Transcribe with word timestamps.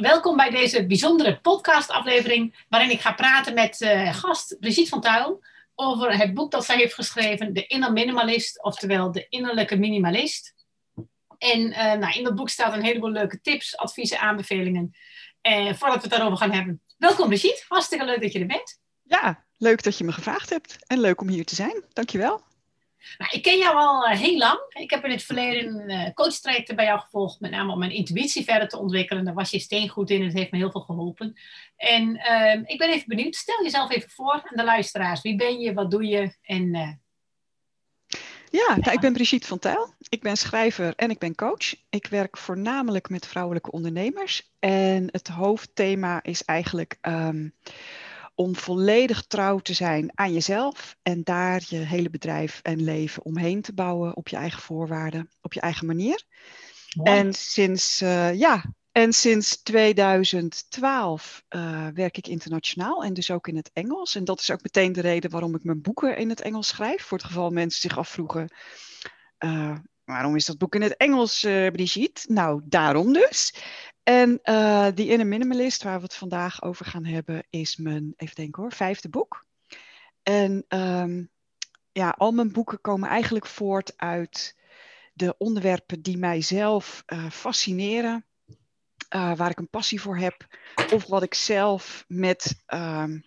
welkom 0.00 0.36
bij 0.36 0.50
deze 0.50 0.86
bijzondere 0.86 1.40
podcastaflevering 1.40 2.64
waarin 2.68 2.90
ik 2.90 3.00
ga 3.00 3.12
praten 3.12 3.54
met 3.54 3.80
uh, 3.80 4.14
gast 4.14 4.56
Brigitte 4.60 4.90
van 4.90 5.00
Tuil 5.00 5.44
over 5.74 6.16
het 6.16 6.34
boek 6.34 6.50
dat 6.50 6.64
zij 6.64 6.76
heeft 6.76 6.94
geschreven, 6.94 7.52
De 7.52 7.66
Inner 7.66 7.92
Minimalist, 7.92 8.62
oftewel 8.62 9.12
De 9.12 9.26
Innerlijke 9.28 9.76
Minimalist. 9.76 10.54
En 11.38 11.60
uh, 11.60 11.76
nou, 11.76 12.12
in 12.12 12.24
dat 12.24 12.34
boek 12.34 12.48
staat 12.48 12.72
een 12.72 12.82
heleboel 12.82 13.10
leuke 13.10 13.40
tips, 13.40 13.76
adviezen, 13.76 14.20
aanbevelingen. 14.20 14.96
En 15.40 15.66
uh, 15.66 15.74
voordat 15.74 15.96
we 15.96 16.02
het 16.02 16.10
daarover 16.10 16.38
gaan 16.38 16.52
hebben, 16.52 16.82
welkom 16.96 17.28
Brigitte, 17.28 17.64
hartstikke 17.68 18.04
leuk 18.04 18.22
dat 18.22 18.32
je 18.32 18.38
er 18.38 18.46
bent. 18.46 18.80
Ja, 19.02 19.44
leuk 19.56 19.82
dat 19.82 19.98
je 19.98 20.04
me 20.04 20.12
gevraagd 20.12 20.50
hebt 20.50 20.76
en 20.86 21.00
leuk 21.00 21.20
om 21.20 21.28
hier 21.28 21.44
te 21.44 21.54
zijn. 21.54 21.82
Dankjewel. 21.92 22.42
Nou, 23.18 23.30
ik 23.34 23.42
ken 23.42 23.58
jou 23.58 23.76
al 23.76 24.10
uh, 24.10 24.18
heel 24.18 24.38
lang. 24.38 24.58
Ik 24.68 24.90
heb 24.90 25.04
in 25.04 25.10
het 25.10 25.22
verleden 25.22 25.90
uh, 25.90 26.08
coachtrajecten 26.14 26.76
bij 26.76 26.84
jou 26.84 27.00
gevolgd, 27.00 27.40
met 27.40 27.50
name 27.50 27.72
om 27.72 27.78
mijn 27.78 27.90
intuïtie 27.90 28.44
verder 28.44 28.68
te 28.68 28.78
ontwikkelen. 28.78 29.24
Daar 29.24 29.34
was 29.34 29.50
je 29.50 29.58
steengoed 29.58 30.10
in, 30.10 30.24
het 30.24 30.32
heeft 30.32 30.50
me 30.50 30.58
heel 30.58 30.70
veel 30.70 30.80
geholpen. 30.80 31.36
En 31.76 32.08
uh, 32.30 32.60
ik 32.64 32.78
ben 32.78 32.90
even 32.90 33.08
benieuwd, 33.08 33.34
stel 33.34 33.62
jezelf 33.62 33.90
even 33.90 34.10
voor 34.10 34.32
aan 34.32 34.56
de 34.56 34.64
luisteraars. 34.64 35.22
Wie 35.22 35.36
ben 35.36 35.58
je, 35.60 35.74
wat 35.74 35.90
doe 35.90 36.06
je? 36.06 36.34
En, 36.42 36.70
ja, 36.72 36.98
ja. 38.50 38.76
Nou, 38.76 38.92
ik 38.92 39.00
ben 39.00 39.12
Brigitte 39.12 39.46
van 39.46 39.58
Tijl. 39.58 39.94
Ik 40.08 40.22
ben 40.22 40.36
schrijver 40.36 40.92
en 40.96 41.10
ik 41.10 41.18
ben 41.18 41.34
coach. 41.34 41.74
Ik 41.90 42.06
werk 42.06 42.36
voornamelijk 42.36 43.08
met 43.08 43.26
vrouwelijke 43.26 43.70
ondernemers. 43.70 44.50
En 44.58 45.08
het 45.10 45.28
hoofdthema 45.28 46.22
is 46.22 46.44
eigenlijk... 46.44 46.98
Um, 47.02 47.54
om 48.34 48.56
volledig 48.56 49.22
trouw 49.22 49.58
te 49.58 49.72
zijn 49.72 50.10
aan 50.14 50.32
jezelf 50.32 50.96
en 51.02 51.22
daar 51.22 51.62
je 51.68 51.76
hele 51.76 52.10
bedrijf 52.10 52.60
en 52.62 52.82
leven 52.82 53.24
omheen 53.24 53.62
te 53.62 53.72
bouwen 53.72 54.16
op 54.16 54.28
je 54.28 54.36
eigen 54.36 54.62
voorwaarden, 54.62 55.30
op 55.40 55.52
je 55.52 55.60
eigen 55.60 55.86
manier. 55.86 56.24
En 57.02 57.32
sinds, 57.32 58.02
uh, 58.02 58.34
ja, 58.34 58.64
en 58.92 59.12
sinds 59.12 59.62
2012 59.62 61.44
uh, 61.48 61.86
werk 61.94 62.16
ik 62.16 62.26
internationaal 62.26 63.04
en 63.04 63.14
dus 63.14 63.30
ook 63.30 63.48
in 63.48 63.56
het 63.56 63.70
Engels. 63.72 64.14
En 64.14 64.24
dat 64.24 64.40
is 64.40 64.50
ook 64.50 64.62
meteen 64.62 64.92
de 64.92 65.00
reden 65.00 65.30
waarom 65.30 65.54
ik 65.54 65.64
mijn 65.64 65.82
boeken 65.82 66.16
in 66.16 66.28
het 66.28 66.40
Engels 66.40 66.68
schrijf. 66.68 67.02
Voor 67.02 67.18
het 67.18 67.26
geval 67.26 67.50
mensen 67.50 67.80
zich 67.80 67.98
afvroegen, 67.98 68.54
uh, 69.38 69.76
waarom 70.04 70.36
is 70.36 70.44
dat 70.44 70.58
boek 70.58 70.74
in 70.74 70.82
het 70.82 70.96
Engels, 70.96 71.40
Brigitte? 71.72 72.32
Nou, 72.32 72.60
daarom 72.64 73.12
dus. 73.12 73.54
En 74.04 74.40
uh, 74.44 74.88
die 74.94 75.08
Inner 75.08 75.26
Minimalist, 75.26 75.82
waar 75.82 75.96
we 75.96 76.04
het 76.04 76.14
vandaag 76.14 76.62
over 76.62 76.86
gaan 76.86 77.04
hebben, 77.04 77.46
is 77.50 77.76
mijn, 77.76 78.12
even 78.16 78.34
denken 78.34 78.62
hoor, 78.62 78.72
vijfde 78.72 79.08
boek. 79.08 79.46
En 80.22 80.64
um, 80.68 81.30
ja, 81.92 82.14
al 82.18 82.32
mijn 82.32 82.52
boeken 82.52 82.80
komen 82.80 83.08
eigenlijk 83.08 83.46
voort 83.46 83.92
uit 83.96 84.56
de 85.12 85.34
onderwerpen 85.38 86.02
die 86.02 86.18
mijzelf 86.18 87.02
uh, 87.06 87.30
fascineren, 87.30 88.26
uh, 89.14 89.36
waar 89.36 89.50
ik 89.50 89.58
een 89.58 89.68
passie 89.68 90.00
voor 90.00 90.16
heb, 90.16 90.46
of 90.92 91.06
wat 91.06 91.22
ik 91.22 91.34
zelf 91.34 92.04
met 92.08 92.62
um, 92.66 93.24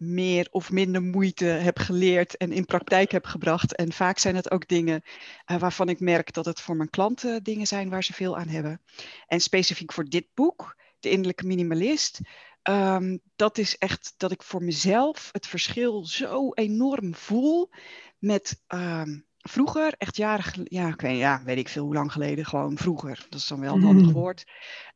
meer 0.00 0.48
of 0.50 0.70
minder 0.70 1.02
moeite 1.02 1.44
heb 1.44 1.78
geleerd 1.78 2.36
en 2.36 2.52
in 2.52 2.64
praktijk 2.64 3.10
heb 3.10 3.24
gebracht. 3.24 3.76
En 3.76 3.92
vaak 3.92 4.18
zijn 4.18 4.36
het 4.36 4.50
ook 4.50 4.68
dingen 4.68 5.02
uh, 5.46 5.58
waarvan 5.58 5.88
ik 5.88 6.00
merk 6.00 6.32
dat 6.32 6.44
het 6.44 6.60
voor 6.60 6.76
mijn 6.76 6.90
klanten 6.90 7.42
dingen 7.42 7.66
zijn 7.66 7.90
waar 7.90 8.04
ze 8.04 8.12
veel 8.12 8.36
aan 8.36 8.48
hebben. 8.48 8.80
En 9.26 9.40
specifiek 9.40 9.92
voor 9.92 10.04
dit 10.04 10.26
boek, 10.34 10.76
De 11.00 11.10
Innerlijke 11.10 11.46
Minimalist, 11.46 12.20
um, 12.62 13.20
dat 13.36 13.58
is 13.58 13.78
echt 13.78 14.14
dat 14.16 14.30
ik 14.30 14.42
voor 14.42 14.62
mezelf 14.62 15.28
het 15.32 15.46
verschil 15.46 16.04
zo 16.04 16.52
enorm 16.52 17.14
voel 17.14 17.70
met. 18.18 18.62
Um, 18.68 19.28
vroeger, 19.42 19.94
echt 19.98 20.16
jaren 20.16 20.44
geleden, 20.44 20.78
ja, 20.78 20.88
ik 20.88 21.00
weet, 21.00 21.18
ja, 21.18 21.42
weet 21.44 21.58
ik 21.58 21.68
veel 21.68 21.84
hoe 21.84 21.94
lang 21.94 22.12
geleden, 22.12 22.46
gewoon 22.46 22.76
vroeger, 22.76 23.26
dat 23.28 23.40
is 23.40 23.46
dan 23.46 23.60
wel 23.60 23.74
een 23.74 23.82
handig 23.82 24.06
mm. 24.06 24.12
woord, 24.12 24.44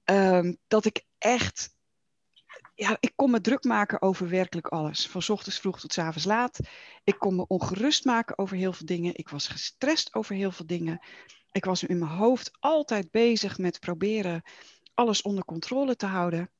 um, 0.05 0.59
dat 0.67 0.85
ik 0.85 1.05
echt 1.19 1.74
ja, 2.75 2.97
ik 3.01 3.13
kon 3.15 3.31
me 3.31 3.41
druk 3.41 3.65
maken 3.65 4.03
over 4.03 4.29
werkelijk 4.29 4.67
alles. 4.67 5.07
Van 5.07 5.23
ochtends 5.29 5.59
vroeg 5.59 5.81
tot 5.81 5.99
avonds 5.99 6.25
laat. 6.25 6.59
Ik 7.05 7.19
kon 7.19 7.37
me 7.37 7.47
ongerust 7.47 8.05
maken 8.05 8.39
over 8.39 8.57
heel 8.57 8.73
veel 8.73 8.87
dingen. 8.87 9.17
Ik 9.17 9.29
was 9.29 9.49
gestrest 9.49 10.15
over 10.15 10.35
heel 10.35 10.51
veel 10.51 10.67
dingen. 10.67 11.01
Ik 11.53 11.65
was 11.65 11.85
in 11.85 11.99
mijn 11.99 12.11
hoofd 12.11 12.51
altijd 12.61 13.11
bezig 13.11 13.59
met 13.59 13.81
proberen 13.81 14.43
alles 14.95 15.23
onder 15.23 15.45
controle 15.45 15.97
te 15.97 16.07
houden. 16.07 16.51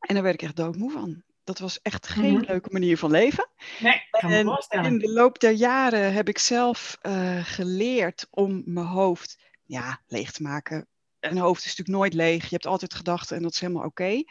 En 0.00 0.14
daar 0.14 0.22
werd 0.22 0.34
ik 0.34 0.42
echt 0.42 0.56
doodmoe 0.56 0.90
van. 0.90 1.22
Dat 1.44 1.58
was 1.58 1.80
echt 1.82 2.06
geen 2.06 2.30
mm-hmm. 2.30 2.46
leuke 2.46 2.68
manier 2.72 2.98
van 2.98 3.10
leven. 3.10 3.48
Nee, 3.80 4.02
kan 4.10 4.30
me 4.30 4.44
voorstellen. 4.44 4.84
In 4.84 4.98
de 4.98 5.12
loop 5.12 5.38
der 5.38 5.50
jaren 5.50 6.12
heb 6.12 6.28
ik 6.28 6.38
zelf 6.38 6.98
uh, 7.02 7.44
geleerd 7.44 8.26
om 8.30 8.62
mijn 8.64 8.86
hoofd 8.86 9.38
ja, 9.64 10.02
leeg 10.06 10.32
te 10.32 10.42
maken. 10.42 10.88
Een 11.20 11.38
hoofd 11.38 11.64
is 11.64 11.76
natuurlijk 11.76 11.98
nooit 11.98 12.14
leeg. 12.14 12.42
Je 12.42 12.54
hebt 12.54 12.66
altijd 12.66 12.94
gedachten 12.94 13.36
en 13.36 13.42
dat 13.42 13.52
is 13.52 13.60
helemaal 13.60 13.84
oké. 13.84 14.02
Okay 14.02 14.26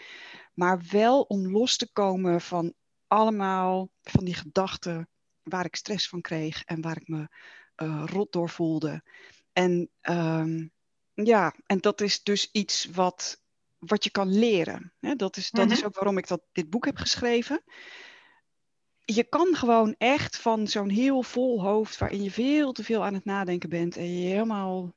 maar 0.56 0.82
wel 0.92 1.22
om 1.22 1.52
los 1.52 1.78
te 1.78 1.92
komen 1.92 2.42
van 2.42 2.74
allemaal 3.08 3.90
van 4.02 4.26
die 4.26 4.34
gedachten 4.34 5.10
waar 5.44 5.66
ik 5.66 5.76
stress 5.76 6.10
van 6.10 6.22
kreeg 6.22 6.64
en 6.64 6.82
waar 6.82 6.98
ik 6.98 7.08
me 7.08 7.28
uh, 7.84 8.04
rot 8.06 8.32
door 8.32 8.50
voelde. 8.50 9.04
En 9.54 9.90
um, 10.02 10.72
ja, 11.14 11.56
en 11.66 11.80
dat 11.80 12.02
is 12.02 12.24
dus 12.24 12.50
iets 12.52 12.86
wat, 12.86 13.42
wat 13.78 14.04
je 14.04 14.10
kan 14.10 14.38
leren. 14.38 14.94
Hè? 15.00 15.16
Dat, 15.16 15.38
is, 15.38 15.50
dat 15.52 15.72
is 15.72 15.86
ook 15.86 15.96
waarom 15.96 16.18
ik 16.18 16.28
dat, 16.28 16.42
dit 16.52 16.70
boek 16.70 16.86
heb 16.86 16.98
geschreven. 16.98 17.64
Je 19.06 19.24
kan 19.24 19.56
gewoon 19.56 19.96
echt 19.98 20.38
van 20.38 20.68
zo'n 20.68 20.90
heel 20.90 21.22
vol 21.24 21.62
hoofd, 21.62 21.98
waarin 21.98 22.24
je 22.24 22.32
veel 22.32 22.72
te 22.72 22.84
veel 22.84 23.06
aan 23.06 23.14
het 23.14 23.26
nadenken 23.26 23.70
bent 23.70 23.98
en 23.98 24.20
je 24.20 24.28
helemaal 24.28 24.94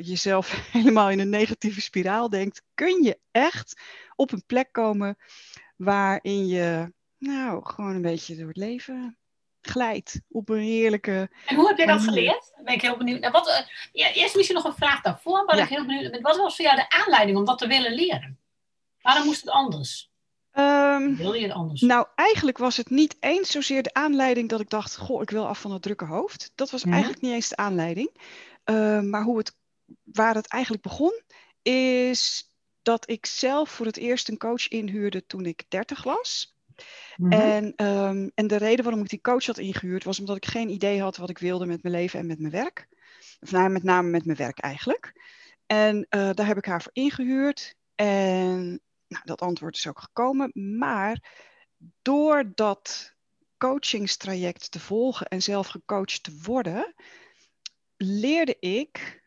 jezelf 0.00 0.50
helemaal 0.72 1.10
in 1.10 1.20
een 1.20 1.28
negatieve 1.28 1.80
spiraal 1.80 2.28
denkt, 2.28 2.62
kun 2.74 3.02
je 3.02 3.18
echt 3.30 3.80
op 4.16 4.32
een 4.32 4.46
plek 4.46 4.68
komen 4.72 5.16
waarin 5.76 6.46
je 6.46 6.92
nou 7.18 7.64
gewoon 7.64 7.94
een 7.94 8.02
beetje 8.02 8.36
door 8.36 8.48
het 8.48 8.56
leven 8.56 9.18
glijdt 9.66 10.20
op 10.28 10.48
een 10.48 10.58
heerlijke. 10.58 11.30
En 11.46 11.56
hoe 11.56 11.68
heb 11.68 11.78
je 11.78 11.86
dat 11.86 12.02
geleerd? 12.02 12.52
Ben 12.64 12.74
ik 12.74 12.82
heel 12.82 12.96
benieuwd. 12.96 13.20
Nou, 13.20 13.32
wat, 13.32 13.48
uh, 13.48 13.58
ja, 13.92 14.12
eerst 14.12 14.34
misschien 14.34 14.56
nog 14.56 14.64
een 14.64 14.74
vraag 14.74 15.00
daarvoor, 15.00 15.44
maar 15.44 15.56
ja. 15.56 15.62
ik 15.62 15.68
heel 15.68 15.86
benieuwd. 15.86 16.20
Wat 16.20 16.36
was 16.36 16.56
voor 16.56 16.64
jou 16.64 16.76
de 16.76 16.90
aanleiding 16.90 17.38
om 17.38 17.44
dat 17.44 17.58
te 17.58 17.66
willen 17.66 17.94
leren? 17.94 18.38
Waarom 19.00 19.24
moest 19.24 19.40
het 19.40 19.50
anders? 19.50 20.10
Um, 20.52 21.16
wil 21.16 21.32
je 21.32 21.42
het 21.42 21.52
anders? 21.52 21.80
Nou, 21.80 22.06
eigenlijk 22.14 22.58
was 22.58 22.76
het 22.76 22.90
niet 22.90 23.16
eens 23.20 23.50
zozeer 23.50 23.82
de 23.82 23.94
aanleiding 23.94 24.48
dat 24.48 24.60
ik 24.60 24.70
dacht: 24.70 24.96
Goh, 24.96 25.22
ik 25.22 25.30
wil 25.30 25.46
af 25.46 25.60
van 25.60 25.72
het 25.72 25.82
drukke 25.82 26.04
hoofd. 26.04 26.52
Dat 26.54 26.70
was 26.70 26.82
ja. 26.82 26.90
eigenlijk 26.90 27.22
niet 27.22 27.32
eens 27.32 27.48
de 27.48 27.56
aanleiding. 27.56 28.10
Uh, 28.64 29.00
maar 29.00 29.22
hoe 29.22 29.38
het 29.38 29.56
waar 30.02 30.34
het 30.34 30.48
eigenlijk 30.48 30.82
begon, 30.82 31.22
is 31.62 32.50
dat 32.82 33.10
ik 33.10 33.26
zelf 33.26 33.70
voor 33.70 33.86
het 33.86 33.96
eerst 33.96 34.28
een 34.28 34.38
coach 34.38 34.68
inhuurde 34.68 35.26
toen 35.26 35.46
ik 35.46 35.64
30 35.68 36.02
was. 36.02 36.56
Mm 37.16 37.32
-hmm. 37.32 37.40
en, 37.40 37.86
um, 37.86 38.30
en 38.34 38.46
de 38.46 38.56
reden 38.56 38.84
waarom 38.84 39.02
ik 39.02 39.08
die 39.08 39.20
coach 39.20 39.46
had 39.46 39.58
ingehuurd 39.58 40.04
was 40.04 40.18
omdat 40.18 40.36
ik 40.36 40.46
geen 40.46 40.68
idee 40.68 41.00
had 41.00 41.16
wat 41.16 41.30
ik 41.30 41.38
wilde 41.38 41.66
met 41.66 41.82
mijn 41.82 41.94
leven 41.94 42.18
en 42.18 42.26
met 42.26 42.38
mijn 42.38 42.52
werk. 42.52 42.88
Of 43.40 43.50
nou, 43.50 43.68
met 43.68 43.82
name 43.82 44.08
met 44.08 44.24
mijn 44.24 44.38
werk 44.38 44.58
eigenlijk. 44.58 45.12
En 45.66 45.96
uh, 45.96 46.30
daar 46.32 46.46
heb 46.46 46.56
ik 46.56 46.64
haar 46.64 46.82
voor 46.82 46.92
ingehuurd. 46.94 47.74
En 47.94 48.80
nou, 49.08 49.24
dat 49.24 49.40
antwoord 49.40 49.76
is 49.76 49.86
ook 49.86 50.00
gekomen. 50.00 50.50
Maar 50.78 51.32
door 52.02 52.52
dat 52.54 53.14
coachingstraject 53.58 54.70
te 54.70 54.80
volgen 54.80 55.26
en 55.26 55.42
zelf 55.42 55.66
gecoacht 55.66 56.22
te 56.22 56.40
worden, 56.42 56.94
leerde 57.96 58.56
ik 58.58 59.24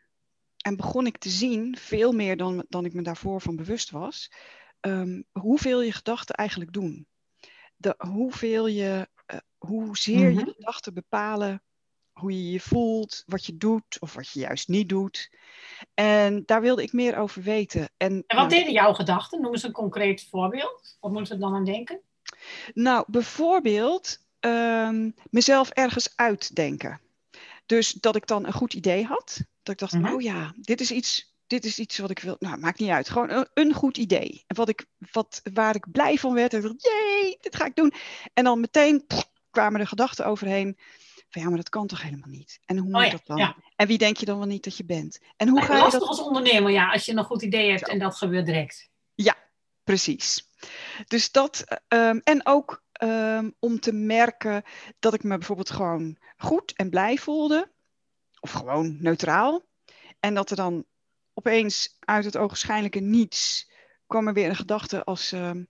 en 0.60 0.76
begon 0.76 1.06
ik 1.06 1.18
te 1.18 1.28
zien, 1.28 1.76
veel 1.76 2.12
meer 2.12 2.36
dan, 2.36 2.64
dan 2.68 2.84
ik 2.84 2.94
me 2.94 3.02
daarvoor 3.02 3.40
van 3.40 3.56
bewust 3.56 3.90
was, 3.90 4.32
um, 4.80 5.24
hoeveel 5.32 5.82
je 5.82 5.92
gedachten 5.92 6.34
eigenlijk 6.34 6.72
doen. 6.72 7.06
De, 7.76 7.94
hoeveel 7.98 8.66
je, 8.66 9.08
uh, 9.32 9.38
hoezeer 9.58 10.30
je 10.30 10.52
gedachten 10.56 10.94
bepalen 10.94 11.62
hoe 12.20 12.32
je 12.32 12.50
je 12.50 12.60
voelt, 12.60 13.22
wat 13.26 13.46
je 13.46 13.56
doet 13.56 13.96
of 14.00 14.14
wat 14.14 14.30
je 14.30 14.40
juist 14.40 14.68
niet 14.68 14.88
doet. 14.88 15.30
En 15.94 16.42
daar 16.46 16.60
wilde 16.60 16.82
ik 16.82 16.92
meer 16.92 17.16
over 17.16 17.42
weten. 17.42 17.90
En, 17.96 18.12
en 18.12 18.36
wat 18.36 18.36
nou, 18.36 18.48
deden 18.48 18.72
jouw 18.72 18.92
gedachten? 18.92 19.40
Noem 19.40 19.52
eens 19.52 19.62
een 19.62 19.72
concreet 19.72 20.26
voorbeeld. 20.30 20.96
Wat 21.00 21.12
moeten 21.12 21.34
we 21.34 21.40
dan 21.40 21.54
aan 21.54 21.64
denken? 21.64 22.00
Nou, 22.74 23.04
bijvoorbeeld 23.06 24.18
um, 24.40 25.14
mezelf 25.30 25.70
ergens 25.70 26.16
uitdenken. 26.16 27.00
Dus 27.66 27.92
dat 27.92 28.16
ik 28.16 28.26
dan 28.26 28.46
een 28.46 28.52
goed 28.52 28.74
idee 28.74 29.04
had. 29.04 29.40
Dat 29.62 29.74
ik 29.74 29.78
dacht, 29.78 29.92
mm-hmm. 29.92 30.14
oh 30.14 30.20
ja, 30.20 30.54
dit 30.56 30.80
is 30.80 30.90
iets, 30.90 31.34
dit 31.46 31.64
is 31.64 31.78
iets 31.78 31.98
wat 31.98 32.10
ik 32.10 32.18
wil. 32.18 32.36
Nou, 32.38 32.58
maakt 32.58 32.78
niet 32.78 32.90
uit. 32.90 33.08
Gewoon 33.08 33.30
een, 33.30 33.48
een 33.54 33.72
goed 33.72 33.96
idee. 33.96 34.44
En 34.46 34.56
wat 34.56 34.68
ik, 34.68 34.86
wat, 35.12 35.40
waar 35.52 35.74
ik 35.74 35.90
blij 35.92 36.16
van 36.16 36.34
werd. 36.34 36.54
En 36.54 36.60
dacht, 36.60 36.82
jee, 36.82 37.36
dit 37.40 37.56
ga 37.56 37.64
ik 37.64 37.74
doen. 37.74 37.92
En 38.34 38.44
dan 38.44 38.60
meteen 38.60 39.06
pff, 39.06 39.30
kwamen 39.50 39.80
er 39.80 39.86
gedachten 39.86 40.26
overheen. 40.26 40.78
Van 41.28 41.42
ja, 41.42 41.48
maar 41.48 41.56
dat 41.56 41.68
kan 41.68 41.86
toch 41.86 42.02
helemaal 42.02 42.28
niet? 42.28 42.60
En 42.64 42.76
hoe 42.76 42.88
moet 42.88 43.00
oh 43.00 43.04
ja, 43.04 43.10
dat 43.10 43.26
dan? 43.26 43.36
Ja. 43.36 43.56
En 43.76 43.86
wie 43.86 43.98
denk 43.98 44.16
je 44.16 44.26
dan 44.26 44.38
wel 44.38 44.46
niet 44.46 44.64
dat 44.64 44.76
je 44.76 44.84
bent? 44.84 45.20
En 45.36 45.48
hoe 45.48 45.58
maar 45.58 45.68
ga 45.68 45.74
je 45.74 45.80
lastig 45.80 46.00
dat... 46.00 46.08
als 46.08 46.20
ondernemer, 46.20 46.70
ja, 46.70 46.90
als 46.92 47.04
je 47.04 47.12
een 47.12 47.24
goed 47.24 47.42
idee 47.42 47.68
hebt 47.68 47.86
Zo. 47.86 47.92
en 47.92 47.98
dat 47.98 48.16
gebeurt 48.16 48.46
direct. 48.46 48.90
Ja, 49.14 49.36
precies. 49.84 50.48
Dus 51.06 51.30
dat, 51.30 51.64
um, 51.88 52.20
en 52.24 52.46
ook 52.46 52.82
um, 53.02 53.54
om 53.58 53.80
te 53.80 53.92
merken 53.92 54.62
dat 54.98 55.14
ik 55.14 55.22
me 55.22 55.38
bijvoorbeeld 55.38 55.70
gewoon 55.70 56.16
goed 56.36 56.72
en 56.72 56.90
blij 56.90 57.16
voelde 57.16 57.70
of 58.40 58.50
gewoon 58.50 58.96
neutraal. 59.00 59.66
En 60.20 60.34
dat 60.34 60.50
er 60.50 60.56
dan 60.56 60.84
opeens 61.34 61.96
uit 62.00 62.24
het 62.24 62.36
ogenschijnlijke 62.36 63.00
niets 63.00 63.70
kwam 64.06 64.26
er 64.26 64.34
weer 64.34 64.48
een 64.48 64.56
gedachte 64.56 65.04
als, 65.04 65.32
ehm, 65.32 65.64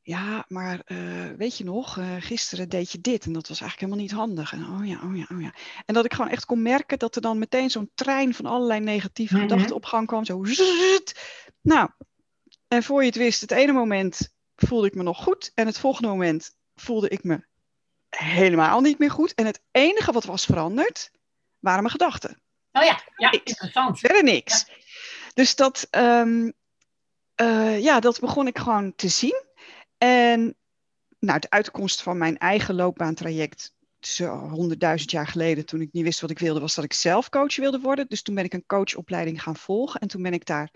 ja, 0.00 0.44
maar 0.48 0.80
eh, 0.84 1.30
weet 1.36 1.56
je 1.58 1.64
nog, 1.64 1.96
uh, 1.96 2.16
gisteren 2.18 2.68
deed 2.68 2.92
je 2.92 3.00
dit 3.00 3.24
en 3.24 3.32
dat 3.32 3.48
was 3.48 3.60
eigenlijk 3.60 3.80
helemaal 3.92 4.02
niet 4.02 4.26
handig. 4.26 4.52
En 4.52 4.64
oh 4.80 4.86
ja, 4.86 5.00
oh 5.04 5.16
ja, 5.16 5.26
oh 5.32 5.40
ja. 5.40 5.54
En 5.84 5.94
dat 5.94 6.04
ik 6.04 6.14
gewoon 6.14 6.30
echt 6.30 6.44
kon 6.44 6.62
merken 6.62 6.98
dat 6.98 7.16
er 7.16 7.22
dan 7.22 7.38
meteen 7.38 7.70
zo'n 7.70 7.90
trein 7.94 8.34
van 8.34 8.46
allerlei 8.46 8.80
negatieve 8.80 9.34
Mhm. 9.34 9.42
gedachten 9.42 9.74
op 9.74 9.84
gang 9.84 10.06
kwam. 10.06 10.24
Zo. 10.24 10.44
zzzzt. 10.44 11.20
Nou, 11.62 11.90
en 12.68 12.82
voor 12.82 13.00
je 13.00 13.06
het 13.06 13.16
wist, 13.16 13.40
het 13.40 13.50
ene 13.50 13.72
moment 13.72 14.34
voelde 14.56 14.86
ik 14.86 14.94
me 14.94 15.02
nog 15.02 15.22
goed 15.22 15.50
en 15.54 15.66
het 15.66 15.78
volgende 15.78 16.08
moment 16.08 16.56
voelde 16.74 17.08
ik 17.08 17.24
me 17.24 17.46
helemaal 18.08 18.80
niet 18.80 18.98
meer 18.98 19.10
goed. 19.10 19.34
En 19.34 19.46
het 19.46 19.62
enige 19.70 20.12
wat 20.12 20.24
was 20.24 20.44
veranderd, 20.44 21.10
waren 21.66 21.82
mijn 21.82 21.94
gedachten. 21.94 22.40
Oh 22.72 22.82
ja, 22.84 23.00
ja, 23.16 23.30
Niks. 23.30 23.44
interessant. 23.50 23.98
Verder 23.98 24.22
niks. 24.22 24.66
Dus 25.34 25.56
dat, 25.56 25.86
ehm, 25.90 26.50
eh, 27.34 27.82
ja, 27.82 28.00
dat 28.00 28.20
begon 28.20 28.46
ik 28.46 28.58
gewoon 28.58 28.94
te 28.94 29.08
zien. 29.08 29.44
En 29.98 30.56
nou, 31.18 31.38
de 31.38 31.50
uitkomst 31.50 32.02
van 32.02 32.18
mijn 32.18 32.38
eigen 32.38 32.74
loopbaantraject, 32.74 33.74
zo 34.00 34.36
honderdduizend 34.36 35.10
jaar 35.10 35.26
geleden, 35.26 35.66
toen 35.66 35.80
ik 35.80 35.92
niet 35.92 36.04
wist 36.04 36.20
wat 36.20 36.30
ik 36.30 36.38
wilde, 36.38 36.60
was 36.60 36.74
dat 36.74 36.84
ik 36.84 36.92
zelf 36.92 37.28
coach 37.28 37.56
wilde 37.56 37.80
worden. 37.80 38.06
Dus 38.08 38.22
toen 38.22 38.34
ben 38.34 38.44
ik 38.44 38.52
een 38.54 38.66
coachopleiding 38.66 39.42
gaan 39.42 39.56
volgen. 39.56 40.00
En 40.00 40.08
toen 40.08 40.22
ben 40.22 40.32
ik 40.32 40.46
daar 40.46 40.70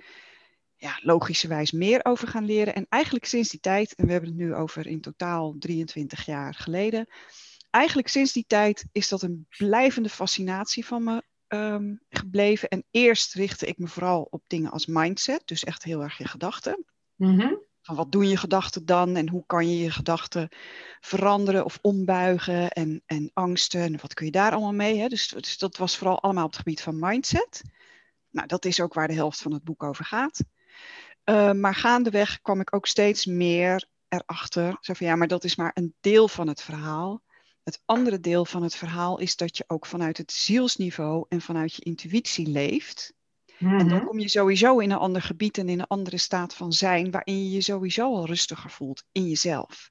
ja, 0.76 0.98
logischerwijs 1.02 1.70
meer 1.72 2.00
over 2.02 2.28
gaan 2.28 2.44
leren. 2.44 2.75
En 2.75 2.86
eigenlijk 2.88 3.25
sinds 3.25 3.48
die 3.48 3.60
tijd, 3.60 3.94
en 3.94 4.06
we 4.06 4.12
hebben 4.12 4.31
het 4.31 4.38
nu 4.38 4.54
over 4.54 4.86
in 4.86 5.00
totaal 5.00 5.54
23 5.58 6.26
jaar 6.26 6.54
geleden. 6.54 7.06
Eigenlijk 7.70 8.08
sinds 8.08 8.32
die 8.32 8.44
tijd 8.46 8.84
is 8.93 9.08
dat 9.08 9.22
een 9.22 9.46
blijvende 9.56 10.08
fascinatie 10.08 10.87
van 10.87 11.05
me 11.05 11.22
ehm, 11.46 11.94
gebleven. 12.08 12.69
En 12.69 12.84
eerst 12.90 13.34
richtte 13.34 13.67
ik 13.67 13.78
me 13.78 13.87
vooral 13.87 14.26
op 14.31 14.43
dingen 14.46 14.70
als 14.70 14.87
mindset, 14.87 15.43
dus 15.44 15.64
echt 15.64 15.82
heel 15.82 16.02
erg 16.02 16.19
je 16.19 16.28
gedachten. 16.28 16.84
Mhm. 17.14 17.55
Van 17.82 17.96
wat 17.96 18.12
doen 18.12 18.28
je 18.28 18.37
gedachten 18.37 18.84
dan 18.87 19.17
en 19.17 19.28
hoe 19.28 19.46
kan 19.46 19.69
je 19.69 19.78
je 19.78 19.90
gedachten 19.90 20.49
veranderen 21.00 21.64
of 21.64 21.78
ombuigen 21.81 22.70
en, 22.70 23.02
en 23.06 23.31
angsten 23.32 23.81
en 23.81 24.00
wat 24.00 24.14
kun 24.14 24.26
je 24.26 24.32
daar 24.32 24.52
allemaal 24.52 24.72
mee. 24.72 24.99
Hè? 24.99 25.08
Dus, 25.08 25.28
dus 25.28 25.58
dat 25.58 25.76
was 25.76 25.96
vooral 25.96 26.20
allemaal 26.20 26.44
op 26.44 26.50
het 26.50 26.58
gebied 26.58 26.81
van 26.81 26.99
mindset. 26.99 27.62
Nou, 28.31 28.46
dat 28.46 28.64
is 28.64 28.81
ook 28.81 28.94
waar 28.94 29.08
de 29.08 29.14
helft 29.14 29.40
van 29.43 29.52
het 29.52 29.64
boek 29.64 29.82
over 29.82 30.05
gaat. 30.05 30.44
Uh, 31.25 31.52
maar 31.52 31.75
gaandeweg 31.75 32.40
kwam 32.40 32.61
ik 32.61 32.75
ook 32.75 32.87
steeds 32.87 33.26
meer 33.26 33.88
erachter. 34.08 34.76
Zo 34.81 34.93
van 34.93 35.06
ja, 35.06 35.17
maar 35.17 35.28
dat 35.28 35.44
is 35.44 35.56
maar 35.56 35.70
een 35.75 35.94
deel 36.00 36.28
van 36.28 36.49
het 36.49 36.62
verhaal. 36.62 37.22
Het 37.70 37.82
andere 37.84 38.20
deel 38.20 38.44
van 38.44 38.62
het 38.62 38.75
verhaal 38.75 39.19
is 39.19 39.37
dat 39.37 39.56
je 39.56 39.64
ook 39.67 39.87
vanuit 39.87 40.17
het 40.17 40.32
zielsniveau 40.32 41.26
en 41.28 41.40
vanuit 41.40 41.75
je 41.75 41.82
intuïtie 41.82 42.46
leeft. 42.46 43.14
En 43.58 43.88
dan 43.88 43.99
Mhm. 43.99 44.05
kom 44.06 44.19
je 44.19 44.28
sowieso 44.28 44.78
in 44.78 44.90
een 44.90 44.99
ander 44.99 45.22
gebied 45.22 45.58
en 45.58 45.69
in 45.69 45.78
een 45.78 45.87
andere 45.87 46.19
staat 46.19 46.55
van 46.55 46.72
zijn, 46.72 47.11
waarin 47.11 47.44
je 47.44 47.50
je 47.50 47.61
sowieso 47.61 48.14
al 48.14 48.26
rustiger 48.26 48.70
voelt 48.70 49.05
in 49.12 49.28
jezelf. 49.28 49.88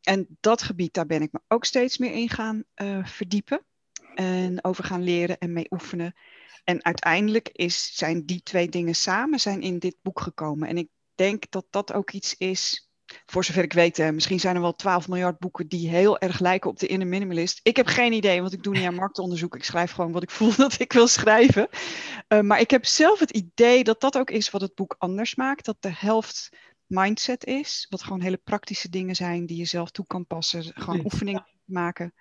En 0.00 0.36
dat 0.40 0.62
gebied, 0.62 0.94
daar 0.94 1.06
ben 1.06 1.22
ik 1.22 1.32
me 1.32 1.40
ook 1.48 1.64
steeds 1.64 1.98
meer 1.98 2.12
in 2.12 2.28
gaan 2.28 2.64
eh, 2.74 3.04
verdiepen 3.06 3.66
en 4.14 4.64
over 4.64 4.84
gaan 4.84 5.02
leren 5.02 5.38
en 5.38 5.52
mee 5.52 5.66
oefenen. 5.70 6.14
En 6.64 6.84
uiteindelijk 6.84 7.48
is, 7.48 7.94
zijn 7.96 8.26
die 8.26 8.42
twee 8.42 8.68
dingen 8.68 8.94
samen 8.94 9.40
zijn 9.40 9.62
in 9.62 9.78
dit 9.78 9.96
boek 10.02 10.20
gekomen. 10.20 10.68
En 10.68 10.78
ik 10.78 10.88
denk 11.14 11.50
dat 11.50 11.66
dat 11.70 11.92
ook 11.92 12.10
iets 12.10 12.36
is, 12.36 12.89
voor 13.26 13.44
zover 13.44 13.62
ik 13.62 13.72
weet, 13.72 13.96
hè, 13.96 14.12
misschien 14.12 14.40
zijn 14.40 14.54
er 14.54 14.60
wel 14.60 14.74
12 14.74 15.08
miljard 15.08 15.38
boeken 15.38 15.68
die 15.68 15.88
heel 15.88 16.18
erg 16.18 16.38
lijken 16.40 16.70
op 16.70 16.78
de 16.78 16.86
Inner 16.86 17.06
Minimalist. 17.08 17.60
Ik 17.62 17.76
heb 17.76 17.86
geen 17.86 18.12
idee, 18.12 18.40
want 18.40 18.52
ik 18.52 18.62
doe 18.62 18.74
niet 18.74 18.86
aan 18.86 18.94
marktonderzoek. 18.94 19.54
Ik 19.56 19.64
schrijf 19.64 19.90
gewoon 19.92 20.12
wat 20.12 20.22
ik 20.22 20.30
voel 20.40 20.54
dat 20.56 20.80
ik 20.80 20.92
wil 20.92 21.06
schrijven. 21.06 21.68
Uh, 22.28 22.40
maar 22.40 22.60
ik 22.60 22.70
heb 22.70 22.86
zelf 22.86 23.18
het 23.18 23.30
idee 23.30 23.84
dat 23.84 24.00
dat 24.00 24.18
ook 24.18 24.30
is 24.30 24.50
wat 24.50 24.60
het 24.60 24.74
boek 24.74 24.94
anders 24.98 25.34
maakt. 25.34 25.64
Dat 25.64 25.76
de 25.80 25.92
helft 25.94 26.48
mindset 26.86 27.44
is, 27.44 27.86
wat 27.88 28.02
gewoon 28.02 28.20
hele 28.20 28.40
praktische 28.44 28.88
dingen 28.88 29.14
zijn 29.14 29.46
die 29.46 29.56
je 29.56 29.64
zelf 29.64 29.90
toe 29.90 30.06
kan 30.06 30.26
passen. 30.26 30.64
Gewoon 30.74 30.96
Ja. 30.96 31.04
oefeningen 31.04 31.46
maken. 31.64 32.14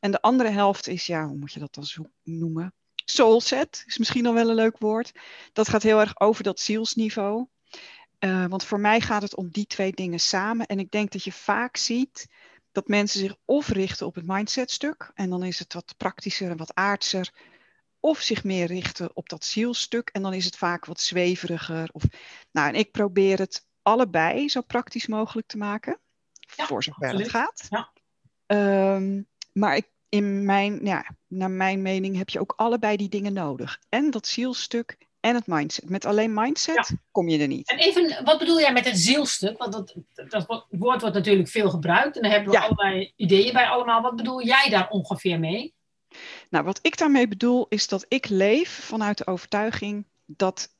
En 0.00 0.10
de 0.10 0.20
andere 0.20 0.50
helft 0.50 0.88
is, 0.88 1.06
ja, 1.06 1.26
hoe 1.26 1.36
moet 1.36 1.52
je 1.52 1.60
dat 1.60 1.74
dan 1.74 1.84
zo 1.84 2.10
noemen? 2.22 2.74
Soulset 3.04 3.82
is 3.86 3.98
misschien 3.98 4.26
al 4.26 4.34
wel 4.34 4.48
een 4.48 4.54
leuk 4.54 4.78
woord. 4.78 5.12
Dat 5.52 5.68
gaat 5.68 5.82
heel 5.82 6.00
erg 6.00 6.20
over 6.20 6.42
dat 6.42 6.60
zielsniveau. 6.60 7.46
Uh, 8.24 8.46
want 8.46 8.64
voor 8.64 8.80
mij 8.80 9.00
gaat 9.00 9.22
het 9.22 9.36
om 9.36 9.48
die 9.50 9.66
twee 9.66 9.92
dingen 9.92 10.20
samen. 10.20 10.66
En 10.66 10.78
ik 10.78 10.90
denk 10.90 11.12
dat 11.12 11.24
je 11.24 11.32
vaak 11.32 11.76
ziet 11.76 12.28
dat 12.72 12.88
mensen 12.88 13.20
zich 13.20 13.36
of 13.44 13.68
richten 13.68 14.06
op 14.06 14.14
het 14.14 14.26
mindsetstuk. 14.26 15.10
En 15.14 15.30
dan 15.30 15.42
is 15.42 15.58
het 15.58 15.72
wat 15.74 15.94
praktischer 15.96 16.50
en 16.50 16.56
wat 16.56 16.74
aardser. 16.74 17.32
Of 18.00 18.20
zich 18.20 18.44
meer 18.44 18.66
richten 18.66 19.10
op 19.16 19.28
dat 19.28 19.44
zielstuk. 19.44 20.08
En 20.08 20.22
dan 20.22 20.34
is 20.34 20.44
het 20.44 20.56
vaak 20.56 20.84
wat 20.84 21.00
zweveriger. 21.00 21.88
Of, 21.92 22.02
nou, 22.52 22.68
en 22.68 22.74
ik 22.74 22.90
probeer 22.90 23.38
het 23.38 23.66
allebei 23.82 24.48
zo 24.48 24.60
praktisch 24.60 25.06
mogelijk 25.06 25.46
te 25.46 25.56
maken. 25.56 25.98
Ja, 26.56 26.66
voor 26.66 26.82
zover 26.82 27.02
absoluut. 27.02 27.26
het 27.26 27.34
gaat. 27.34 27.66
Ja. 27.68 27.92
Um, 28.94 29.28
maar 29.52 29.76
ik, 29.76 29.88
in 30.08 30.44
mijn, 30.44 30.84
ja, 30.84 31.16
naar 31.26 31.50
mijn 31.50 31.82
mening 31.82 32.16
heb 32.16 32.28
je 32.28 32.40
ook 32.40 32.52
allebei 32.56 32.96
die 32.96 33.08
dingen 33.08 33.32
nodig. 33.32 33.80
En 33.88 34.10
dat 34.10 34.26
zielstuk 34.26 34.96
en 35.24 35.34
het 35.34 35.46
mindset. 35.46 35.88
Met 35.88 36.04
alleen 36.04 36.34
mindset 36.34 36.88
Ja. 36.88 36.96
kom 37.10 37.28
je 37.28 37.38
er 37.38 37.46
niet. 37.46 37.70
En 37.70 37.78
even, 37.78 38.24
wat 38.24 38.38
bedoel 38.38 38.60
jij 38.60 38.72
met 38.72 38.84
het 38.84 38.98
zielstuk? 38.98 39.58
Want 39.58 39.72
dat, 39.72 39.94
dat 40.28 40.46
woord 40.46 41.00
wordt 41.00 41.14
natuurlijk 41.14 41.48
veel 41.48 41.70
gebruikt. 41.70 42.16
En 42.16 42.22
daar 42.22 42.30
hebben 42.30 42.50
we 42.52 42.58
Ja. 42.58 42.64
allerlei 42.64 43.12
ideeën 43.16 43.52
bij 43.52 43.66
allemaal. 43.66 44.02
Wat 44.02 44.16
bedoel 44.16 44.44
jij 44.44 44.68
daar 44.70 44.88
ongeveer 44.88 45.38
mee? 45.38 45.74
Nou, 46.50 46.64
wat 46.64 46.78
ik 46.82 46.98
daarmee 46.98 47.28
bedoel 47.28 47.66
is 47.68 47.88
dat 47.88 48.04
ik 48.08 48.28
leef 48.28 48.68
vanuit 48.70 49.18
de 49.18 49.26
overtuiging 49.26 50.06
dat 50.26 50.74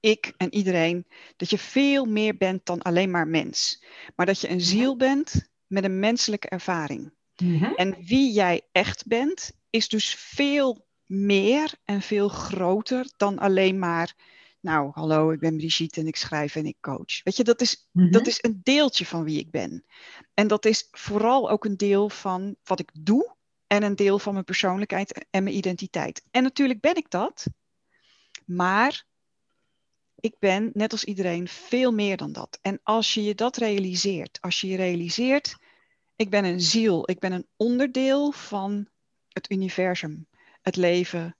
ik 0.00 0.32
en 0.36 0.54
iedereen, 0.54 1.06
dat 1.36 1.50
je 1.50 1.58
veel 1.58 2.04
meer 2.04 2.36
bent 2.36 2.66
dan 2.66 2.82
alleen 2.82 3.10
maar 3.10 3.28
mens. 3.28 3.84
Maar 4.16 4.26
dat 4.26 4.40
je 4.40 4.50
een 4.50 4.60
ziel 4.60 4.96
bent 4.96 5.48
met 5.66 5.84
een 5.84 5.98
menselijke 5.98 6.48
ervaring. 6.48 7.12
En 7.76 7.96
wie 8.00 8.32
jij 8.32 8.62
echt 8.72 9.06
bent, 9.06 9.52
is 9.70 9.88
dus 9.88 10.14
veel 10.14 10.86
meer 11.08 11.74
en 11.84 12.02
veel 12.02 12.28
groter 12.28 13.10
dan 13.16 13.38
alleen 13.38 13.78
maar, 13.78 14.14
nou, 14.60 14.90
hallo, 14.94 15.30
ik 15.30 15.40
ben 15.40 15.56
Brigitte 15.56 16.00
en 16.00 16.06
ik 16.06 16.16
schrijf 16.16 16.56
en 16.56 16.66
ik 16.66 16.76
coach. 16.80 17.22
Weet 17.22 17.36
je, 17.36 17.44
dat 17.44 17.60
is, 17.60 17.88
Mhm. 17.92 18.10
dat 18.10 18.26
is 18.26 18.38
een 18.42 18.60
deeltje 18.62 19.06
van 19.06 19.24
wie 19.24 19.38
ik 19.38 19.50
ben. 19.50 19.84
En 20.34 20.46
dat 20.46 20.64
is 20.64 20.88
vooral 20.90 21.50
ook 21.50 21.64
een 21.64 21.76
deel 21.76 22.08
van 22.08 22.56
wat 22.64 22.80
ik 22.80 22.90
doe 23.00 23.36
en 23.66 23.82
een 23.82 23.96
deel 23.96 24.18
van 24.18 24.32
mijn 24.32 24.44
persoonlijkheid 24.44 25.26
en 25.30 25.42
mijn 25.42 25.56
identiteit. 25.56 26.24
En 26.30 26.42
natuurlijk 26.42 26.80
ben 26.80 26.96
ik 26.96 27.10
dat, 27.10 27.46
maar 28.44 29.06
ik 30.20 30.34
ben, 30.38 30.70
net 30.72 30.92
als 30.92 31.04
iedereen, 31.04 31.48
veel 31.48 31.92
meer 31.92 32.16
dan 32.16 32.32
dat. 32.32 32.58
En 32.62 32.80
als 32.82 33.14
je 33.14 33.22
je 33.24 33.34
dat 33.34 33.56
realiseert, 33.56 34.40
als 34.40 34.60
je 34.60 34.68
je 34.68 34.76
realiseert, 34.76 35.56
ik 36.16 36.30
ben 36.30 36.44
een 36.44 36.60
ziel, 36.60 37.10
ik 37.10 37.18
ben 37.18 37.32
een 37.32 37.46
onderdeel 37.56 38.32
van 38.32 38.88
het 39.28 39.50
universum, 39.50 40.26
het 40.68 40.76
leven, 40.76 41.36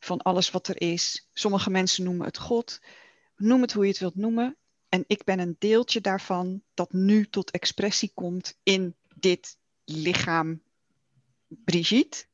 van 0.00 0.22
alles 0.22 0.50
wat 0.50 0.68
er 0.68 0.80
is. 0.80 1.28
Sommige 1.32 1.70
mensen 1.70 2.04
noemen 2.04 2.26
het 2.26 2.38
God, 2.38 2.80
noem 3.36 3.60
het 3.60 3.72
hoe 3.72 3.84
je 3.84 3.90
het 3.90 4.00
wilt 4.00 4.14
noemen. 4.14 4.56
En 4.88 5.04
ik 5.06 5.24
ben 5.24 5.38
een 5.38 5.56
deeltje 5.58 6.00
daarvan 6.00 6.62
dat 6.74 6.92
nu 6.92 7.28
tot 7.28 7.50
expressie 7.50 8.10
komt 8.14 8.58
in 8.62 8.96
dit 9.14 9.58
lichaam 9.84 10.62
Brigitte. 11.46 12.24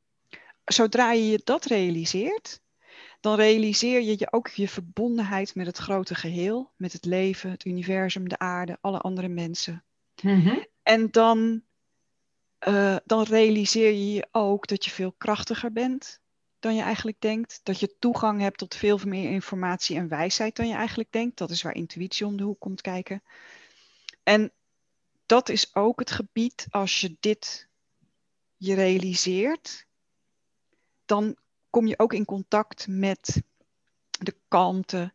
Zodra 0.65 1.13
je 1.13 1.27
je 1.27 1.41
dat 1.45 1.65
realiseert, 1.65 2.61
dan 3.21 3.37
realiseer 3.37 4.01
je 4.01 4.15
je 4.19 4.33
ook 4.33 4.49
je 4.49 4.69
verbondenheid 4.69 5.55
met 5.55 5.67
het 5.67 5.77
grote 5.77 6.15
geheel, 6.15 6.73
met 6.77 6.93
het 6.93 7.05
leven, 7.05 7.51
het 7.51 7.65
universum, 7.65 8.29
de 8.29 8.39
aarde, 8.39 8.79
alle 8.81 8.99
andere 8.99 9.29
mensen. 9.29 9.85
Mhm. 10.23 10.59
En 10.83 11.11
dan, 11.11 11.63
uh, 12.69 12.97
dan 13.05 13.23
realiseer 13.23 13.93
je 13.93 14.13
je 14.13 14.29
ook 14.31 14.67
dat 14.67 14.85
je 14.85 14.91
veel 14.91 15.13
krachtiger 15.13 15.73
bent 15.73 16.21
dan 16.67 16.75
je 16.75 16.83
eigenlijk 16.83 17.21
denkt. 17.21 17.61
Dat 17.63 17.81
je 17.81 17.99
toegang 17.99 18.41
hebt 18.41 18.59
tot 18.59 18.75
veel 18.75 19.01
meer 19.05 19.31
informatie 19.31 19.97
en 19.97 20.09
wijsheid 20.09 20.57
dan 20.57 20.69
je 20.69 20.75
eigenlijk 20.75 21.13
denkt. 21.13 21.39
Dat 21.39 21.51
is 21.51 21.63
waar 21.63 21.75
intuïtie 21.75 22.27
om 22.27 22.37
de 22.37 22.43
hoek 22.43 22.61
komt 22.61 22.81
kijken. 22.81 23.23
En 24.23 24.53
dat 25.27 25.49
is 25.49 25.75
ook 25.75 25.99
het 25.99 26.11
gebied 26.11 26.67
als 26.71 27.01
je 27.01 27.17
dit 27.21 27.69
je 28.57 28.75
realiseert, 28.75 29.87
dan 31.05 31.37
kom 31.71 31.87
je 31.87 31.99
ook 31.99 32.13
in 32.13 32.25
contact 32.25 32.87
met 32.89 33.43
de 34.11 34.35
kalmte 34.49 35.13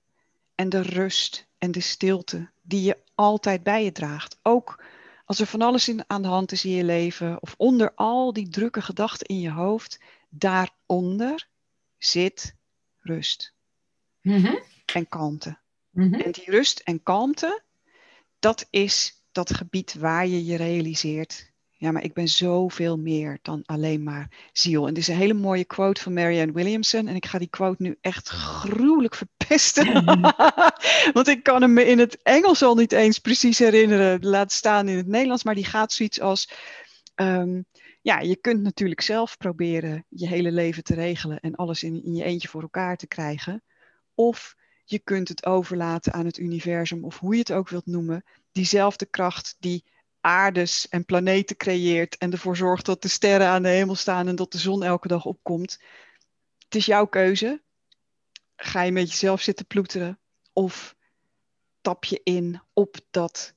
en 0.56 0.70
de 0.70 0.82
rust 0.82 1.48
en 1.58 1.72
de 1.72 1.82
stilte 1.82 2.50
die 2.62 2.82
je 2.82 2.98
altijd 3.16 3.64
bij 3.64 3.84
je 3.84 3.92
draagt. 3.92 4.40
Ook 4.42 4.84
als 5.26 5.40
er 5.40 5.46
van 5.46 5.62
alles 5.62 5.88
in, 5.88 6.04
aan 6.08 6.22
de 6.22 6.28
hand 6.28 6.52
is 6.52 6.66
in 6.66 6.72
je 6.72 6.84
leven 6.84 7.42
of 7.42 7.54
onder 7.58 7.94
al 7.96 8.34
die 8.34 8.50
drukke 8.50 8.82
gedachten 8.82 9.28
in 9.28 9.40
je 9.40 9.52
hoofd, 9.52 10.00
daaronder 10.32 11.50
zit 11.98 12.56
rust 13.00 13.54
Mhm. 14.22 14.56
en 14.94 15.08
kalmte. 15.08 15.60
Mhm. 15.90 16.14
En 16.14 16.32
die 16.32 16.50
rust 16.50 16.80
en 16.80 17.04
kalmte, 17.04 17.64
dat 18.40 18.68
is 18.70 19.24
dat 19.32 19.54
gebied 19.54 19.94
waar 19.94 20.28
je 20.28 20.46
je 20.46 20.58
realiseert, 20.58 21.50
Ja, 21.82 21.92
maar 21.92 22.04
ik 22.04 22.14
ben 22.14 22.28
zoveel 22.28 22.98
meer 22.98 23.40
dan 23.42 23.64
alleen 23.66 24.04
maar 24.04 24.50
ziel. 24.54 24.88
En 24.88 24.94
dit 24.94 25.04
is 25.04 25.08
een 25.08 25.16
hele 25.16 25.34
mooie 25.34 25.66
quote 25.66 26.02
van 26.02 26.14
Marianne 26.14 26.54
Williamson. 26.54 27.08
En 27.08 27.16
ik 27.16 27.26
ga 27.26 27.38
die 27.38 27.50
quote 27.50 27.82
nu 27.82 27.98
echt 28.02 28.28
gruwelijk 28.30 29.16
verpesten. 29.16 30.04
Want 31.14 31.28
ik 31.28 31.44
kan 31.44 31.62
hem 31.62 31.74
me 31.74 31.86
in 31.86 32.00
het 32.00 32.22
Engels 32.22 32.62
al 32.64 32.76
niet 32.76 32.92
eens 32.92 33.20
precies 33.20 33.60
herinneren. 33.60 34.26
Laat 34.26 34.52
staan 34.52 34.88
in 34.88 34.98
het 34.98 35.08
Nederlands. 35.08 35.44
Maar 35.44 35.56
die 35.56 35.66
gaat 35.66 35.94
zoiets 35.94 36.20
als... 36.22 36.50
Ehm, 37.16 37.62
ja, 38.02 38.20
je 38.20 38.36
kunt 38.36 38.62
natuurlijk 38.62 39.02
zelf 39.02 39.38
proberen 39.38 40.06
je 40.10 40.28
hele 40.28 40.52
leven 40.52 40.84
te 40.84 40.94
regelen 40.94 41.40
en 41.40 41.56
alles 41.56 41.84
in, 41.84 42.14
je 42.16 42.24
eentje 42.24 42.48
voor 42.48 42.62
elkaar 42.62 42.98
te 42.98 43.08
krijgen. 43.08 43.64
Of 44.16 44.56
je 44.86 45.00
kunt 45.00 45.28
het 45.28 45.46
overlaten 45.46 46.14
aan 46.14 46.26
het 46.26 46.38
universum, 46.38 47.06
of 47.06 47.20
hoe 47.20 47.34
je 47.34 47.40
het 47.40 47.52
ook 47.52 47.70
wilt 47.70 47.86
noemen, 47.86 48.24
diezelfde 48.52 49.06
kracht 49.06 49.56
die 49.60 49.86
aardes 50.22 50.90
en 50.90 51.06
planeten 51.06 51.58
creëert 51.58 52.18
en 52.18 52.32
ervoor 52.32 52.58
zorgt 52.58 52.86
dat 52.86 53.02
de 53.02 53.08
sterren 53.08 53.48
aan 53.48 53.64
de 53.64 53.70
hemel 53.70 53.96
staan 53.96 54.28
en 54.28 54.36
dat 54.36 54.52
de 54.52 54.58
zon 54.58 54.84
elke 54.84 55.08
dag 55.08 55.26
opkomt. 55.26 55.80
Het 56.60 56.76
is 56.76 56.86
jouw 56.86 57.06
keuze. 57.06 57.62
Ga 58.56 58.82
je 58.82 58.92
met 58.92 59.10
jezelf 59.10 59.42
zitten 59.42 59.66
ploeteren 59.66 60.20
of 60.54 60.96
tap 61.82 62.04
je 62.04 62.22
in 62.24 62.62
op 62.74 62.98
dat 63.12 63.54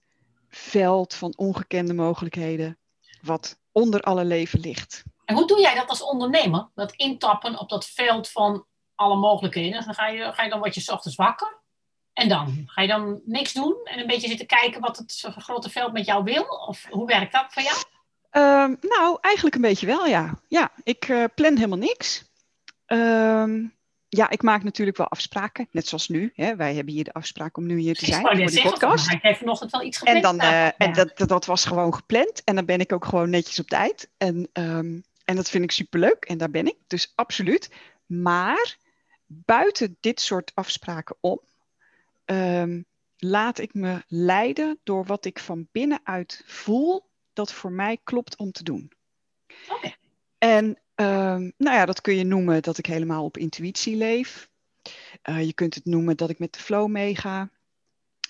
veld 0.48 1.14
van 1.14 1.36
ongekende 1.36 1.94
mogelijkheden 1.94 2.78
wat 3.22 3.58
onder 3.75 4.00
alle 4.00 4.25
leven 4.25 4.61
ligt. 4.61 5.02
En 5.25 5.35
hoe 5.35 5.47
doe 5.47 5.61
jij 5.61 5.75
dat 5.75 5.88
als 5.88 6.02
ondernemer? 6.02 6.69
Dat 6.75 6.93
intappen 6.93 7.59
op 7.59 7.69
dat 7.69 7.87
veld 7.87 8.31
van 8.31 8.66
alle 8.95 9.16
mogelijkheden. 9.16 9.85
Dan 9.85 9.95
ga 9.95 10.07
je, 10.09 10.33
ga 10.33 10.43
je 10.43 10.50
dan 10.50 10.61
wat 10.61 10.75
je 10.75 10.93
ochtends 10.93 11.16
wakker. 11.16 11.62
En 12.12 12.28
dan? 12.28 12.64
Ga 12.66 12.83
je 12.83 12.88
dan 12.88 13.21
niks 13.25 13.52
doen 13.52 13.76
en 13.85 13.99
een 13.99 14.07
beetje 14.07 14.28
zitten 14.28 14.47
kijken 14.47 14.81
wat 14.81 14.97
het 14.97 15.28
grote 15.37 15.71
veld 15.71 15.93
met 15.93 16.07
jou 16.07 16.25
wil? 16.25 16.43
Of 16.43 16.87
hoe 16.90 17.07
werkt 17.07 17.33
dat 17.33 17.47
voor 17.49 17.62
jou? 17.62 17.76
Ehm, 18.31 18.75
nou, 18.81 19.19
eigenlijk 19.21 19.54
een 19.54 19.61
beetje 19.61 19.87
wel, 19.87 20.07
ja. 20.07 20.40
Ja, 20.49 20.73
ik 20.83 21.09
uh, 21.09 21.25
plan 21.35 21.54
helemaal 21.54 21.78
niks. 21.78 22.25
Ehm, 22.87 23.66
ja, 24.16 24.30
ik 24.30 24.42
maak 24.42 24.62
natuurlijk 24.62 24.97
wel 24.97 25.09
afspraken, 25.09 25.68
net 25.71 25.88
zoals 25.88 26.09
nu. 26.09 26.33
Hè. 26.35 26.56
Wij 26.56 26.75
hebben 26.75 26.94
hier 26.94 27.04
de 27.04 27.12
afspraak 27.12 27.56
om 27.56 27.66
nu 27.66 27.78
hier 27.78 27.94
te 27.94 28.04
zijn 28.04 28.21
voor 28.21 28.35
de 28.35 28.61
podcast. 28.62 29.12
Ik 29.12 29.23
heb 29.23 29.37
vanochtend 29.37 29.71
wel 29.71 29.83
iets 29.83 29.99
gepland. 29.99 30.25
En, 30.25 30.38
dan, 30.38 30.49
uh, 30.49 30.66
en 30.78 30.92
dat, 30.92 31.28
dat 31.28 31.47
was 31.47 31.64
gewoon 31.64 31.94
gepland. 31.94 32.44
En 32.44 32.54
dan 32.54 32.64
ben 32.64 32.80
ik 32.80 32.92
ook 32.92 33.04
gewoon 33.04 33.30
netjes 33.30 33.59
op 33.59 33.66
tijd. 33.66 34.09
En, 34.16 34.49
um, 34.52 35.04
en 35.25 35.37
dat 35.37 35.50
vind 35.50 35.64
ik 35.64 35.71
superleuk. 35.71 36.25
En 36.25 36.38
daar 36.38 36.50
ben 36.50 36.66
ik. 36.66 36.76
Dus 36.87 37.12
absoluut. 37.14 37.71
Maar 38.06 38.76
buiten 39.26 39.97
dit 40.00 40.21
soort 40.21 40.50
afspraken 40.54 41.16
om, 41.21 41.40
um, 42.25 42.85
laat 43.16 43.59
ik 43.59 43.75
me 43.75 44.02
leiden 44.09 44.78
door 44.83 45.04
wat 45.04 45.25
ik 45.25 45.38
van 45.38 45.68
binnenuit 45.73 46.42
voel 46.47 47.06
dat 47.33 47.52
voor 47.52 47.73
mij 47.73 47.99
klopt 48.04 48.37
om 48.37 48.52
te 48.52 48.62
doen. 48.62 48.92
Oké. 49.68 49.94
En 50.38 50.78
um, 50.94 51.52
nou 51.56 51.76
ja, 51.76 51.84
dat 51.84 52.00
kun 52.00 52.16
je 52.16 52.24
noemen 52.24 52.62
dat 52.62 52.78
ik 52.78 52.86
helemaal 52.86 53.24
op 53.24 53.36
intuïtie 53.36 53.96
leef. 53.96 54.48
Uh, 55.28 55.44
je 55.44 55.52
kunt 55.52 55.74
het 55.74 55.84
noemen 55.84 56.16
dat 56.16 56.30
ik 56.30 56.38
met 56.38 56.52
de 56.52 56.58
flow 56.58 56.88
meega. 56.88 57.50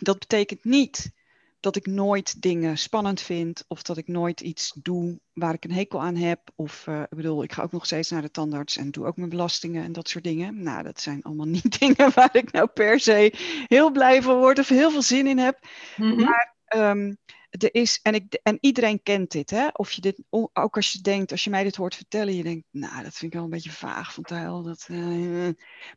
Dat 0.01 0.19
betekent 0.19 0.65
niet 0.65 1.13
dat 1.61 1.77
ik 1.77 1.87
nooit 1.87 2.43
dingen 2.43 2.79
spannend 2.79 3.21
vind 3.21 3.65
of 3.69 3.83
dat 3.83 3.97
ik 3.97 4.09
nooit 4.09 4.41
iets 4.41 4.73
doe 4.83 5.21
waar 5.33 5.55
ik 5.55 5.65
een 5.65 5.73
hekel 5.73 6.03
aan 6.03 6.17
heb. 6.17 6.41
Of 6.55 6.87
uh, 6.87 7.01
ik 7.01 7.17
bedoel, 7.17 7.43
ik 7.43 7.53
ga 7.53 7.63
ook 7.63 7.73
nog 7.73 7.87
steeds 7.87 8.11
naar 8.11 8.23
de 8.23 8.31
tandarts 8.31 8.77
en 8.77 8.91
doe 8.91 9.07
ook 9.07 9.17
mijn 9.17 9.29
belastingen 9.29 9.85
en 9.85 9.93
dat 9.93 10.09
soort 10.09 10.25
dingen. 10.25 10.63
Nou, 10.63 10.83
dat 10.83 11.01
zijn 11.01 11.23
allemaal 11.23 11.47
niet 11.63 11.79
dingen 11.79 12.13
waar 12.15 12.37
ik 12.37 12.53
nou 12.53 12.67
per 12.67 13.01
se 13.01 13.33
heel 13.67 13.91
blij 13.91 14.23
van 14.23 14.39
word 14.39 14.59
of 14.59 14.69
heel 14.69 14.91
veel 14.91 15.03
zin 15.03 15.27
in 15.27 15.39
heb. 15.39 15.59
Mm 15.97 16.11
-hmm. 16.11 16.25
Maar 16.25 16.55
um, 16.77 17.17
er 17.63 17.75
is, 17.75 18.01
en, 18.03 18.15
ik, 18.15 18.41
en 18.43 18.59
iedereen 18.61 19.03
kent 19.03 19.31
dit, 19.31 19.51
hè? 19.51 19.69
Of 19.73 19.93
je 19.93 20.01
dit, 20.01 20.23
ook 20.31 20.77
als 20.77 20.93
je 20.93 21.01
denkt, 21.01 21.31
als 21.31 21.45
je 21.45 21.51
mij 21.51 21.63
dit 21.63 21.77
hoort 21.77 21.95
vertellen, 21.95 22.35
je 22.35 22.43
denkt, 22.43 22.67
nou, 22.71 23.03
dat 23.03 23.15
vind 23.15 23.23
ik 23.23 23.33
wel 23.33 23.45
een 23.45 23.51
beetje 23.51 23.71
vaag 23.71 24.15
van 24.15 24.23
Tijl. 24.23 24.63
Dat, 24.63 24.87
uh, 24.91 25.49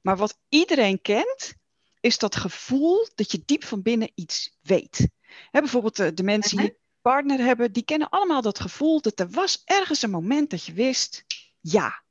maar 0.01 0.17
wat 0.17 0.39
iedereen 0.49 1.01
kent, 1.01 1.53
is 1.99 2.17
dat 2.17 2.35
gevoel 2.35 3.07
dat 3.15 3.31
je 3.31 3.41
diep 3.45 3.63
van 3.63 3.81
binnen 3.81 4.11
iets 4.15 4.57
weet. 4.61 5.09
Hè, 5.51 5.59
bijvoorbeeld 5.59 5.95
de, 5.95 6.13
de 6.13 6.23
mensen 6.23 6.57
die 6.57 6.69
een 6.69 6.77
partner 7.01 7.39
hebben, 7.39 7.71
die 7.71 7.83
kennen 7.83 8.09
allemaal 8.09 8.41
dat 8.41 8.59
gevoel 8.59 9.01
dat 9.01 9.19
er 9.19 9.29
was 9.29 9.61
ergens 9.65 10.01
een 10.01 10.09
moment 10.09 10.49
dat 10.49 10.63
je 10.65 10.73
wist, 10.73 11.25
ja, 11.59 12.03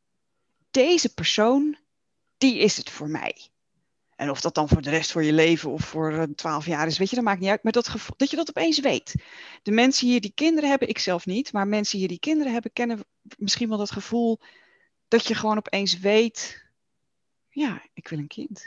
deze 0.70 1.14
persoon, 1.14 1.78
die 2.38 2.58
is 2.58 2.76
het 2.76 2.90
voor 2.90 3.08
mij. 3.08 3.50
En 4.16 4.30
of 4.30 4.40
dat 4.40 4.54
dan 4.54 4.68
voor 4.68 4.82
de 4.82 4.90
rest 4.90 5.12
van 5.12 5.24
je 5.24 5.32
leven 5.32 5.70
of 5.70 5.84
voor 5.84 6.26
twaalf 6.34 6.66
jaar 6.66 6.86
is, 6.86 6.98
weet 6.98 7.10
je, 7.10 7.16
dat 7.16 7.24
maakt 7.24 7.40
niet 7.40 7.50
uit. 7.50 7.62
Maar 7.62 7.72
dat, 7.72 7.88
gevoel, 7.88 8.16
dat 8.16 8.30
je 8.30 8.36
dat 8.36 8.48
opeens 8.48 8.80
weet. 8.80 9.14
De 9.62 9.70
mensen 9.70 10.06
hier 10.06 10.20
die 10.20 10.32
kinderen 10.34 10.70
hebben, 10.70 10.88
ik 10.88 10.98
zelf 10.98 11.26
niet, 11.26 11.52
maar 11.52 11.68
mensen 11.68 11.98
hier 11.98 12.08
die 12.08 12.18
kinderen 12.18 12.52
hebben, 12.52 12.72
kennen 12.72 13.04
misschien 13.36 13.68
wel 13.68 13.78
dat 13.78 13.90
gevoel 13.90 14.40
dat 15.08 15.26
je 15.26 15.34
gewoon 15.34 15.56
opeens 15.56 15.98
weet, 15.98 16.64
ja, 17.48 17.82
ik 17.94 18.08
wil 18.08 18.18
een 18.18 18.26
kind. 18.26 18.66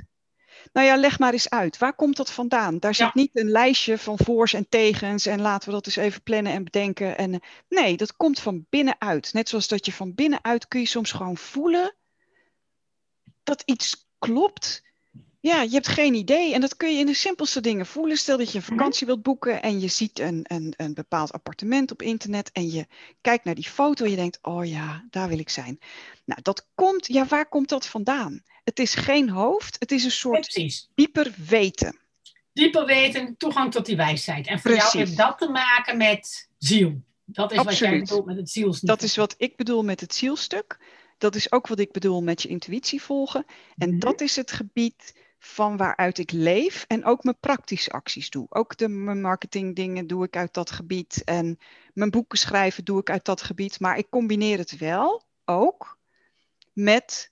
Nou 0.74 0.88
ja, 0.88 0.98
leg 0.98 1.20
maar 1.20 1.34
eens 1.34 1.50
uit. 1.50 1.78
Waar 1.78 1.94
komt 1.94 2.18
dat 2.18 2.32
vandaan? 2.32 2.80
Daar 2.80 2.96
zit 2.96 3.06
ja. 3.06 3.12
niet 3.14 3.30
een 3.34 3.50
lijstje 3.50 3.98
van 3.98 4.18
voor's 4.18 4.54
en 4.54 4.70
tegens 4.70 5.26
en 5.26 5.42
laten 5.42 5.68
we 5.68 5.76
dat 5.76 5.86
eens 5.86 5.96
even 5.96 6.22
plannen 6.22 6.54
en 6.54 6.64
bedenken. 6.64 7.18
En, 7.18 7.42
nee, 7.70 7.98
dat 7.98 8.16
komt 8.16 8.40
van 8.40 8.66
binnenuit. 8.70 9.34
Net 9.34 9.50
zoals 9.50 9.68
dat 9.68 9.86
je 9.86 9.92
van 9.92 10.16
binnenuit 10.16 10.68
kun 10.68 10.80
je 10.80 10.86
soms 10.86 11.12
gewoon 11.12 11.38
voelen 11.38 11.96
dat 13.44 13.62
iets 13.66 14.08
klopt. 14.20 14.84
Ja, 15.42 15.62
je 15.62 15.74
hebt 15.74 15.88
geen 15.88 16.14
idee. 16.14 16.54
En 16.54 16.62
dat 16.62 16.78
kun 16.78 16.94
je 16.94 17.00
in 17.00 17.06
de 17.06 17.14
simpelste 17.14 17.62
dingen 17.62 17.86
voelen. 17.86 18.18
Stel 18.18 18.38
dat 18.38 18.52
je 18.52 18.58
een 18.58 18.64
vakantie 18.64 19.08
wilt 19.08 19.22
boeken 19.22 19.62
en 19.62 19.80
je 19.80 19.88
ziet 19.88 20.20
een, 20.20 20.46
een, 20.48 20.74
een 20.78 20.94
bepaald 20.94 21.32
appartement 21.32 21.92
op 21.92 22.02
internet 22.02 22.52
en 22.52 22.72
je 22.72 22.88
kijkt 23.22 23.44
naar 23.44 23.56
die 23.56 23.68
foto 23.68 24.06
en 24.06 24.10
je 24.10 24.16
denkt, 24.16 24.40
oh 24.42 24.66
ja, 24.66 25.06
daar 25.10 25.28
wil 25.28 25.40
ik 25.40 25.50
zijn. 25.50 25.80
Nou, 26.26 26.42
dat 26.42 26.68
komt, 26.76 27.08
ja, 27.08 27.26
waar 27.26 27.50
komt 27.50 27.70
dat 27.70 27.86
vandaan? 27.86 28.44
Het 28.64 28.80
is 28.80 28.96
geen 28.96 29.30
hoofd, 29.30 29.76
het 29.80 29.92
is 29.92 30.04
een 30.04 30.12
soort 30.12 30.54
dieper 30.96 31.34
weten. 31.48 32.00
Dieper 32.54 32.86
weten, 32.86 33.38
toegang 33.38 33.72
tot 33.72 33.86
die 33.86 33.96
wijsheid. 33.96 34.48
En 34.48 34.60
voor 34.60 34.72
precies. 34.72 34.92
jou 34.92 35.06
heeft 35.06 35.18
dat 35.18 35.38
te 35.38 35.50
maken 35.50 35.98
met 35.98 36.50
ziel. 36.58 37.02
Dat 37.26 37.52
is 37.52 37.58
Absoluut. 37.58 37.80
wat 37.80 37.90
jij 37.90 38.00
bedoelt 38.00 38.26
met 38.26 38.38
het 38.38 38.50
zielstuk. 38.50 38.88
Dat 38.88 39.02
is 39.02 39.16
wat 39.16 39.36
ik 39.38 39.56
bedoel 39.56 39.84
met 39.84 40.00
het 40.00 40.16
zielstuk. 40.16 40.78
Dat 41.18 41.36
is 41.36 41.52
ook 41.52 41.68
wat 41.68 41.80
ik 41.80 41.92
bedoel 41.92 42.22
met 42.22 42.42
je 42.42 42.48
intuïtie 42.48 43.02
volgen. 43.02 43.46
En 43.78 43.86
mm 43.88 43.92
-hmm. 43.92 44.00
dat 44.00 44.22
is 44.22 44.36
het 44.36 44.52
gebied 44.52 45.14
van 45.40 45.78
waaruit 45.78 46.18
ik 46.18 46.32
leef 46.32 46.86
en 46.88 47.06
ook 47.06 47.24
mijn 47.24 47.40
praktische 47.40 47.92
acties 47.92 48.30
doe. 48.30 48.46
Ook 48.50 48.78
de, 48.78 48.88
mijn 48.88 49.22
marketingdingen 49.22 50.08
doe 50.08 50.26
ik 50.26 50.36
uit 50.36 50.54
dat 50.54 50.72
gebied 50.72 51.24
en 51.24 51.60
mijn 51.94 52.10
boeken 52.10 52.38
schrijven 52.38 52.86
doe 52.86 53.00
ik 53.00 53.10
uit 53.10 53.26
dat 53.26 53.42
gebied. 53.42 53.80
Maar 53.80 53.98
ik 53.98 54.10
combineer 54.10 54.58
het 54.58 54.78
wel 54.78 55.24
ook 55.46 55.98
met, 56.74 57.32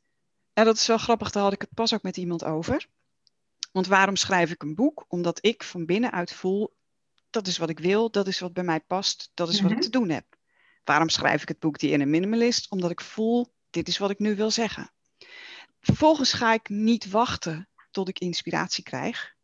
en 0.54 0.66
dat 0.66 0.76
is 0.76 0.88
wel 0.88 0.98
grappig, 0.98 1.32
daar 1.32 1.44
had 1.44 1.54
ik 1.54 1.62
het 1.62 1.74
pas 1.74 1.94
ook 1.94 2.02
met 2.02 2.18
iemand 2.18 2.44
over. 2.44 2.88
Want 3.72 3.88
waarom 3.88 4.16
schrijf 4.16 4.52
ik 4.52 4.64
een 4.64 4.76
boek? 4.76 5.06
Omdat 5.08 5.46
ik 5.46 5.64
van 5.64 5.86
binnenuit 5.86 6.34
voel, 6.34 6.76
dat 7.30 7.48
is 7.48 7.58
wat 7.58 7.70
ik 7.70 7.80
wil, 7.80 8.12
dat 8.12 8.28
is 8.28 8.40
wat 8.40 8.54
bij 8.54 8.64
mij 8.64 8.80
past, 8.80 9.32
dat 9.34 9.50
is 9.50 9.54
mm 9.54 9.60
-hmm. 9.60 9.68
wat 9.68 9.78
ik 9.78 9.92
te 9.92 10.00
doen 10.00 10.10
heb. 10.10 10.26
Waarom 10.84 11.10
schrijf 11.10 11.42
ik 11.42 11.48
het 11.48 11.60
boek 11.60 11.80
Die 11.80 11.92
in 11.92 12.02
een 12.02 12.10
Minimalist? 12.10 12.72
Omdat 12.72 12.92
ik 12.92 13.02
voel, 13.02 13.54
dit 13.70 13.88
is 13.88 13.98
wat 13.98 14.10
ik 14.10 14.20
nu 14.20 14.36
wil 14.36 14.52
zeggen. 14.52 14.92
Vervolgens 15.80 16.34
ga 16.34 16.54
ik 16.54 16.70
niet 16.70 17.10
wachten 17.10 17.68
tot 17.92 18.10
ik 18.10 18.20
inspiratie 18.20 18.84
krijg. 18.84 19.36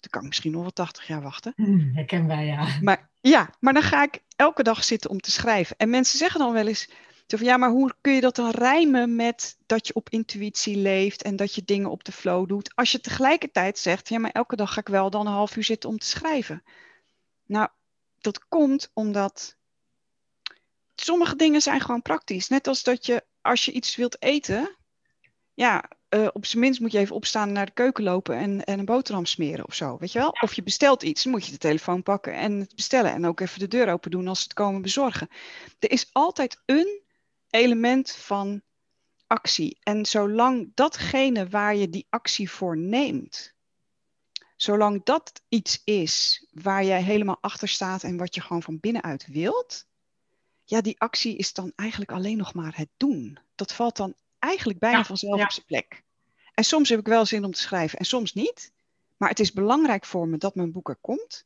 Dan 0.00 0.10
kan 0.10 0.20
ik 0.20 0.26
misschien 0.26 0.52
nog 0.52 0.62
wel 0.62 0.72
80 0.72 1.06
jaar 1.06 1.22
wachten. 1.22 1.52
Hmm, 1.56 1.90
herken 1.94 2.26
wij, 2.26 2.46
ja. 2.46 2.78
Maar 2.80 3.10
ja, 3.20 3.50
maar 3.60 3.72
dan 3.72 3.82
ga 3.82 4.02
ik 4.02 4.22
elke 4.36 4.62
dag 4.62 4.84
zitten 4.84 5.10
om 5.10 5.20
te 5.20 5.30
schrijven. 5.30 5.76
En 5.76 5.90
mensen 5.90 6.18
zeggen 6.18 6.40
dan 6.40 6.52
wel 6.52 6.66
eens, 6.66 6.88
van, 7.26 7.44
ja, 7.46 7.56
maar 7.56 7.70
hoe 7.70 7.94
kun 8.00 8.12
je 8.12 8.20
dat 8.20 8.36
dan 8.36 8.50
rijmen 8.50 9.16
met 9.16 9.56
dat 9.66 9.86
je 9.86 9.94
op 9.94 10.10
intuïtie 10.10 10.76
leeft 10.76 11.22
en 11.22 11.36
dat 11.36 11.54
je 11.54 11.64
dingen 11.64 11.90
op 11.90 12.04
de 12.04 12.12
flow 12.12 12.48
doet? 12.48 12.74
Als 12.74 12.92
je 12.92 13.00
tegelijkertijd 13.00 13.78
zegt, 13.78 14.08
ja, 14.08 14.18
maar 14.18 14.30
elke 14.30 14.56
dag 14.56 14.72
ga 14.72 14.80
ik 14.80 14.88
wel 14.88 15.10
dan 15.10 15.26
een 15.26 15.32
half 15.32 15.56
uur 15.56 15.64
zitten 15.64 15.88
om 15.88 15.98
te 15.98 16.06
schrijven. 16.06 16.62
Nou, 17.46 17.68
dat 18.20 18.48
komt 18.48 18.90
omdat 18.92 19.56
sommige 20.94 21.36
dingen 21.36 21.62
zijn 21.62 21.80
gewoon 21.80 22.02
praktisch. 22.02 22.48
Net 22.48 22.66
als 22.66 22.82
dat 22.82 23.06
je, 23.06 23.24
als 23.40 23.64
je 23.64 23.72
iets 23.72 23.96
wilt 23.96 24.22
eten, 24.22 24.76
ja, 25.54 25.90
uh, 26.10 26.28
op 26.32 26.46
zijn 26.46 26.62
minst 26.62 26.80
moet 26.80 26.92
je 26.92 26.98
even 26.98 27.14
opstaan 27.14 27.52
naar 27.52 27.66
de 27.66 27.72
keuken 27.72 28.04
lopen 28.04 28.36
en, 28.36 28.64
en 28.64 28.78
een 28.78 28.84
boterham 28.84 29.26
smeren 29.26 29.66
of 29.66 29.74
zo, 29.74 29.96
weet 29.98 30.12
je 30.12 30.18
wel? 30.18 30.30
Of 30.40 30.54
je 30.54 30.62
bestelt 30.62 31.02
iets, 31.02 31.22
dan 31.22 31.32
moet 31.32 31.46
je 31.46 31.52
de 31.52 31.58
telefoon 31.58 32.02
pakken 32.02 32.34
en 32.34 32.60
het 32.60 32.74
bestellen 32.74 33.12
en 33.12 33.26
ook 33.26 33.40
even 33.40 33.58
de 33.58 33.68
deur 33.68 33.88
open 33.88 34.10
doen 34.10 34.28
als 34.28 34.38
ze 34.38 34.44
het 34.44 34.54
komen 34.54 34.82
bezorgen. 34.82 35.28
Er 35.78 35.90
is 35.90 36.08
altijd 36.12 36.62
een 36.66 37.00
element 37.50 38.12
van 38.12 38.62
actie. 39.26 39.78
En 39.82 40.06
zolang 40.06 40.70
datgene 40.74 41.48
waar 41.48 41.76
je 41.76 41.90
die 41.90 42.06
actie 42.10 42.50
voor 42.50 42.76
neemt, 42.76 43.54
zolang 44.56 45.04
dat 45.04 45.42
iets 45.48 45.82
is 45.84 46.46
waar 46.50 46.84
jij 46.84 47.02
helemaal 47.02 47.38
achter 47.40 47.68
staat 47.68 48.02
en 48.02 48.16
wat 48.16 48.34
je 48.34 48.40
gewoon 48.40 48.62
van 48.62 48.80
binnenuit 48.80 49.26
wilt, 49.26 49.86
ja, 50.64 50.80
die 50.80 51.00
actie 51.00 51.36
is 51.36 51.52
dan 51.52 51.72
eigenlijk 51.76 52.12
alleen 52.12 52.36
nog 52.36 52.54
maar 52.54 52.76
het 52.76 52.88
doen. 52.96 53.38
Dat 53.54 53.72
valt 53.72 53.96
dan 53.96 54.14
eigenlijk 54.46 54.78
bijna 54.78 54.96
ja, 54.98 55.04
vanzelf 55.04 55.38
ja. 55.38 55.44
op 55.44 55.50
zijn 55.50 55.66
plek. 55.66 56.02
En 56.54 56.64
soms 56.64 56.88
heb 56.88 56.98
ik 56.98 57.06
wel 57.06 57.26
zin 57.26 57.44
om 57.44 57.52
te 57.52 57.60
schrijven 57.60 57.98
en 57.98 58.04
soms 58.04 58.32
niet. 58.32 58.72
Maar 59.16 59.28
het 59.28 59.40
is 59.40 59.52
belangrijk 59.52 60.04
voor 60.04 60.28
me 60.28 60.36
dat 60.38 60.54
mijn 60.54 60.72
boek 60.72 60.88
er 60.88 60.96
komt. 61.00 61.44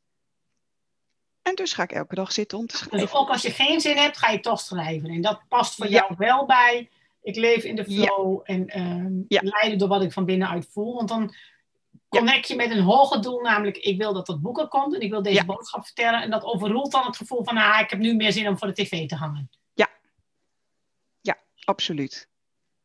En 1.43 1.55
dus 1.55 1.73
ga 1.73 1.83
ik 1.83 1.93
elke 1.93 2.15
dag 2.15 2.33
zitten 2.33 2.59
om 2.59 2.67
te 2.67 2.77
Dus 2.79 2.87
schrijven. 2.87 3.19
ook 3.19 3.29
als 3.29 3.43
je 3.43 3.51
geen 3.51 3.81
zin 3.81 3.97
hebt, 3.97 4.19
ga 4.19 4.31
je 4.31 4.41
toch 4.41 4.61
schrijven. 4.61 5.11
En 5.11 5.21
dat 5.21 5.41
past 5.49 5.75
voor 5.75 5.89
Ja. 5.89 5.93
jou 5.93 6.15
wel 6.19 6.47
bij. 6.47 6.89
Ik 7.23 7.37
leef 7.37 7.65
in 7.65 7.77
de 7.77 7.85
Ja. 7.87 8.05
flow 8.07 8.41
en 8.45 8.67
ehm 8.69 9.23
Ja. 9.29 9.41
leiden 9.43 9.79
door 9.79 9.89
wat 9.89 10.03
ik 10.03 10.13
van 10.13 10.25
binnenuit 10.25 10.69
voel. 10.73 10.95
Want 10.95 11.09
dan 11.09 11.35
connect 12.09 12.49
je 12.49 12.57
met 12.57 12.71
een 12.71 12.83
hoger 12.83 13.23
doel, 13.23 13.41
namelijk 13.41 13.77
ik 13.77 13.99
wil 13.99 14.13
dat 14.13 14.27
dat 14.27 14.41
boek 14.41 14.59
er 14.59 14.69
komt 14.69 14.95
en 14.95 15.01
ik 15.01 15.11
wil 15.11 15.23
deze 15.23 15.35
Ja. 15.37 15.45
boodschap 15.45 15.85
vertellen. 15.85 16.23
En 16.23 16.31
dat 16.31 16.45
overroelt 16.45 16.93
dan 16.93 17.07
het 17.07 17.17
gevoel 17.17 17.45
van, 17.45 17.57
ah, 17.57 17.81
ik 17.81 17.91
heb 17.91 17.99
nu 17.99 18.15
meer 18.15 18.33
zin 18.33 18.49
om 18.49 18.59
voor 18.59 18.67
de 18.69 18.83
tv 18.83 19.09
te 19.09 19.15
hangen. 19.17 19.51
Absoluut. 21.65 22.29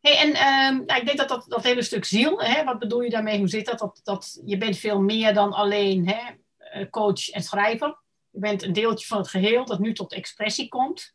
Hey, 0.06 0.18
en 0.18 0.34
ehm, 0.34 0.86
nou, 0.86 1.00
ik 1.00 1.06
denk 1.06 1.18
dat, 1.18 1.30
dat 1.30 1.46
dat 1.48 1.64
hele 1.64 1.82
stuk 1.82 2.06
ziel, 2.06 2.42
hè, 2.42 2.64
wat 2.64 2.80
bedoel 2.80 3.02
je 3.02 3.10
daarmee? 3.10 3.38
Hoe 3.38 3.48
zit 3.48 3.66
dat? 3.66 3.80
dat? 3.80 4.00
Dat 4.04 4.42
je 4.46 4.58
bent 4.58 4.78
veel 4.78 5.02
meer 5.02 5.34
dan 5.34 5.54
alleen 5.54 6.08
hè, 6.08 6.34
eh, 6.58 6.90
coach 6.90 7.30
en 7.30 7.44
schrijver. 7.44 7.98
Je 8.30 8.40
bent 8.40 8.64
een 8.64 8.74
deeltje 8.74 9.08
van 9.08 9.18
het 9.18 9.28
geheel 9.28 9.66
dat 9.66 9.80
nu 9.80 9.94
tot 9.94 10.14
expressie 10.14 10.68
komt. 10.68 11.14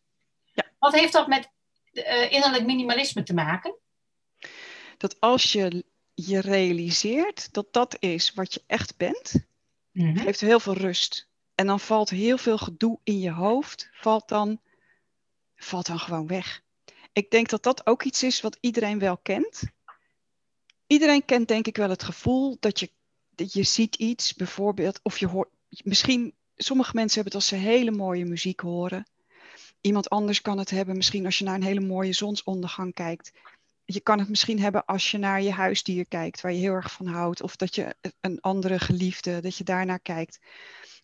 Ja. 0.53 0.65
Wat 0.79 0.95
heeft 0.95 1.13
dat 1.13 1.27
met 1.27 1.51
eh, 1.93 2.33
innerlijk 2.33 2.65
minimalisme 2.65 3.23
te 3.23 3.35
maken? 3.35 3.77
Dat 4.97 5.21
als 5.21 5.53
je 5.53 5.85
je 6.15 6.41
realiseert 6.41 7.53
dat 7.53 7.73
dat 7.73 7.97
is 7.99 8.35
wat 8.35 8.55
je 8.55 8.63
echt 8.67 8.97
bent, 8.97 9.35
geeft 9.93 10.41
heel 10.41 10.61
veel 10.61 10.77
rust. 10.77 11.29
En 11.55 11.67
dan 11.67 11.81
valt 11.81 12.11
heel 12.11 12.39
veel 12.39 12.59
gedoe 12.59 12.99
in 13.03 13.19
je 13.19 13.31
hoofd, 13.31 13.91
valt 13.93 14.29
dan, 14.29 14.61
valt 15.57 15.87
dan 15.87 15.99
gewoon 15.99 16.27
weg. 16.27 16.63
Ik 17.13 17.31
denk 17.31 17.49
dat 17.49 17.63
dat 17.63 17.87
ook 17.87 18.03
iets 18.03 18.23
is 18.23 18.41
wat 18.41 18.57
iedereen 18.61 18.99
wel 18.99 19.19
kent. 19.19 19.63
Iedereen 20.87 21.25
kent 21.25 21.49
denk 21.49 21.67
ik 21.67 21.77
wel 21.77 21.89
het 21.89 22.03
gevoel 22.03 22.57
dat 22.61 22.81
je, 22.81 22.91
dat 23.35 23.53
je 23.53 23.63
ziet 23.63 23.95
iets, 23.95 24.35
bijvoorbeeld, 24.35 25.01
of 25.03 25.19
je 25.19 25.27
hoort, 25.27 25.49
misschien, 25.69 26.35
sommige 26.57 26.95
mensen 26.95 27.15
hebben 27.15 27.33
het 27.33 27.43
als 27.43 27.61
ze 27.61 27.67
hele 27.67 27.91
mooie 27.91 28.25
muziek 28.25 28.61
horen. 28.61 29.07
Iemand 29.81 30.09
anders 30.09 30.41
kan 30.41 30.59
het 30.59 30.71
hebben, 30.71 30.97
misschien 30.97 31.25
als 31.25 31.39
je 31.39 31.45
naar 31.45 31.55
een 31.55 31.63
hele 31.63 31.81
mooie 31.81 32.13
zonsondergang 32.13 32.95
kijkt. 32.95 33.33
Je 33.85 34.01
kan 34.01 34.19
het 34.19 34.29
misschien 34.29 34.61
hebben 34.61 34.85
als 34.85 35.11
je 35.11 35.19
naar 35.19 35.43
je 35.43 35.53
huisdier 35.53 36.07
kijkt, 36.07 36.41
waar 36.41 36.53
je 36.53 36.59
heel 36.59 36.73
erg 36.73 36.93
van 36.93 37.07
houdt. 37.07 37.43
Of 37.43 37.57
dat 37.57 37.75
je 37.75 37.97
een 38.21 38.41
andere 38.41 38.79
geliefde, 38.79 39.41
dat 39.41 39.57
je 39.57 39.65
daarnaar 39.65 40.01
kijkt. 40.01 40.39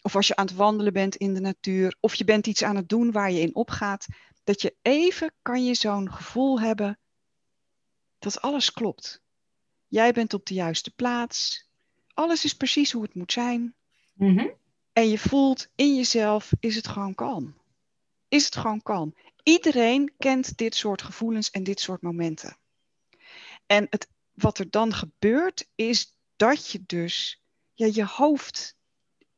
Of 0.02 0.16
als 0.16 0.26
je 0.26 0.36
aan 0.36 0.46
het 0.46 0.54
wandelen 0.54 0.92
bent 0.92 1.16
in 1.16 1.34
de 1.34 1.40
natuur. 1.40 1.96
Of 2.00 2.14
je 2.14 2.25
bent 2.25 2.46
iets 2.46 2.62
aan 2.62 2.76
het 2.76 2.88
doen 2.88 3.12
waar 3.12 3.30
je 3.30 3.40
in 3.40 3.54
opgaat. 3.54 4.06
Dat 4.47 4.62
je 4.62 4.76
even 4.83 5.33
kan 5.43 5.65
je 5.65 5.75
zo'n 5.75 6.12
gevoel 6.12 6.61
hebben 6.61 6.99
dat 8.19 8.41
alles 8.41 8.73
klopt. 8.73 9.23
Jij 9.87 10.12
bent 10.12 10.35
op 10.35 10.47
de 10.47 10.55
juiste 10.55 10.91
plaats. 10.91 11.69
Alles 12.15 12.45
is 12.45 12.55
precies 12.55 12.93
hoe 12.93 13.03
het 13.03 13.15
moet 13.15 13.33
zijn. 13.33 13.75
Mhm. 14.12 14.49
En 14.93 15.09
je 15.09 15.19
voelt 15.19 15.69
in 15.75 15.95
jezelf, 15.95 16.50
is 16.61 16.76
het 16.76 16.88
gewoon 16.88 17.15
kalm. 17.15 17.57
Is 18.29 18.45
het 18.45 18.57
gewoon 18.57 18.83
kalm. 18.83 19.15
Iedereen 19.43 20.12
kent 20.19 20.57
dit 20.57 20.75
soort 20.75 21.03
gevoelens 21.03 21.50
en 21.50 21.65
dit 21.65 21.81
soort 21.81 22.03
momenten. 22.03 22.57
En 23.67 23.87
het, 23.91 24.09
wat 24.33 24.59
er 24.59 24.71
dan 24.71 24.95
gebeurt, 24.95 25.69
is 25.75 26.17
dat 26.37 26.71
je 26.71 26.83
dus 26.87 27.43
ja, 27.75 27.87
je 27.93 28.05
hoofd, 28.05 28.76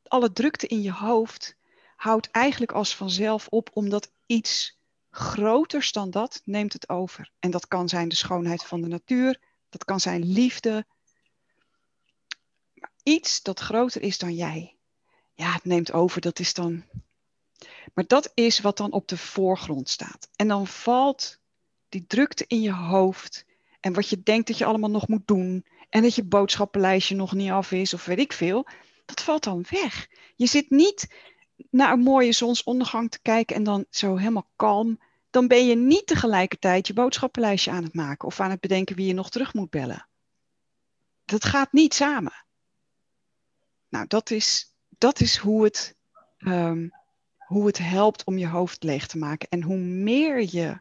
alle 0.03 0.31
drukte 0.31 0.67
in 0.67 0.81
je 0.81 0.91
hoofd, 0.91 1.55
houdt 1.95 2.31
eigenlijk 2.31 2.71
als 2.71 2.95
vanzelf 2.95 3.47
op, 3.47 3.69
omdat 3.73 4.11
iets 4.25 4.78
groters 5.09 5.91
dan 5.91 6.09
dat 6.09 6.41
neemt 6.45 6.73
het 6.73 6.89
over. 6.89 7.31
En 7.39 7.51
dat 7.51 7.67
kan 7.67 7.89
zijn 7.89 8.09
de 8.09 8.15
schoonheid 8.15 8.63
van 8.63 8.81
de 8.81 8.87
natuur, 8.87 9.39
dat 9.69 9.85
kan 9.85 9.99
zijn 9.99 10.25
liefde. 10.25 10.85
Iets 13.03 13.41
dat 13.41 13.59
groter 13.59 14.01
is 14.01 14.17
dan 14.17 14.33
jij. 14.35 14.77
Ja, 15.33 15.51
het 15.51 15.65
neemt 15.65 15.91
over, 15.91 16.21
dat 16.21 16.39
is 16.39 16.53
dan. 16.53 16.83
Maar 17.93 18.07
dat 18.07 18.31
is 18.33 18.59
wat 18.59 18.77
dan 18.77 18.91
op 18.91 19.07
de 19.07 19.17
voorgrond 19.17 19.89
staat. 19.89 20.29
En 20.35 20.47
dan 20.47 20.67
valt 20.67 21.39
die 21.89 22.05
drukte 22.07 22.45
in 22.47 22.61
je 22.61 22.73
hoofd. 22.73 23.45
En 23.79 23.93
wat 23.93 24.09
je 24.09 24.23
denkt 24.23 24.47
dat 24.47 24.57
je 24.57 24.65
allemaal 24.65 24.89
nog 24.89 25.07
moet 25.07 25.27
doen. 25.27 25.65
En 25.89 26.01
dat 26.01 26.15
je 26.15 26.23
boodschappenlijstje 26.23 27.15
nog 27.15 27.33
niet 27.33 27.51
af 27.51 27.71
is, 27.71 27.93
of 27.93 28.05
weet 28.05 28.19
ik 28.19 28.33
veel. 28.33 28.67
Dat 29.05 29.21
valt 29.21 29.43
dan 29.43 29.65
weg. 29.69 30.07
Je 30.35 30.45
zit 30.45 30.69
niet 30.69 31.07
naar 31.69 31.91
een 31.93 31.99
mooie 31.99 32.31
zonsondergang 32.31 33.11
te 33.11 33.19
kijken 33.21 33.55
en 33.55 33.63
dan 33.63 33.85
zo 33.89 34.15
helemaal 34.15 34.49
kalm. 34.55 34.99
Dan 35.29 35.47
ben 35.47 35.65
je 35.65 35.75
niet 35.75 36.07
tegelijkertijd 36.07 36.87
je 36.87 36.93
boodschappenlijstje 36.93 37.71
aan 37.71 37.83
het 37.83 37.93
maken 37.93 38.27
of 38.27 38.39
aan 38.39 38.49
het 38.49 38.59
bedenken 38.59 38.95
wie 38.95 39.07
je 39.07 39.13
nog 39.13 39.29
terug 39.29 39.53
moet 39.53 39.69
bellen. 39.69 40.07
Dat 41.25 41.45
gaat 41.45 41.71
niet 41.71 41.93
samen. 41.93 42.45
Nou, 43.89 44.05
dat 44.07 44.29
is, 44.31 44.73
dat 44.97 45.19
is 45.19 45.37
hoe, 45.37 45.63
het, 45.63 45.95
ehm, 46.37 46.87
hoe 47.37 47.65
het 47.65 47.77
helpt 47.77 48.23
om 48.23 48.37
je 48.37 48.47
hoofd 48.47 48.83
leeg 48.83 49.07
te 49.07 49.17
maken. 49.17 49.49
En 49.49 49.61
hoe 49.61 49.77
meer 49.77 50.39
je 50.39 50.79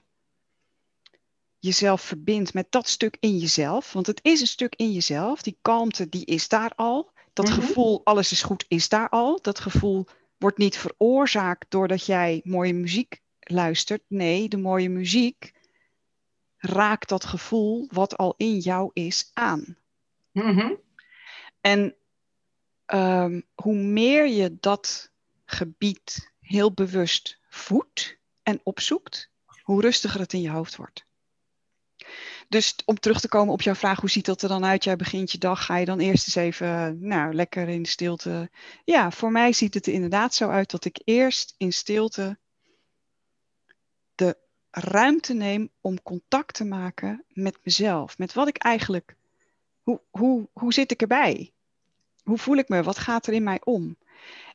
jezelf 1.59 2.01
verbindt 2.01 2.55
met 2.55 2.67
dat 2.71 2.89
stuk 2.89 3.17
in 3.21 3.39
jezelf, 3.39 3.93
want 3.93 4.07
het 4.07 4.21
is 4.23 4.41
een 4.41 4.47
stuk 4.47 4.75
in 4.77 4.93
jezelf, 4.93 5.43
die 5.43 5.59
kalmte 5.63 6.09
die 6.09 6.25
is 6.25 6.49
daar 6.49 6.73
al. 6.77 7.11
Dat 7.33 7.49
Mhm. 7.49 7.61
gevoel, 7.61 8.01
alles 8.05 8.33
is 8.33 8.43
goed, 8.43 8.65
is 8.69 8.89
daar 8.89 9.09
al. 9.09 9.39
Dat 9.43 9.61
gevoel 9.61 10.07
wordt 10.39 10.59
niet 10.59 10.79
veroorzaakt 10.79 11.71
doordat 11.71 12.07
jij 12.07 12.41
mooie 12.45 12.75
muziek 12.75 13.21
luistert. 13.41 14.03
Nee, 14.09 14.49
de 14.49 14.57
mooie 14.57 14.89
muziek 14.89 15.53
raakt 16.57 17.09
dat 17.09 17.25
gevoel 17.25 17.89
wat 17.93 18.17
al 18.17 18.35
in 18.37 18.59
jou 18.59 18.91
is 18.93 19.31
aan. 19.35 19.77
Mhm. 20.33 20.75
En 21.61 21.97
ehm, 22.87 23.41
hoe 23.55 23.75
meer 23.75 24.27
je 24.27 24.57
dat 24.61 25.11
gebied 25.45 26.33
heel 26.41 26.73
bewust 26.73 27.39
voedt 27.49 28.19
en 28.43 28.61
opzoekt, 28.63 29.31
hoe 29.63 29.81
rustiger 29.81 30.21
het 30.21 30.33
in 30.33 30.41
je 30.41 30.51
hoofd 30.51 30.77
wordt. 30.77 31.07
Dus 32.49 32.77
om 32.85 32.99
terug 32.99 33.21
te 33.21 33.29
komen 33.29 33.53
op 33.53 33.63
jouw 33.63 33.75
vraag, 33.75 34.01
hoe 34.01 34.11
ziet 34.11 34.25
dat 34.25 34.43
er 34.43 34.49
dan 34.49 34.65
uit? 34.65 34.85
Jij 34.85 34.97
begint 34.97 35.33
je 35.33 35.39
dag, 35.39 35.65
ga 35.65 35.77
je 35.77 35.85
dan 35.85 35.99
eerst 35.99 36.27
eens 36.27 36.35
even, 36.35 36.99
nou, 37.07 37.35
lekker 37.35 37.69
in 37.69 37.87
stilte. 37.87 38.51
Ja, 38.85 39.11
voor 39.11 39.33
mij 39.33 39.53
ziet 39.53 39.75
het 39.75 39.87
er 39.87 39.93
inderdaad 39.93 40.35
zo 40.35 40.49
uit 40.49 40.71
dat 40.71 40.85
ik 40.85 41.01
eerst 41.05 41.55
in 41.57 41.73
stilte 41.73 42.39
de 44.15 44.37
ruimte 44.71 45.35
neem 45.35 45.71
om 45.81 46.03
contact 46.03 46.55
te 46.55 46.65
maken 46.65 47.25
met 47.29 47.59
mezelf. 47.63 48.19
Met 48.19 48.33
wat 48.33 48.49
ik 48.49 48.57
eigenlijk, 48.57 49.17
hoe, 49.83 50.01
hoe, 50.11 50.49
hoe 50.53 50.73
zit 50.73 50.91
ik 50.91 51.01
erbij? 51.01 51.53
Hoe 52.23 52.39
voel 52.39 52.57
ik 52.57 52.69
me? 52.69 52.83
Wat 52.83 52.99
gaat 52.99 53.27
er 53.27 53.33
in 53.33 53.43
mij 53.43 53.61
om? 53.65 53.97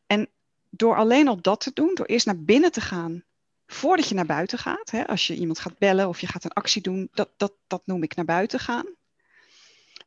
En 0.08 0.30
door 0.70 0.96
alleen 0.96 1.28
al 1.28 1.42
dat 1.42 1.60
te 1.60 1.72
doen, 1.74 1.96
door 1.96 2.06
eerst 2.06 2.26
naar 2.26 2.40
binnen 2.40 2.72
te 2.72 2.82
gaan, 2.82 3.24
voordat 3.68 4.08
je 4.08 4.16
naar 4.16 4.26
buiten 4.26 4.58
gaat, 4.58 4.92
hè, 4.92 5.08
als 5.08 5.28
je 5.28 5.36
iemand 5.36 5.60
gaat 5.60 5.78
bellen 5.78 6.08
of 6.08 6.20
je 6.22 6.28
gaat 6.28 6.44
een 6.44 6.54
actie 6.54 6.82
doen, 6.82 7.10
dat, 7.14 7.30
dat, 7.38 7.54
dat 7.68 7.82
noem 7.86 8.04
ik 8.04 8.16
naar 8.16 8.26
buiten 8.26 8.60
gaan. 8.60 8.86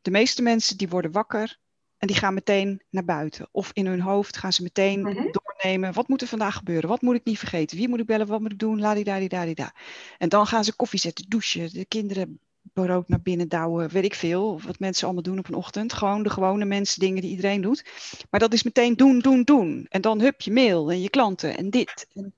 De 0.02 0.10
meeste 0.10 0.42
mensen 0.42 0.76
die 0.76 0.88
worden 0.88 1.10
wakker 1.12 1.58
en 1.98 2.06
die 2.06 2.16
gaan 2.16 2.34
meteen 2.34 2.82
naar 2.90 3.04
buiten. 3.04 3.48
Of 3.50 3.70
in 3.72 3.86
hun 3.86 4.00
hoofd 4.00 4.36
gaan 4.36 4.52
ze 4.52 4.62
meteen 4.62 5.00
Mhm. 5.00 5.26
doornemen, 5.30 5.92
wat 5.92 6.08
moet 6.08 6.22
er 6.22 6.28
vandaag 6.28 6.54
gebeuren? 6.56 6.88
Wat 6.88 7.02
moet 7.02 7.14
ik 7.14 7.24
niet 7.24 7.38
vergeten? 7.38 7.76
Wie 7.76 7.88
moet 7.88 8.00
ik 8.00 8.06
bellen? 8.06 8.26
Wat 8.26 8.40
moet 8.40 8.52
ik 8.52 8.58
doen? 8.58 8.80
Ladidadidadida. 8.80 9.74
En 10.18 10.28
dan 10.28 10.46
gaan 10.46 10.64
ze 10.64 10.76
koffie 10.76 11.00
zetten, 11.00 11.24
douchen, 11.28 11.72
de 11.72 11.84
kinderen 11.84 12.40
brood 12.72 13.08
naar 13.08 13.20
binnen 13.20 13.48
douwen, 13.48 13.88
weet 13.88 14.04
ik 14.04 14.14
veel. 14.14 14.60
Wat 14.60 14.78
mensen 14.78 15.04
allemaal 15.04 15.22
doen 15.22 15.38
op 15.38 15.48
een 15.48 15.54
ochtend. 15.54 15.92
Gewoon 15.92 16.22
de 16.22 16.30
gewone 16.30 16.64
mensen, 16.64 17.00
dingen 17.00 17.20
die 17.22 17.30
iedereen 17.30 17.60
doet. 17.60 17.84
Maar 18.30 18.40
dat 18.40 18.52
is 18.52 18.62
meteen 18.62 18.94
doen, 18.96 19.18
doen, 19.18 19.42
doen. 19.42 19.86
En 19.88 20.00
dan 20.00 20.20
hup 20.20 20.40
je 20.40 20.52
mail 20.52 20.90
en 20.90 21.00
je 21.00 21.10
klanten 21.10 21.56
en 21.56 21.70
dit. 21.70 22.06
En, 22.14 22.34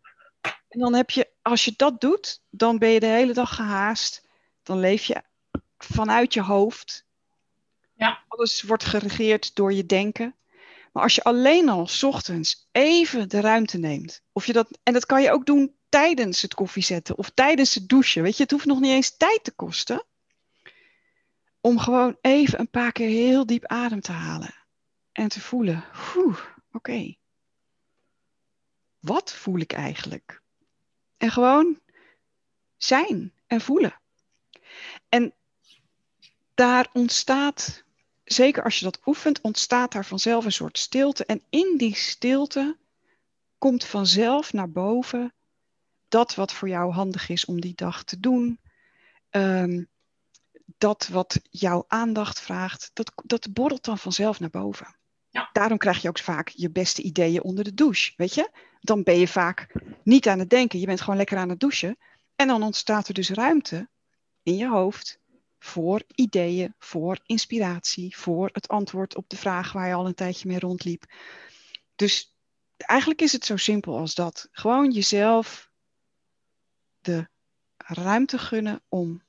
en 0.68 0.79
dan 0.79 0.94
heb 0.94 1.11
je, 1.11 1.31
als 1.42 1.64
je 1.64 1.72
dat 1.77 2.01
doet, 2.01 2.42
dan 2.51 2.79
ben 2.79 2.88
je 2.88 3.01
de 3.01 3.07
hele 3.07 3.33
dag 3.33 3.55
gehaast. 3.55 4.27
Dan 4.62 4.81
leef 4.81 5.05
je 5.05 5.22
vanuit 5.79 6.35
je 6.35 6.42
hoofd. 6.42 7.07
Ja. 7.94 8.24
Alles 8.29 8.62
wordt 8.62 8.85
geregeerd 8.85 9.55
door 9.55 9.72
je 9.72 9.87
denken. 9.87 10.35
Maar 10.92 11.03
als 11.03 11.14
je 11.14 11.22
alleen 11.22 11.68
al 11.68 11.87
's 11.87 12.03
ochtends 12.03 12.68
even 12.72 13.29
de 13.29 13.40
ruimte 13.40 13.79
neemt. 13.79 14.22
Of 14.33 14.46
je 14.46 14.53
dat, 14.53 14.79
en 14.83 14.92
dat 14.92 15.07
kan 15.07 15.22
je 15.22 15.33
ook 15.33 15.46
doen 15.46 15.74
tijdens 15.88 16.42
het 16.42 16.55
koffiezetten 16.55 17.18
of 17.18 17.31
tijdens 17.31 17.74
het 17.74 17.88
douchen. 17.88 18.22
Weet 18.22 18.37
je, 18.37 18.42
het 18.42 18.53
hoeft 18.53 18.66
nog 18.66 18.81
niet 18.81 18.90
eens 18.90 19.16
tijd 19.16 19.44
te 19.44 19.53
kosten. 19.53 20.05
Om 21.61 21.79
gewoon 21.79 22.16
even 22.20 22.61
een 22.61 22.70
paar 22.70 22.92
keer 22.92 23.09
heel 23.09 23.46
diep 23.46 23.66
adem 23.66 24.01
te 24.01 24.12
halen. 24.12 24.55
En 25.12 25.29
te 25.29 25.40
voelen, 25.40 25.85
oeh, 26.16 26.38
oké. 26.72 27.17
Wat 29.01 29.33
voel 29.33 29.59
ik 29.59 29.73
eigenlijk? 29.73 30.43
En 31.17 31.31
gewoon 31.31 31.81
zijn 32.77 33.33
en 33.47 33.61
voelen. 33.61 34.01
En 35.09 35.35
daar 36.55 36.89
ontstaat, 36.93 37.85
zeker 38.25 38.65
als 38.65 38.79
je 38.79 38.85
dat 38.85 39.01
oefent, 39.07 39.41
ontstaat 39.41 39.93
daar 39.93 40.05
vanzelf 40.05 40.45
een 40.45 40.53
soort 40.53 40.79
stilte. 40.79 41.25
En 41.25 41.43
in 41.51 41.75
die 41.77 41.95
stilte 41.95 42.77
komt 43.59 43.85
vanzelf 43.85 44.53
naar 44.53 44.71
boven 44.71 45.33
dat 46.09 46.35
wat 46.35 46.53
voor 46.53 46.69
jou 46.69 46.93
handig 46.93 47.29
is 47.29 47.45
om 47.45 47.61
die 47.61 47.75
dag 47.75 48.05
te 48.05 48.21
doen. 48.21 48.61
Ehm, 49.31 49.85
dat 50.79 51.07
wat 51.07 51.41
jouw 51.51 51.85
aandacht 51.89 52.41
vraagt, 52.41 52.91
dat, 52.93 53.13
dat 53.25 53.53
borrelt 53.53 53.85
dan 53.85 53.99
vanzelf 53.99 54.41
naar 54.41 54.51
boven. 54.51 54.98
Daarom 55.53 55.79
krijg 55.79 56.03
je 56.03 56.09
ook 56.09 56.19
vaak 56.19 56.49
je 56.49 56.71
beste 56.71 57.03
ideeën 57.03 57.43
onder 57.43 57.64
de 57.64 57.75
douche, 57.75 58.12
weet 58.17 58.35
je? 58.35 58.51
Dan 58.81 59.03
ben 59.03 59.19
je 59.19 59.29
vaak 59.29 59.75
niet 60.03 60.29
aan 60.29 60.38
het 60.38 60.51
denken, 60.51 60.79
je 60.81 60.87
bent 60.87 61.01
gewoon 61.01 61.17
lekker 61.17 61.38
aan 61.38 61.49
het 61.49 61.61
douchen. 61.61 61.99
En 62.37 62.47
dan 62.47 62.62
ontstaat 62.62 63.09
er 63.09 63.14
dus 63.14 63.31
ruimte 63.31 63.88
in 64.43 64.57
je 64.57 64.69
hoofd 64.69 65.21
voor 65.59 66.03
ideeën, 66.14 66.75
voor 66.79 67.19
inspiratie, 67.27 68.17
voor 68.17 68.49
het 68.53 68.69
antwoord 68.69 69.17
op 69.17 69.29
de 69.29 69.37
vraag 69.37 69.73
waar 69.73 69.88
je 69.88 69.95
al 69.95 70.07
een 70.07 70.14
tijdje 70.14 70.49
mee 70.49 70.59
rondliep. 70.59 71.05
Dus 71.97 72.37
eigenlijk 72.77 73.21
is 73.21 73.33
het 73.33 73.45
zo 73.45 73.57
simpel 73.57 73.99
als 73.99 74.14
dat. 74.14 74.49
Gewoon 74.53 74.91
jezelf 74.91 75.71
de 77.01 77.29
ruimte 77.77 78.38
gunnen 78.38 78.83
om 78.88 79.23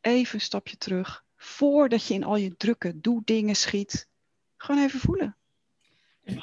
even 0.00 0.34
een 0.34 0.40
stapje 0.40 0.76
terug, 0.76 1.24
voordat 1.36 2.06
je 2.06 2.14
in 2.14 2.24
al 2.24 2.36
je 2.36 2.56
drukke 2.56 3.00
doe-dingen 3.00 3.56
schiet, 3.56 4.08
gewoon 4.66 4.84
even 4.84 5.00
voelen. 5.00 5.36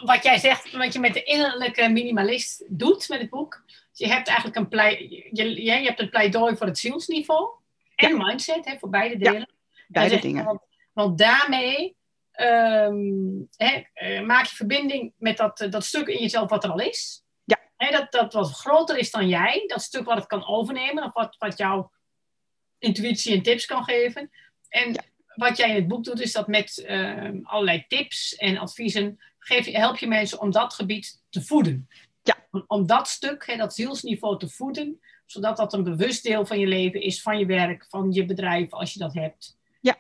Wat 0.03 0.23
jij 0.23 0.37
zegt, 0.37 0.71
wat 0.71 0.93
je 0.93 0.99
met 0.99 1.13
de 1.13 1.23
innerlijke 1.23 1.89
minimalist 1.89 2.63
doet 2.67 3.09
met 3.09 3.19
het 3.19 3.29
boek, 3.29 3.63
je 3.91 4.07
hebt 4.07 4.27
eigenlijk 4.27 4.57
een, 4.57 4.67
plei, 4.67 5.07
je, 5.31 5.63
je 5.63 5.71
hebt 5.71 5.99
een 5.99 6.09
pleidooi 6.09 6.55
voor 6.55 6.67
het 6.67 6.77
zielsniveau 6.77 7.49
en 7.95 8.17
mindset, 8.17 8.65
hè, 8.65 8.77
voor 8.77 8.89
beide 8.89 9.17
delen. 9.17 9.39
Ja, 9.39 9.83
beide 9.87 10.19
dingen. 10.19 10.45
Want, 10.45 10.61
want 10.93 11.17
daarmee 11.17 11.95
um, 12.41 13.47
maak 14.25 14.45
je 14.45 14.55
verbinding 14.55 15.13
met 15.17 15.37
dat, 15.37 15.59
eh, 15.59 15.71
dat 15.71 15.85
stuk 15.85 16.07
in 16.07 16.21
jezelf 16.21 16.49
wat 16.49 16.63
er 16.63 16.71
al 16.71 16.79
is. 16.79 17.23
Ja. 17.43 17.59
Hè, 17.77 17.91
dat, 17.91 18.11
dat 18.11 18.33
wat 18.33 18.51
groter 18.51 18.97
is 18.97 19.11
dan 19.11 19.27
jij, 19.27 19.63
dat 19.67 19.81
stuk 19.81 20.05
wat 20.05 20.17
het 20.17 20.27
kan 20.27 20.47
overnemen, 20.47 21.03
of 21.03 21.13
wat, 21.13 21.35
wat 21.37 21.57
jouw 21.57 21.91
intuïtie 22.79 23.35
en 23.35 23.41
tips 23.41 23.65
kan 23.65 23.83
geven. 23.83 24.31
En 24.69 24.95
wat 25.35 25.57
jij 25.57 25.69
in 25.69 25.75
het 25.75 25.87
boek 25.87 26.03
doet, 26.03 26.21
is 26.21 26.31
dat 26.31 26.47
met 26.47 26.85
uh, 26.87 27.29
allerlei 27.43 27.85
tips 27.87 28.35
en 28.35 28.57
adviezen 28.57 29.19
geef 29.39 29.65
help 29.65 29.97
je 29.97 30.07
mensen 30.07 30.41
om 30.41 30.51
dat 30.51 30.73
gebied 30.73 31.21
te 31.29 31.41
voeden. 31.41 31.89
Ja. 32.23 32.35
Om, 32.51 32.63
om 32.67 32.87
dat 32.87 33.07
stuk, 33.07 33.45
hè, 33.45 33.55
dat 33.55 33.73
zielsniveau 33.73 34.39
te 34.39 34.49
voeden, 34.49 34.99
zodat 35.25 35.57
dat 35.57 35.73
een 35.73 35.83
bewust 35.83 36.23
deel 36.23 36.45
van 36.45 36.59
je 36.59 36.67
leven 36.67 37.01
is, 37.01 37.21
van 37.21 37.39
je 37.39 37.45
werk, 37.45 37.85
van 37.89 38.11
je 38.11 38.25
bedrijf, 38.25 38.71
als 38.71 38.93
je 38.93 38.99
dat 38.99 39.13
hebt. 39.13 39.57
Ja, 39.79 39.97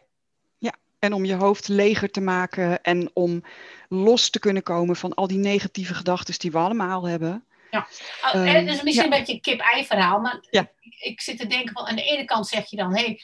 ja. 0.57 0.73
en 0.99 1.13
om 1.13 1.25
je 1.25 1.35
hoofd 1.35 1.67
leger 1.67 2.11
te 2.11 2.21
maken 2.21 2.81
en 2.81 3.09
om 3.13 3.43
los 3.89 4.29
te 4.29 4.39
kunnen 4.39 4.63
komen 4.63 4.95
van 4.95 5.13
al 5.13 5.27
die 5.27 5.37
negatieve 5.37 5.93
gedachten 5.93 6.39
die 6.39 6.51
we 6.51 6.57
allemaal 6.57 7.07
hebben. 7.07 7.45
Ja, 7.73 7.87
uh, 8.35 8.53
het 8.53 8.67
is 8.67 8.83
misschien 8.83 8.93
ja. 8.93 9.03
een 9.03 9.19
beetje 9.19 9.33
een 9.33 9.41
kip-ei 9.41 9.85
verhaal, 9.85 10.19
maar 10.19 10.45
ja. 10.49 10.71
ik, 10.79 10.95
ik, 10.99 11.21
zit 11.21 11.37
te 11.37 11.47
denken 11.47 11.73
van 11.73 11.85
aan 11.85 11.95
de 11.95 12.03
ene 12.03 12.25
kant 12.25 12.47
zeg 12.47 12.69
je 12.69 12.75
dan, 12.75 12.95
hé, 12.95 13.03
hey, 13.03 13.21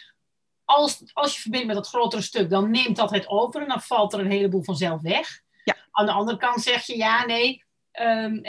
als, 0.70 1.02
als 1.14 1.36
je 1.36 1.42
verbindt 1.42 1.68
met 1.68 1.76
dat 1.76 1.88
grotere 1.88 2.22
stuk, 2.22 2.50
dan 2.50 2.72
neemt 2.72 2.96
dat 2.96 3.12
het 3.12 3.28
over 3.28 3.62
en 3.62 3.68
dan 3.68 3.82
valt 3.82 4.14
er 4.14 4.20
een 4.20 4.32
heleboel 4.32 4.64
vanzelf 4.64 5.02
weg. 5.02 5.42
Ja. 5.64 5.76
Aan 5.92 6.06
de 6.06 6.12
andere 6.12 6.38
kant 6.38 6.62
zeg 6.62 6.86
je, 6.86 6.98
ja, 6.98 7.26
nee, 7.26 7.64
um, 8.02 8.42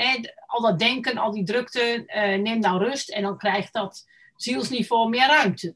al 0.46 0.60
dat 0.60 0.78
denken, 0.78 1.18
al 1.18 1.32
die 1.32 1.44
drukte, 1.44 2.04
uh, 2.06 2.42
neem 2.42 2.58
nou 2.58 2.84
rust 2.84 3.10
en 3.10 3.22
dan 3.22 3.38
krijgt 3.38 3.72
dat 3.72 4.06
zielsniveau 4.36 5.08
meer 5.08 5.26
ruimte. 5.26 5.74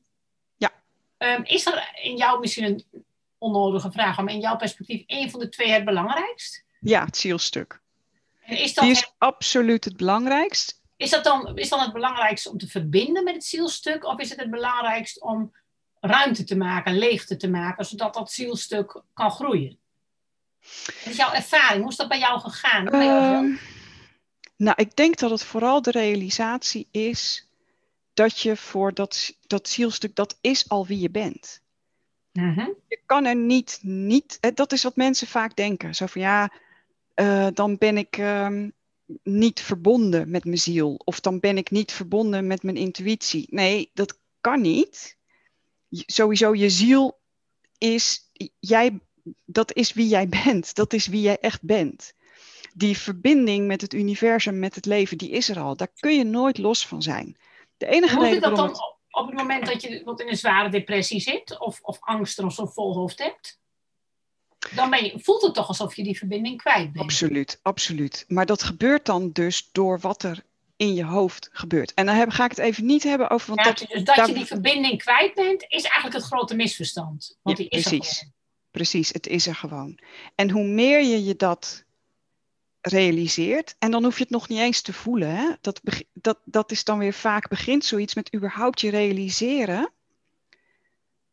Ja. 0.56 0.72
Um, 1.18 1.44
is 1.44 1.66
er 1.66 1.90
in 2.02 2.16
jou 2.16 2.40
misschien 2.40 2.64
een 2.64 3.04
onnodige 3.38 3.92
vraag, 3.92 4.16
maar 4.16 4.34
in 4.34 4.40
jouw 4.40 4.56
perspectief 4.56 5.02
één 5.06 5.30
van 5.30 5.40
de 5.40 5.48
twee 5.48 5.70
het 5.70 5.84
belangrijkst? 5.84 6.64
Ja, 6.80 7.04
het 7.04 7.16
zielstuk. 7.16 7.80
En 8.42 8.58
is 8.58 8.74
dat 8.74 8.84
Die 8.84 8.92
is 8.92 9.00
het, 9.00 9.14
absoluut 9.18 9.84
het 9.84 9.96
belangrijkst. 9.96 10.80
is, 10.96 11.10
dat 11.10 11.24
dan, 11.24 11.56
is 11.56 11.68
dan 11.68 11.80
het 11.80 11.92
belangrijkste 11.92 12.50
om 12.50 12.58
te 12.58 12.68
verbinden 12.68 13.24
met 13.24 13.34
het 13.34 13.44
zielstuk 13.44 14.04
of 14.04 14.20
is 14.20 14.30
het 14.30 14.38
het 14.38 14.50
belangrijkst 14.50 15.22
om 15.22 15.52
ruimte 16.06 16.44
te 16.44 16.56
maken, 16.56 16.98
leegte 16.98 17.36
te 17.36 17.50
maken, 17.50 17.84
zodat 17.84 18.14
dat 18.14 18.32
zielstuk 18.32 19.02
kan 19.12 19.30
groeien? 19.30 19.78
Wat 20.60 21.04
is 21.04 21.16
jouw 21.16 21.32
ervaring? 21.32 21.80
Hoe 21.82 21.90
is 21.90 21.96
dat 21.96 22.08
bij 22.08 22.18
jou 22.18 22.40
gegaan? 22.40 22.84
Bij 22.84 23.04
jou 23.04 23.46
Uh, 23.46 23.58
nou, 24.56 24.76
ik 24.80 24.96
denk 24.96 25.18
dat 25.18 25.30
het 25.30 25.44
vooral 25.44 25.82
de 25.82 25.90
realisatie 25.90 26.88
is 26.90 27.48
dat 28.14 28.40
je 28.40 28.56
voor 28.56 28.94
dat, 28.94 29.36
dat 29.46 29.68
zielstuk, 29.68 30.14
dat 30.14 30.38
is 30.40 30.68
al 30.68 30.86
wie 30.86 31.00
je 31.00 31.10
bent. 31.10 31.62
-hmm. 32.32 32.74
Je 32.88 33.00
kan 33.06 33.24
er 33.24 33.36
niet, 33.36 33.78
niet, 33.82 34.38
dat 34.54 34.72
is 34.72 34.82
wat 34.82 34.96
mensen 34.96 35.26
vaak 35.26 35.56
denken. 35.56 35.94
Zo 35.94 36.06
van 36.06 36.20
ja, 36.20 36.52
uh, 37.14 37.46
dan 37.54 37.78
ben 37.78 37.98
ik 37.98 38.16
uh, 38.16 38.48
niet 39.22 39.60
verbonden 39.60 40.30
met 40.30 40.44
mijn 40.44 40.58
ziel. 40.58 41.00
Of 41.04 41.20
dan 41.20 41.40
ben 41.40 41.56
ik 41.56 41.70
niet 41.70 41.92
verbonden 41.92 42.46
met 42.46 42.62
mijn 42.62 42.76
intuïtie. 42.76 43.46
Nee, 43.50 43.90
dat 43.94 44.18
kan 44.40 44.60
niet. 44.60 45.16
Sowieso, 45.90 46.54
je 46.54 46.70
ziel 46.70 47.20
is, 47.78 48.30
jij, 48.58 49.00
dat 49.44 49.72
is 49.72 49.92
wie 49.92 50.08
jij 50.08 50.28
bent. 50.44 50.74
Dat 50.74 50.92
is 50.92 51.06
wie 51.06 51.20
jij 51.20 51.38
echt 51.38 51.62
bent. 51.62 52.12
Die 52.74 52.98
verbinding 52.98 53.66
met 53.66 53.80
het 53.80 53.94
universum, 53.94 54.58
met 54.58 54.74
het 54.74 54.86
leven, 54.86 55.18
die 55.18 55.30
is 55.30 55.48
er 55.48 55.58
al. 55.58 55.76
Daar 55.76 55.92
kun 55.98 56.14
je 56.16 56.24
nooit 56.24 56.58
los 56.58 56.86
van 56.86 57.02
zijn. 57.02 57.36
De 57.76 57.86
enige 57.86 58.14
Hoe 58.14 58.24
reden 58.24 58.40
dat 58.40 58.56
dan 58.56 58.68
het... 58.68 58.78
op 59.10 59.26
het 59.26 59.34
moment 59.34 59.66
dat 59.66 59.82
je 59.82 60.02
wat 60.04 60.20
in 60.20 60.28
een 60.28 60.36
zware 60.36 60.68
depressie 60.68 61.20
zit, 61.20 61.60
of, 61.60 61.80
of 61.80 61.96
angst 62.00 62.38
of 62.38 62.54
zo'n 62.54 62.72
vol 62.72 62.94
hoofd 62.94 63.18
hebt? 63.18 63.62
Dan 64.74 64.90
ben 64.90 65.04
je, 65.04 65.20
voelt 65.20 65.42
het 65.42 65.54
toch 65.54 65.68
alsof 65.68 65.96
je 65.96 66.04
die 66.04 66.18
verbinding 66.18 66.58
kwijt 66.58 66.92
bent. 66.92 67.04
Absoluut, 67.04 67.58
absoluut. 67.62 68.24
Maar 68.28 68.46
dat 68.46 68.62
gebeurt 68.62 69.06
dan 69.06 69.30
dus 69.32 69.68
door 69.72 70.00
wat 70.00 70.22
er 70.22 70.44
in 70.76 70.94
je 70.94 71.04
hoofd 71.04 71.48
gebeurt. 71.52 71.94
En 71.94 72.06
dan 72.06 72.14
heb, 72.14 72.30
ga 72.30 72.44
ik 72.44 72.50
het 72.50 72.58
even 72.58 72.86
niet 72.86 73.02
hebben 73.02 73.30
over... 73.30 73.54
Want 73.54 73.60
ja, 73.60 73.74
dat, 73.74 73.88
dus 73.88 74.04
dat 74.16 74.28
je 74.28 74.34
die 74.34 74.44
verbinding 74.44 74.98
kwijt 74.98 75.34
bent, 75.34 75.62
is 75.62 75.82
eigenlijk 75.82 76.14
het 76.14 76.24
grote 76.24 76.54
misverstand. 76.54 77.38
Want 77.42 77.58
ja, 77.58 77.64
die 77.64 77.72
is 77.72 77.82
precies. 77.82 78.20
Er 78.20 78.28
precies, 78.70 79.08
het 79.08 79.26
is 79.26 79.46
er 79.46 79.54
gewoon. 79.54 79.98
En 80.34 80.50
hoe 80.50 80.64
meer 80.64 81.02
je 81.02 81.24
je 81.24 81.36
dat 81.36 81.84
realiseert, 82.80 83.76
en 83.78 83.90
dan 83.90 84.04
hoef 84.04 84.16
je 84.16 84.22
het 84.22 84.32
nog 84.32 84.48
niet 84.48 84.58
eens 84.58 84.82
te 84.82 84.92
voelen. 84.92 85.28
Hè? 85.28 85.50
Dat, 85.60 85.80
dat, 86.12 86.38
dat 86.44 86.70
is 86.70 86.84
dan 86.84 86.98
weer 86.98 87.12
vaak 87.12 87.48
begint 87.48 87.84
zoiets 87.84 88.14
met 88.14 88.34
überhaupt 88.34 88.80
je 88.80 88.90
realiseren 88.90 89.92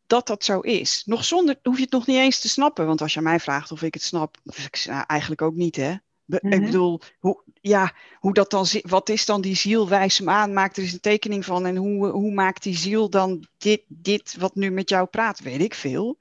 dat 0.06 0.26
dat 0.26 0.44
zo 0.44 0.60
is. 0.60 1.02
Nog 1.06 1.24
zonder 1.24 1.58
hoef 1.62 1.76
je 1.76 1.82
het 1.82 1.92
nog 1.92 2.06
niet 2.06 2.16
eens 2.16 2.40
te 2.40 2.48
snappen. 2.48 2.86
Want 2.86 3.00
als 3.00 3.14
je 3.14 3.20
mij 3.20 3.40
vraagt 3.40 3.72
of 3.72 3.82
ik 3.82 3.94
het 3.94 4.02
snap, 4.02 4.36
ik, 4.44 4.84
nou, 4.86 5.04
eigenlijk 5.06 5.42
ook 5.42 5.54
niet, 5.54 5.76
hè? 5.76 5.94
Be 6.24 6.38
mm 6.42 6.50
-hmm. 6.50 6.60
Ik 6.60 6.66
bedoel, 6.66 7.00
hoe, 7.18 7.42
ja, 7.62 7.94
hoe 8.14 8.34
dat 8.34 8.50
dan, 8.50 8.66
wat 8.82 9.08
is 9.08 9.26
dan 9.26 9.40
die 9.40 9.56
ziel? 9.56 9.88
Wijs 9.88 10.18
hem 10.18 10.28
aan, 10.28 10.52
maak 10.52 10.76
er 10.76 10.82
eens 10.82 10.92
een 10.92 11.00
tekening 11.00 11.44
van. 11.44 11.66
En 11.66 11.76
hoe, 11.76 12.06
hoe 12.06 12.32
maakt 12.32 12.62
die 12.62 12.76
ziel 12.76 13.10
dan 13.10 13.46
dit, 13.58 13.82
dit 13.88 14.36
wat 14.38 14.54
nu 14.54 14.70
met 14.70 14.88
jou 14.88 15.06
praat? 15.06 15.40
Weet 15.40 15.60
ik 15.60 15.74
veel. 15.74 16.18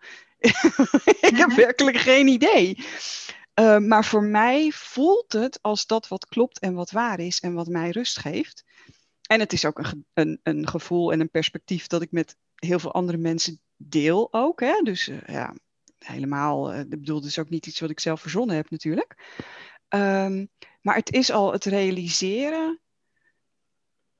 ik 1.29 1.35
heb 1.35 1.51
werkelijk 1.51 1.97
geen 1.97 2.27
idee. 2.27 2.77
Uh, 3.59 3.77
maar 3.77 4.05
voor 4.05 4.23
mij 4.23 4.71
voelt 4.71 5.33
het 5.33 5.59
als 5.61 5.85
dat 5.85 6.07
wat 6.07 6.25
klopt 6.25 6.59
en 6.59 6.73
wat 6.73 6.91
waar 6.91 7.19
is 7.19 7.39
en 7.39 7.53
wat 7.53 7.67
mij 7.67 7.89
rust 7.89 8.19
geeft. 8.19 8.63
En 9.27 9.39
het 9.39 9.53
is 9.53 9.65
ook 9.65 9.79
een, 9.79 10.05
een, 10.13 10.39
een 10.43 10.67
gevoel 10.67 11.11
en 11.11 11.19
een 11.19 11.29
perspectief 11.29 11.87
dat 11.87 12.01
ik 12.01 12.11
met 12.11 12.37
heel 12.55 12.79
veel 12.79 12.93
andere 12.93 13.17
mensen 13.17 13.59
deel 13.75 14.27
ook. 14.31 14.59
Hè? 14.59 14.81
Dus 14.83 15.07
uh, 15.07 15.17
ja, 15.25 15.55
helemaal, 15.97 16.73
uh, 16.73 16.79
ik 16.79 16.89
bedoel, 16.89 17.25
is 17.25 17.39
ook 17.39 17.49
niet 17.49 17.67
iets 17.67 17.79
wat 17.79 17.89
ik 17.89 17.99
zelf 17.99 18.21
verzonnen 18.21 18.55
heb 18.55 18.69
natuurlijk. 18.69 19.15
Um, 19.89 20.49
maar 20.81 20.95
het 20.95 21.11
is 21.11 21.31
al 21.31 21.51
het 21.51 21.65
realiseren 21.65 22.81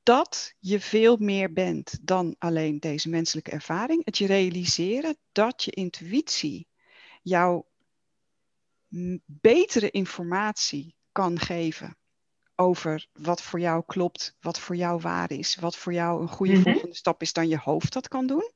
dat 0.04 0.56
je 0.60 0.80
veel 0.80 1.18
meer 1.18 1.54
bent 1.54 1.98
dan 2.02 2.36
alleen 2.40 2.80
deze 2.80 3.10
menselijke 3.10 3.52
ervaring. 3.52 4.06
Het 4.06 4.18
je 4.18 4.26
realiseren 4.26 5.18
dat 5.32 5.64
je 5.64 5.72
intuïtie 5.72 6.68
jou 7.22 7.64
betere 9.26 9.92
informatie 9.92 10.96
kan 11.12 11.40
geven 11.40 11.98
over 12.56 13.08
wat 13.14 13.42
voor 13.42 13.60
jou 13.60 13.84
klopt, 13.86 14.36
wat 14.40 14.60
voor 14.60 14.76
jou 14.76 15.02
waar 15.02 15.32
is, 15.32 15.56
wat 15.56 15.78
voor 15.78 15.94
jou 15.94 16.22
een 16.22 16.28
goede 16.28 16.54
mm-hmm. 16.54 16.72
volgende 16.72 16.96
stap 16.96 17.22
is 17.22 17.34
dan 17.34 17.48
je 17.48 17.58
hoofd 17.58 17.94
dat 17.94 18.08
kan 18.08 18.28
doen. 18.28 18.52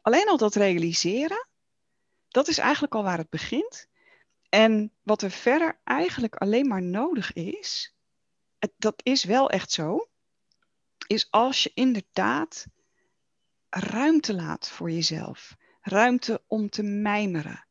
Alleen 0.00 0.28
al 0.28 0.36
dat 0.36 0.54
realiseren, 0.54 1.48
dat 2.28 2.48
is 2.48 2.58
eigenlijk 2.58 2.94
al 2.94 3.02
waar 3.02 3.18
het 3.18 3.30
begint. 3.30 3.88
En 4.54 4.92
wat 5.02 5.22
er 5.22 5.30
verder 5.30 5.80
eigenlijk 5.84 6.36
alleen 6.36 6.66
maar 6.66 6.82
nodig 6.82 7.32
is, 7.32 7.94
dat 8.76 9.00
is 9.02 9.24
wel 9.24 9.50
echt 9.50 9.70
zo, 9.70 10.08
is 11.06 11.30
als 11.30 11.62
je 11.62 11.70
inderdaad 11.74 12.66
ruimte 13.68 14.34
laat 14.34 14.70
voor 14.70 14.90
jezelf. 14.90 15.56
Ruimte 15.80 16.42
om 16.46 16.70
te 16.70 16.82
mijmeren. 16.82 17.66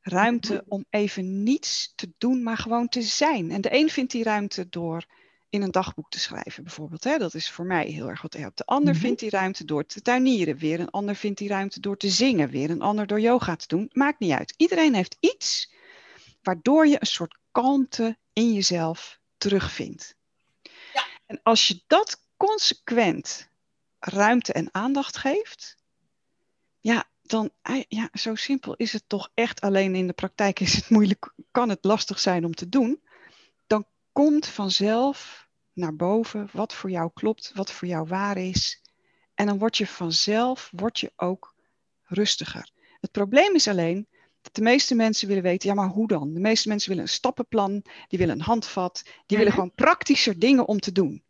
Ruimte 0.00 0.64
om 0.68 0.84
even 0.90 1.42
niets 1.42 1.92
te 1.96 2.12
doen, 2.18 2.42
maar 2.42 2.56
gewoon 2.56 2.88
te 2.88 3.02
zijn. 3.02 3.50
En 3.50 3.60
de 3.60 3.74
een 3.74 3.90
vindt 3.90 4.12
die 4.12 4.22
ruimte 4.22 4.68
door 4.68 5.04
in 5.48 5.62
een 5.62 5.70
dagboek 5.70 6.10
te 6.10 6.18
schrijven, 6.18 6.64
bijvoorbeeld. 6.64 7.04
Hè? 7.04 7.18
Dat 7.18 7.34
is 7.34 7.50
voor 7.50 7.66
mij 7.66 7.86
heel 7.86 8.08
erg 8.08 8.22
wat 8.22 8.34
helpt. 8.34 8.58
De 8.58 8.66
ander 8.66 8.86
mm-hmm. 8.86 9.00
vindt 9.00 9.20
die 9.20 9.30
ruimte 9.30 9.64
door 9.64 9.86
te 9.86 10.02
tuinieren. 10.02 10.56
Weer 10.56 10.80
een 10.80 10.90
ander 10.90 11.14
vindt 11.14 11.38
die 11.38 11.48
ruimte 11.48 11.80
door 11.80 11.96
te 11.96 12.08
zingen. 12.08 12.48
Weer 12.48 12.70
een 12.70 12.82
ander 12.82 13.06
door 13.06 13.20
yoga 13.20 13.56
te 13.56 13.66
doen. 13.66 13.90
Maakt 13.92 14.18
niet 14.18 14.32
uit. 14.32 14.54
Iedereen 14.56 14.94
heeft 14.94 15.16
iets 15.20 15.72
waardoor 16.44 16.86
je 16.86 16.96
een 17.00 17.06
soort 17.06 17.38
kalmte 17.52 18.18
in 18.32 18.52
jezelf 18.52 19.20
terugvindt. 19.36 20.16
Ja. 20.92 21.06
En 21.26 21.40
als 21.42 21.68
je 21.68 21.82
dat 21.86 22.20
consequent 22.36 23.48
ruimte 23.98 24.52
en 24.52 24.68
aandacht 24.72 25.16
geeft, 25.16 25.76
ja, 26.80 27.04
dan, 27.22 27.50
ja, 27.88 28.08
zo 28.12 28.34
simpel 28.34 28.74
is 28.74 28.92
het 28.92 29.04
toch 29.06 29.30
echt. 29.34 29.60
Alleen 29.60 29.94
in 29.94 30.06
de 30.06 30.12
praktijk 30.12 30.60
is 30.60 30.74
het 30.74 30.90
moeilijk, 30.90 31.32
kan 31.50 31.68
het 31.68 31.84
lastig 31.84 32.20
zijn 32.20 32.44
om 32.44 32.54
te 32.54 32.68
doen. 32.68 33.02
Dan 33.66 33.86
komt 34.12 34.46
vanzelf 34.46 35.48
naar 35.72 35.96
boven 35.96 36.48
wat 36.52 36.74
voor 36.74 36.90
jou 36.90 37.10
klopt, 37.14 37.52
wat 37.54 37.72
voor 37.72 37.88
jou 37.88 38.06
waar 38.06 38.36
is. 38.36 38.82
En 39.34 39.46
dan 39.46 39.58
word 39.58 39.76
je 39.76 39.86
vanzelf, 39.86 40.70
word 40.72 41.00
je 41.00 41.12
ook 41.16 41.54
rustiger. 42.02 42.70
Het 43.00 43.10
probleem 43.10 43.54
is 43.54 43.68
alleen 43.68 44.08
de 44.52 44.62
meeste 44.62 44.94
mensen 44.94 45.28
willen 45.28 45.42
weten, 45.42 45.68
ja 45.68 45.74
maar 45.74 45.88
hoe 45.88 46.08
dan? 46.08 46.34
De 46.34 46.40
meeste 46.40 46.68
mensen 46.68 46.88
willen 46.88 47.04
een 47.04 47.10
stappenplan, 47.10 47.82
die 48.08 48.18
willen 48.18 48.34
een 48.34 48.44
handvat, 48.44 49.02
die 49.04 49.36
willen 49.36 49.52
mhm. 49.52 49.54
gewoon 49.54 49.74
praktischer 49.74 50.38
dingen 50.38 50.66
om 50.66 50.80
te 50.80 50.92
doen. 50.92 51.24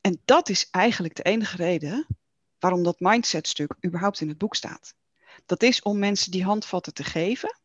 En 0.00 0.20
dat 0.24 0.48
is 0.48 0.68
eigenlijk 0.70 1.16
de 1.16 1.22
enige 1.22 1.56
reden 1.56 2.06
waarom 2.58 2.82
dat 2.82 3.00
mindset 3.00 3.48
stuk 3.48 3.74
überhaupt 3.86 4.20
in 4.20 4.28
het 4.28 4.38
boek 4.38 4.54
staat. 4.54 4.94
Dat 5.46 5.62
is 5.62 5.82
om 5.82 5.98
mensen 5.98 6.30
die 6.30 6.44
handvatten 6.44 6.94
te 6.94 7.04
geven, 7.04 7.58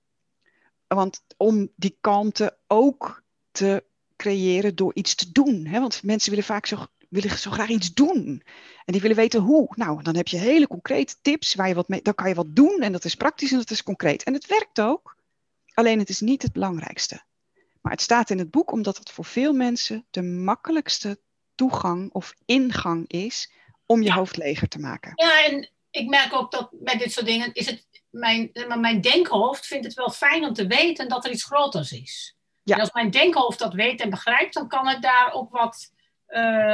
want 0.88 1.24
om 1.38 1.70
die 1.76 1.98
kalmte 2.02 2.58
ook 2.68 3.24
te 3.52 3.84
creëren 4.16 4.76
door 4.76 4.96
iets 4.96 5.16
te 5.16 5.32
doen. 5.32 5.66
Hè? 5.66 5.80
Want 5.80 6.04
mensen 6.04 6.30
willen 6.30 6.46
vaak 6.46 6.66
zo, 6.66 6.86
willen 7.14 7.38
zo 7.38 7.52
graag 7.52 7.70
iets 7.70 7.94
doen. 7.94 8.44
En 8.86 8.94
die 8.94 9.02
willen 9.02 9.18
weten 9.18 9.42
hoe. 9.42 9.74
Nou, 9.76 10.04
dan 10.04 10.16
heb 10.16 10.28
je 10.28 10.38
hele 10.38 10.68
concrete 10.68 11.16
tips 11.22 11.56
waar 11.56 11.68
je 11.68 11.74
wat 11.74 11.88
mee, 11.88 12.02
dan 12.02 12.16
kan 12.16 12.28
je 12.28 12.36
wat 12.36 12.56
doen 12.56 12.80
en 12.82 12.92
dat 12.92 13.06
is 13.06 13.16
praktisch 13.16 13.52
en 13.52 13.58
dat 13.58 13.72
is 13.72 13.84
concreet. 13.84 14.24
En 14.24 14.34
het 14.34 14.46
werkt 14.46 14.82
ook, 14.82 15.16
alleen 15.74 16.00
het 16.00 16.10
is 16.10 16.20
niet 16.20 16.42
het 16.42 16.54
belangrijkste. 16.54 17.24
Maar 17.82 17.92
het 17.92 18.02
staat 18.02 18.30
in 18.30 18.38
het 18.38 18.52
boek 18.52 18.72
omdat 18.72 18.98
het 18.98 19.12
voor 19.12 19.26
veel 19.26 19.54
mensen 19.54 20.06
de 20.10 20.22
makkelijkste 20.22 21.20
toegang 21.56 22.14
of 22.14 22.34
ingang 22.46 23.08
is 23.08 23.52
om 23.86 24.02
je 24.02 24.14
hoofd 24.14 24.38
leger 24.38 24.68
te 24.68 24.80
maken. 24.80 25.12
Ja, 25.16 25.46
en 25.46 25.70
ik 25.92 26.10
merk 26.10 26.34
ook 26.34 26.52
dat 26.52 26.70
met 26.72 27.00
dit 27.00 27.12
soort 27.12 27.26
dingen 27.26 27.54
is 27.54 27.66
het 27.66 27.86
mijn, 28.10 28.52
mijn 28.80 29.02
denkhoofd 29.02 29.66
vindt 29.66 29.86
het 29.86 29.94
wel 29.94 30.10
fijn 30.10 30.44
om 30.46 30.54
te 30.54 30.68
weten 30.68 31.08
dat 31.08 31.26
er 31.26 31.32
iets 31.32 31.44
groters 31.44 31.92
is. 31.92 32.36
Ja. 32.64 32.76
En 32.76 32.82
als 32.82 32.92
mijn 32.92 33.12
denkhoofd 33.12 33.60
dat 33.60 33.74
weet 33.74 34.02
en 34.02 34.10
begrijpt, 34.10 34.54
dan 34.54 34.68
kan 34.68 34.88
het 34.88 35.02
daar 35.02 35.32
ook 35.34 35.52
wat 35.52 35.92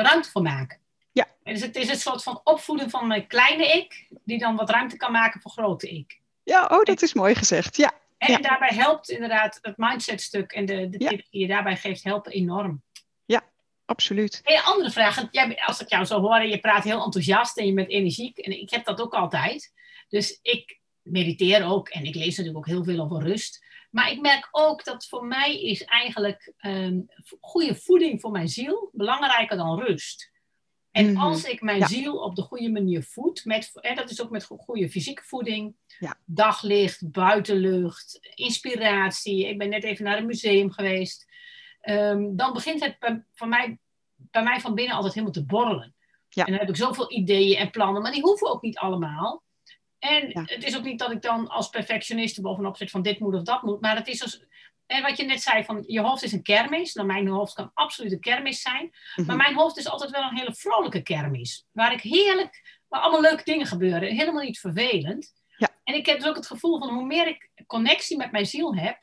ruimte 0.02 0.30
voor 0.30 0.42
maken. 0.42 0.80
Ja. 1.12 1.28
En 1.44 1.54
dus 1.54 1.62
het 1.62 1.76
is 1.76 1.90
een 1.90 1.96
soort 1.96 2.24
van 2.24 2.42
opvoeden 2.44 2.90
van 2.90 3.08
mijn 3.08 3.28
kleine 3.28 3.68
ik, 3.68 4.08
die 4.24 4.40
dan 4.40 4.56
wat 4.56 4.70
ruimte 4.70 4.98
kan 4.98 5.12
maken 5.12 5.42
voor 5.42 5.52
grote 5.52 5.90
ik. 5.90 6.20
Ja, 6.44 6.66
oh, 6.72 6.84
dat 6.84 7.02
is 7.02 7.14
mooi 7.14 7.36
gezegd. 7.36 7.78
Ja. 7.78 7.94
En 8.18 8.42
daarbij 8.42 8.76
helpt 8.76 9.10
inderdaad 9.10 9.60
het 9.62 9.78
mindset 9.78 10.22
stuk 10.22 10.52
en 10.52 10.66
de, 10.66 10.90
de 10.90 10.98
tips 10.98 11.30
die 11.30 11.42
je 11.42 11.48
daarbij 11.48 11.78
geeft, 11.78 12.04
helpen 12.04 12.32
enorm. 12.32 12.82
Ja, 13.26 13.44
absoluut. 13.86 14.42
Een 14.44 14.62
andere 14.64 14.92
vraag. 14.92 15.30
Als 15.66 15.82
ik 15.82 15.90
jou 15.90 16.06
zo 16.06 16.20
hoor, 16.20 16.42
je 16.42 16.60
praat 16.60 16.84
heel 16.84 17.04
enthousiast 17.04 17.58
en 17.58 17.66
je 17.66 17.74
bent 17.74 17.90
energiek. 17.90 18.38
En 18.38 18.60
ik 18.62 18.70
heb 18.70 18.86
dat 18.86 19.02
ook 19.02 19.14
altijd. 19.14 19.74
Dus 20.10 20.40
ik 20.42 20.80
mediteer 21.02 21.66
ook 21.66 21.90
en 21.90 22.06
ik 22.06 22.16
lees 22.16 22.38
natuurlijk 22.38 22.58
ook 22.58 22.74
heel 22.74 22.84
veel 22.84 23.00
over 23.00 23.24
rust. 23.24 23.66
Maar 23.90 24.12
ik 24.12 24.22
merk 24.22 24.48
ook 24.52 24.84
dat 24.84 25.08
voor 25.08 25.26
mij 25.26 25.62
is 25.62 25.84
eigenlijk 25.84 26.54
um, 26.62 27.06
goede 27.42 27.76
voeding 27.76 28.22
voor 28.22 28.32
mijn 28.32 28.48
ziel 28.48 28.90
belangrijker 28.94 29.58
dan 29.58 29.80
rust. 29.80 30.32
En 30.92 31.12
mhm. 31.12 31.22
als 31.22 31.44
ik 31.44 31.62
mijn 31.62 31.88
ziel 31.88 32.18
op 32.18 32.36
de 32.36 32.42
goede 32.42 32.70
manier 32.70 33.04
voed, 33.04 33.46
met, 33.46 33.70
hè, 33.74 33.94
dat 33.94 34.10
is 34.10 34.22
ook 34.22 34.30
met 34.30 34.48
goede 34.58 34.90
fysieke 34.90 35.24
voeding, 35.24 35.76
ja. 36.00 36.18
daglicht, 36.26 37.12
buitenlucht, 37.12 38.20
inspiratie. 38.36 39.48
Ik 39.48 39.58
ben 39.58 39.70
net 39.70 39.84
even 39.84 40.06
naar 40.06 40.18
een 40.18 40.26
museum 40.26 40.72
geweest. 40.72 41.28
Ehm, 41.82 42.36
dan 42.36 42.54
begint 42.54 42.84
het 42.84 43.00
bij, 43.00 43.24
van 43.34 43.50
mij, 43.50 43.78
bij 44.16 44.44
mij 44.44 44.60
van 44.60 44.76
binnen 44.76 44.96
altijd 44.96 45.14
helemaal 45.14 45.36
te 45.36 45.46
borrelen. 45.46 45.96
Ja. 46.30 46.46
En 46.46 46.52
dan 46.52 46.60
heb 46.60 46.70
ik 46.70 46.76
zoveel 46.76 47.12
ideeën 47.12 47.58
en 47.58 47.70
plannen, 47.70 48.02
maar 48.02 48.12
die 48.12 48.22
hoeven 48.22 48.50
ook 48.50 48.62
niet 48.62 48.78
allemaal. 48.78 49.44
En 50.00 50.30
het 50.44 50.64
is 50.64 50.78
ook 50.78 50.84
niet 50.84 51.00
dat 51.00 51.12
ik 51.12 51.22
dan 51.22 51.48
als 51.48 51.70
perfectionist 51.70 52.42
bovenop 52.42 52.78
zit 52.78 52.92
van 52.92 53.02
dit 53.02 53.20
moet 53.20 53.36
of 53.36 53.44
dat 53.44 53.64
moet. 53.64 53.82
Maar 53.82 53.96
het 53.96 54.08
is 54.08 54.22
als, 54.22 54.44
en 54.86 55.02
wat 55.02 55.18
je 55.18 55.24
net 55.24 55.42
zei, 55.42 55.64
van 55.64 55.84
je 55.88 56.02
hoofd 56.02 56.24
is 56.24 56.32
een 56.32 56.44
kermis. 56.44 56.94
Nou, 56.94 57.08
mijn 57.08 57.28
hoofd 57.28 57.54
kan 57.54 57.72
absoluut 57.74 58.12
een 58.12 58.20
kermis 58.20 58.62
zijn. 58.62 58.90
Maar 59.16 59.26
mhm. 59.26 59.38
mijn 59.38 59.56
hoofd 59.56 59.78
is 59.78 59.88
altijd 59.88 60.12
wel 60.12 60.24
een 60.24 60.38
hele 60.38 60.54
vrolijke 60.54 61.02
kermis. 61.02 61.66
Waar 61.72 61.94
ik 61.94 62.02
heerlijk, 62.02 62.80
waar 62.88 63.02
allemaal 63.02 63.22
leuke 63.22 63.44
dingen 63.44 63.66
gebeuren. 63.66 64.16
Helemaal 64.16 64.44
niet 64.44 64.60
vervelend. 64.60 65.34
Ja. 65.58 65.70
En 65.84 65.96
ik 65.96 66.06
heb 66.06 66.20
dus 66.20 66.30
ook 66.30 66.36
het 66.36 66.48
gevoel 66.48 66.80
van 66.80 66.90
hoe 66.90 67.06
meer 67.06 67.28
ik 67.28 67.50
connectie 67.68 68.18
met 68.18 68.32
mijn 68.32 68.46
ziel 68.46 68.76
heb, 68.76 68.98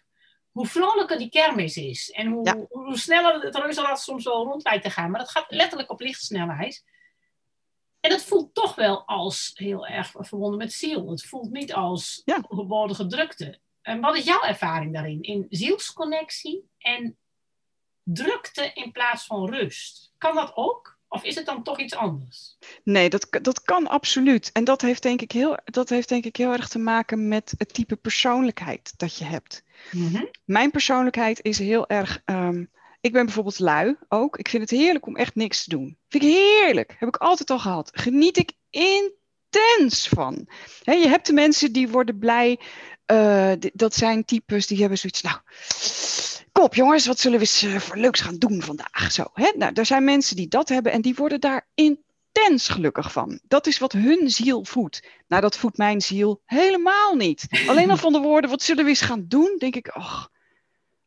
hoe 0.50 0.66
vrolijker 0.66 1.18
die 1.18 1.28
kermis 1.28 1.76
is. 1.76 2.10
En 2.10 2.26
hoe, 2.26 2.66
hoe 2.68 2.98
sneller 2.98 3.40
het 3.40 3.56
reuzenrad 3.56 4.00
soms 4.00 4.24
wel 4.24 4.44
rond 4.44 4.64
lijkt 4.64 4.84
te 4.84 4.90
gaan. 4.90 5.10
Maar 5.10 5.20
dat 5.20 5.30
gaat 5.30 5.46
letterlijk 5.48 5.90
op 5.90 6.00
lichtsnelheid. 6.00 6.84
En 8.06 8.12
dat 8.12 8.24
voelt 8.24 8.54
toch 8.54 8.74
wel 8.74 9.06
als 9.06 9.50
heel 9.54 9.86
erg 9.86 10.12
verbonden 10.18 10.58
met 10.58 10.72
ziel. 10.72 11.10
Het 11.10 11.26
voelt 11.26 11.50
niet 11.50 11.72
als 11.72 12.22
ja. 12.24 12.38
geboden 12.48 13.08
drukte. 13.08 13.58
En 13.82 14.00
wat 14.00 14.16
is 14.16 14.24
jouw 14.24 14.42
ervaring 14.42 14.92
daarin? 14.92 15.22
In 15.22 15.46
zielsconnectie 15.50 16.68
en 16.78 17.16
drukte 18.02 18.70
in 18.74 18.92
plaats 18.92 19.26
van 19.26 19.50
rust. 19.50 20.12
Kan 20.18 20.34
dat 20.34 20.52
ook? 20.54 20.98
Of 21.08 21.24
is 21.24 21.34
het 21.34 21.46
dan 21.46 21.62
toch 21.62 21.80
iets 21.80 21.94
anders? 21.94 22.56
Nee, 22.82 23.10
dat, 23.10 23.28
dat 23.42 23.62
kan 23.62 23.86
absoluut. 23.86 24.52
En 24.52 24.64
dat 24.64 24.80
heeft, 24.82 25.02
denk 25.02 25.20
ik 25.20 25.32
heel, 25.32 25.58
dat 25.64 25.88
heeft 25.88 26.08
denk 26.08 26.24
ik 26.24 26.36
heel 26.36 26.52
erg 26.52 26.68
te 26.68 26.78
maken 26.78 27.28
met 27.28 27.54
het 27.58 27.74
type 27.74 27.96
persoonlijkheid 27.96 28.92
dat 28.96 29.16
je 29.16 29.24
hebt. 29.24 29.62
Mhm. 29.92 30.24
Mijn 30.44 30.70
persoonlijkheid 30.70 31.42
is 31.42 31.58
heel 31.58 31.88
erg 31.88 32.22
ehm, 32.24 32.64
ik 33.06 33.12
ben 33.12 33.24
bijvoorbeeld 33.24 33.58
lui 33.58 33.96
ook. 34.08 34.38
Ik 34.38 34.48
vind 34.48 34.62
het 34.70 34.80
heerlijk 34.80 35.06
om 35.06 35.16
echt 35.16 35.34
niks 35.34 35.64
te 35.64 35.70
doen. 35.70 35.98
Vind 36.08 36.22
ik 36.22 36.30
heerlijk. 36.30 36.96
Heb 36.98 37.08
ik 37.08 37.16
altijd 37.16 37.50
al 37.50 37.58
gehad. 37.58 37.90
Geniet 37.92 38.36
ik 38.36 38.52
intens 38.70 40.08
van. 40.08 40.48
je 40.82 41.08
hebt 41.08 41.26
de 41.26 41.32
mensen 41.32 41.72
die 41.72 41.88
worden 41.88 42.18
blij. 42.18 42.60
Uh, 43.12 43.52
dat 43.72 43.94
zijn 43.94 44.24
types 44.24 44.66
die 44.66 44.80
hebben 44.80 44.98
zoiets. 44.98 45.22
Nou, 45.22 45.36
kom 46.52 46.64
op 46.64 46.74
jongens, 46.74 47.06
wat 47.06 47.18
zullen 47.18 47.38
we 47.38 47.44
eens 47.44 47.62
uh, 47.62 47.78
voor 47.78 47.96
leuks 47.96 48.20
gaan 48.20 48.38
doen 48.38 48.62
vandaag? 48.62 49.12
Zo, 49.12 49.24
hè? 49.32 49.52
Nou, 49.56 49.72
er 49.74 49.86
zijn 49.86 50.04
mensen 50.04 50.36
die 50.36 50.48
dat 50.48 50.68
hebben 50.68 50.92
en 50.92 51.00
die 51.00 51.14
worden 51.14 51.40
daar 51.40 51.68
intens 51.74 52.68
gelukkig 52.68 53.12
van. 53.12 53.40
Dat 53.48 53.66
is 53.66 53.78
wat 53.78 53.92
hun 53.92 54.30
ziel 54.30 54.64
voedt. 54.64 55.08
Nou, 55.28 55.42
dat 55.42 55.56
voedt 55.56 55.76
mijn 55.76 56.00
ziel 56.00 56.42
helemaal 56.44 57.14
niet. 57.14 57.46
Alleen 57.66 57.90
al 57.90 57.96
van 57.96 58.12
de 58.12 58.18
woorden, 58.18 58.50
wat 58.50 58.62
zullen 58.62 58.84
we 58.84 58.90
eens 58.90 59.00
gaan 59.00 59.24
doen? 59.28 59.54
Denk 59.58 59.76
ik, 59.76 59.88
ach, 59.88 60.30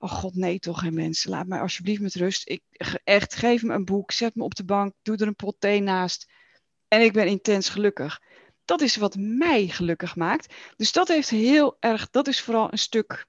Oh 0.01 0.11
god, 0.11 0.35
nee 0.35 0.59
toch, 0.59 0.79
geen 0.79 0.93
mensen. 0.93 1.29
Laat 1.29 1.47
mij 1.47 1.59
alsjeblieft 1.59 2.01
met 2.01 2.13
rust. 2.15 2.49
Ik, 2.49 2.61
echt, 3.03 3.35
geef 3.35 3.63
me 3.63 3.73
een 3.73 3.85
boek, 3.85 4.11
zet 4.11 4.35
me 4.35 4.43
op 4.43 4.55
de 4.55 4.65
bank, 4.65 4.93
doe 5.01 5.17
er 5.17 5.27
een 5.27 5.35
pot 5.35 5.55
thee 5.59 5.81
naast. 5.81 6.31
En 6.87 7.01
ik 7.01 7.13
ben 7.13 7.27
intens 7.27 7.69
gelukkig. 7.69 8.21
Dat 8.65 8.81
is 8.81 8.95
wat 8.95 9.15
mij 9.17 9.67
gelukkig 9.67 10.15
maakt. 10.15 10.53
Dus 10.75 10.91
dat 10.91 11.07
heeft 11.07 11.29
heel 11.29 11.77
erg, 11.79 12.09
dat 12.09 12.27
is 12.27 12.41
vooral 12.41 12.71
een 12.71 12.79
stuk 12.79 13.27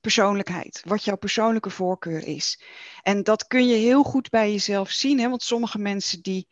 persoonlijkheid. 0.00 0.82
Wat 0.84 1.04
jouw 1.04 1.16
persoonlijke 1.16 1.70
voorkeur 1.70 2.26
is. 2.26 2.62
En 3.02 3.22
dat 3.22 3.46
kun 3.46 3.66
je 3.66 3.74
heel 3.74 4.02
goed 4.02 4.30
bij 4.30 4.50
jezelf 4.50 4.90
zien. 4.90 5.18
Hè? 5.18 5.28
Want 5.28 5.42
sommige 5.42 5.78
mensen 5.78 6.22
die 6.22 6.48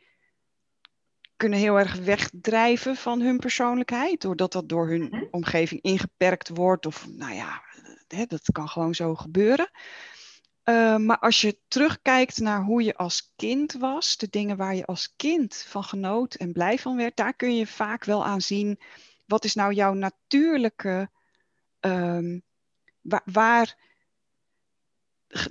kunnen 1.39 1.59
heel 1.59 1.79
erg 1.79 1.95
wegdrijven 1.95 2.97
van 2.97 3.21
hun 3.21 3.39
persoonlijkheid. 3.39 4.21
Doordat 4.21 4.53
dat 4.53 4.69
door 4.69 4.89
hun 4.89 5.03
mhm. 5.03 5.25
omgeving 5.31 5.83
ingeperkt 5.83 6.49
wordt. 6.49 6.87
Of 6.87 7.07
nou 7.09 7.35
ja, 7.35 7.63
hè, 8.09 8.25
dat 8.27 8.43
kan 8.53 8.69
gewoon 8.69 8.95
zo 8.95 9.15
gebeuren. 9.15 9.71
Uh, 10.65 10.97
maar 10.97 11.19
als 11.19 11.41
je 11.41 11.59
terugkijkt 11.69 12.39
naar 12.39 12.63
hoe 12.63 12.83
je 12.83 12.97
als 12.97 13.33
kind 13.37 13.73
was, 13.73 14.17
de 14.17 14.29
dingen 14.31 14.57
waar 14.57 14.75
je 14.75 14.87
als 14.87 15.15
kind 15.17 15.65
van 15.69 15.85
genoot 15.85 16.35
en 16.35 16.53
blij 16.53 16.79
van 16.79 16.97
werd, 16.97 17.17
daar 17.17 17.35
kun 17.35 17.57
je 17.57 17.67
vaak 17.67 18.05
wel 18.05 18.25
aan 18.25 18.41
zien 18.41 18.79
wat 19.29 19.45
is 19.45 19.55
nou 19.55 19.73
jouw 19.73 19.93
natuurlijke, 19.93 21.11
um, 21.81 22.43
waar, 23.01 23.23
waar 23.25 23.77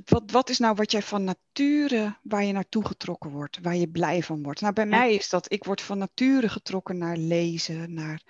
wat, 0.06 0.32
wat 0.32 0.50
is 0.50 0.58
nou 0.58 0.76
wat 0.76 0.92
jij 0.92 1.02
van 1.02 1.24
nature, 1.24 2.18
waar 2.24 2.44
je 2.44 2.54
naartoe 2.54 2.86
getrokken 2.86 3.30
wordt, 3.30 3.60
waar 3.62 3.76
je 3.76 3.90
blij 3.90 4.24
van 4.24 4.44
wordt? 4.44 4.62
Nou, 4.62 4.74
bij 4.74 4.86
mij 4.86 5.14
is 5.14 5.30
dat, 5.30 5.52
ik 5.52 5.64
word 5.64 5.82
van 5.82 5.98
nature 5.98 6.50
getrokken 6.50 6.98
naar 6.98 7.18
lezen, 7.18 7.94
naar 7.94 8.22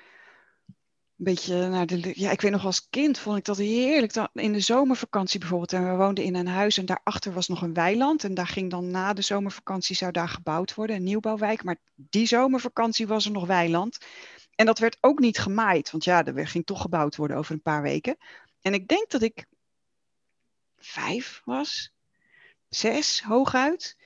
een 1.17 1.23
beetje 1.25 1.67
naar 1.67 1.85
de. 1.85 2.11
Ja, 2.13 2.31
ik 2.31 2.41
weet 2.41 2.51
nog 2.51 2.65
als 2.65 2.89
kind 2.89 3.19
vond 3.19 3.37
ik 3.37 3.45
dat 3.45 3.57
heerlijk. 3.57 4.13
Dan, 4.13 4.27
in 4.33 4.53
de 4.53 4.59
zomervakantie 4.59 5.39
bijvoorbeeld. 5.39 5.73
En 5.73 5.89
we 5.89 5.95
woonden 5.95 6.23
in 6.23 6.35
een 6.35 6.47
huis 6.47 6.77
en 6.77 6.85
daarachter 6.85 7.33
was 7.33 7.47
nog 7.47 7.61
een 7.61 7.73
weiland. 7.73 8.23
En 8.23 8.33
daar 8.33 8.47
ging 8.47 8.71
dan 8.71 8.91
na 8.91 9.13
de 9.13 9.21
zomervakantie 9.21 9.95
zou 9.95 10.11
daar 10.11 10.29
gebouwd 10.29 10.73
worden, 10.73 10.95
een 10.95 11.03
nieuwbouwwijk. 11.03 11.63
Maar 11.63 11.77
die 11.95 12.25
zomervakantie 12.27 13.07
was 13.07 13.25
er 13.25 13.31
nog 13.31 13.45
weiland. 13.45 13.97
En 14.55 14.65
dat 14.65 14.79
werd 14.79 14.97
ook 15.01 15.19
niet 15.19 15.37
gemaaid, 15.37 15.91
want 15.91 16.03
ja, 16.03 16.25
er 16.25 16.47
ging 16.47 16.65
toch 16.65 16.81
gebouwd 16.81 17.15
worden 17.15 17.37
over 17.37 17.53
een 17.53 17.61
paar 17.61 17.81
weken. 17.81 18.17
En 18.61 18.73
ik 18.73 18.87
denk 18.87 19.09
dat 19.09 19.21
ik 19.21 19.45
vijf 20.79 21.41
was, 21.45 21.93
zes 22.69 23.21
hooguit. 23.21 23.97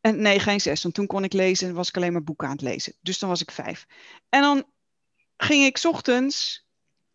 En 0.00 0.22
nee, 0.22 0.38
geen 0.38 0.60
zes, 0.60 0.82
want 0.82 0.94
toen 0.94 1.06
kon 1.06 1.24
ik 1.24 1.32
lezen 1.32 1.68
en 1.68 1.74
was 1.74 1.88
ik 1.88 1.96
alleen 1.96 2.12
maar 2.12 2.24
boeken 2.24 2.46
aan 2.46 2.52
het 2.52 2.62
lezen. 2.62 2.94
Dus 3.00 3.18
dan 3.18 3.28
was 3.28 3.40
ik 3.40 3.50
vijf. 3.50 3.86
En 4.28 4.40
dan 4.40 4.64
ging 5.36 5.64
ik 5.64 5.84
ochtends, 5.84 6.66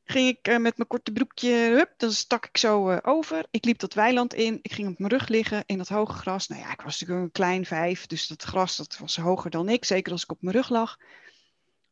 ging 0.03 0.27
ik 0.27 0.47
uh, 0.47 0.58
met 0.58 0.77
mijn 0.77 0.89
korte 0.89 1.12
broekje, 1.12 1.51
hup, 1.51 1.93
dan 1.97 2.12
stak 2.12 2.45
ik 2.45 2.58
zo 2.58 2.91
uh, 2.91 2.97
over. 3.01 3.45
Ik 3.51 3.65
liep 3.65 3.79
dat 3.79 3.93
weiland 3.93 4.34
in, 4.34 4.60
ik 4.62 4.73
ging 4.73 4.88
op 4.88 4.99
mijn 4.99 5.12
rug 5.12 5.27
liggen 5.27 5.63
in 5.65 5.77
dat 5.77 5.88
hoge 5.88 6.13
gras. 6.13 6.47
Nou 6.47 6.62
ja, 6.62 6.71
ik 6.71 6.81
was 6.81 6.99
natuurlijk 6.99 7.25
een 7.25 7.31
klein 7.31 7.65
vijf, 7.65 8.05
dus 8.05 8.27
dat 8.27 8.43
gras 8.43 8.75
dat 8.75 8.97
was 8.97 9.15
hoger 9.15 9.49
dan 9.49 9.69
ik, 9.69 9.86
zeker 9.86 10.12
als 10.12 10.23
ik 10.23 10.31
op 10.31 10.41
mijn 10.41 10.55
rug 10.55 10.69
lag. 10.69 10.97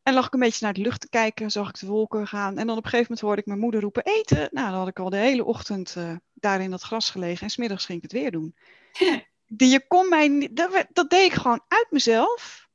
En 0.03 0.13
lag 0.13 0.25
ik 0.25 0.33
een 0.33 0.39
beetje 0.39 0.65
naar 0.65 0.73
de 0.73 0.81
lucht 0.81 1.01
te 1.01 1.09
kijken, 1.09 1.51
zag 1.51 1.69
ik 1.69 1.79
de 1.79 1.85
wolken 1.85 2.27
gaan. 2.27 2.57
En 2.57 2.67
dan 2.67 2.77
op 2.77 2.83
een 2.83 2.89
gegeven 2.89 3.01
moment 3.01 3.19
hoorde 3.19 3.41
ik 3.41 3.47
mijn 3.47 3.59
moeder 3.59 3.81
roepen 3.81 4.03
eten. 4.03 4.49
Nou, 4.51 4.69
dan 4.69 4.79
had 4.79 4.87
ik 4.87 4.99
al 4.99 5.09
de 5.09 5.17
hele 5.17 5.43
ochtend 5.43 5.95
uh, 5.97 6.15
daar 6.33 6.61
in 6.61 6.71
dat 6.71 6.81
gras 6.81 7.09
gelegen. 7.09 7.43
En 7.43 7.49
smiddags 7.49 7.85
ging 7.85 7.97
ik 7.97 8.03
het 8.03 8.21
weer 8.21 8.31
doen. 8.31 8.55
Die, 9.47 9.69
je 9.69 9.87
kon 9.87 10.09
mij, 10.09 10.49
dat, 10.51 10.85
dat 10.93 11.09
deed 11.09 11.25
ik 11.25 11.33
gewoon 11.33 11.63
uit 11.67 11.87
mezelf. 11.89 12.67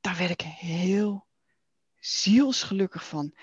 Daar 0.00 0.16
werd 0.16 0.30
ik 0.30 0.40
heel 0.40 1.26
zielsgelukkig 1.98 3.08
van. 3.08 3.34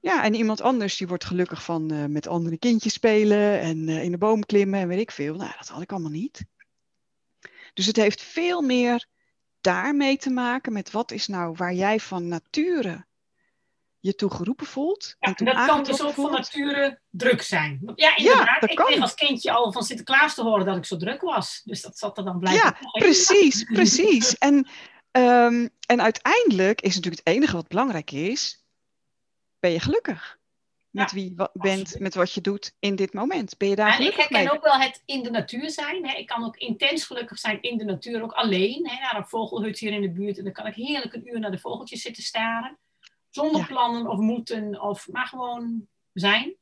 Ja, 0.00 0.24
en 0.24 0.34
iemand 0.34 0.60
anders 0.60 0.96
die 0.96 1.06
wordt 1.06 1.24
gelukkig 1.24 1.62
van 1.62 1.92
uh, 1.92 2.04
met 2.04 2.26
andere 2.26 2.58
kindjes 2.58 2.92
spelen 2.92 3.60
en 3.60 3.88
uh, 3.88 4.02
in 4.02 4.10
de 4.10 4.18
boom 4.18 4.44
klimmen 4.44 4.80
en 4.80 4.88
weet 4.88 5.00
ik 5.00 5.10
veel. 5.10 5.34
Nou, 5.34 5.52
dat 5.58 5.68
had 5.68 5.82
ik 5.82 5.92
allemaal 5.92 6.10
niet. 6.10 6.44
Dus 7.74 7.86
het 7.86 7.96
heeft 7.96 8.22
veel 8.22 8.60
meer 8.60 9.06
daarmee 9.66 10.16
te 10.16 10.30
maken 10.30 10.72
met 10.72 10.90
wat 10.90 11.10
is 11.10 11.26
nou 11.26 11.54
waar 11.56 11.74
jij 11.74 12.00
van 12.00 12.28
nature 12.28 13.06
je 13.98 14.14
toe 14.14 14.30
geroepen 14.30 14.66
voelt. 14.66 15.16
Ja, 15.18 15.34
en 15.34 15.44
dat 15.44 15.66
kan 15.66 15.84
dus 15.84 16.02
ook 16.02 16.14
van 16.14 16.30
nature 16.30 17.00
druk 17.10 17.42
zijn. 17.42 17.92
Ja, 17.94 18.16
inderdaad. 18.16 18.70
ik 18.70 18.76
kreeg 18.76 19.00
als 19.00 19.14
kindje 19.14 19.52
al 19.52 19.72
van 19.72 19.82
Sinterklaas 19.82 20.34
te 20.34 20.42
horen 20.42 20.66
dat 20.66 20.76
ik 20.76 20.84
zo 20.84 20.96
druk 20.96 21.20
was. 21.20 21.60
Dus 21.64 21.82
dat 21.82 21.98
zat 21.98 22.18
er 22.18 22.24
dan 22.24 22.38
blijkbaar 22.38 22.78
Ja, 22.82 23.00
precies, 23.00 23.64
precies. 23.78 24.38
En, 24.38 24.54
um, 25.10 25.70
en 25.86 26.02
uiteindelijk 26.02 26.80
is 26.80 26.94
natuurlijk 26.94 27.22
het 27.24 27.34
enige 27.34 27.56
wat 27.56 27.68
belangrijk 27.68 28.10
is, 28.10 28.64
ben 29.58 29.70
je 29.70 29.80
gelukkig? 29.80 30.38
Met 30.96 31.12
wie 31.12 31.34
je 31.36 31.50
bent, 31.52 31.98
met 31.98 32.14
wat 32.14 32.32
je 32.32 32.40
doet 32.40 32.74
in 32.78 32.96
dit 32.96 33.12
moment. 33.12 33.56
Ben 33.56 33.68
je 33.68 33.76
daar 33.76 33.98
en 33.98 34.06
ik 34.06 34.14
herken 34.14 34.52
ook 34.52 34.62
wel 34.62 34.78
het 34.78 35.02
in 35.04 35.22
de 35.22 35.30
natuur 35.30 35.70
zijn. 35.70 36.06
Hè. 36.08 36.16
Ik 36.16 36.26
kan 36.26 36.44
ook 36.44 36.56
intens 36.56 37.04
gelukkig 37.04 37.38
zijn 37.38 37.62
in 37.62 37.78
de 37.78 37.84
natuur, 37.84 38.22
ook 38.22 38.32
alleen. 38.32 38.88
Hè, 38.88 39.00
naar 39.00 39.16
een 39.16 39.26
vogelhut 39.26 39.78
hier 39.78 39.92
in 39.92 40.00
de 40.00 40.10
buurt. 40.10 40.38
En 40.38 40.44
dan 40.44 40.52
kan 40.52 40.66
ik 40.66 40.74
heerlijk 40.74 41.14
een 41.14 41.28
uur 41.28 41.40
naar 41.40 41.50
de 41.50 41.58
vogeltjes 41.58 42.02
zitten 42.02 42.22
staren. 42.22 42.78
Zonder 43.30 43.66
plannen 43.66 44.06
of 44.06 44.18
moeten, 44.18 44.80
of, 44.80 45.08
maar 45.08 45.26
gewoon 45.26 45.86
zijn. 46.12 46.54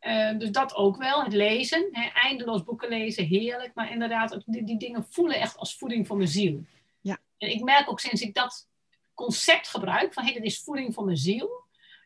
Uh, 0.00 0.38
dus 0.38 0.50
dat 0.50 0.74
ook 0.74 0.96
wel, 0.96 1.22
het 1.24 1.32
lezen. 1.32 1.88
Hè, 1.92 2.08
eindeloos 2.08 2.62
boeken 2.62 2.88
lezen, 2.88 3.24
heerlijk. 3.24 3.74
Maar 3.74 3.92
inderdaad, 3.92 4.42
die, 4.46 4.64
die 4.64 4.78
dingen 4.78 5.06
voelen 5.10 5.40
echt 5.40 5.56
als 5.56 5.76
voeding 5.76 6.06
voor 6.06 6.16
mijn 6.16 6.28
ziel. 6.28 6.64
Ja. 7.00 7.18
En 7.38 7.50
ik 7.50 7.62
merk 7.62 7.90
ook 7.90 8.00
sinds 8.00 8.20
ik 8.20 8.34
dat 8.34 8.68
concept 9.14 9.68
gebruik, 9.68 10.12
van 10.12 10.24
hey, 10.24 10.32
dit 10.32 10.44
is 10.44 10.62
voeding 10.62 10.94
voor 10.94 11.04
mijn 11.04 11.16
ziel 11.16 11.61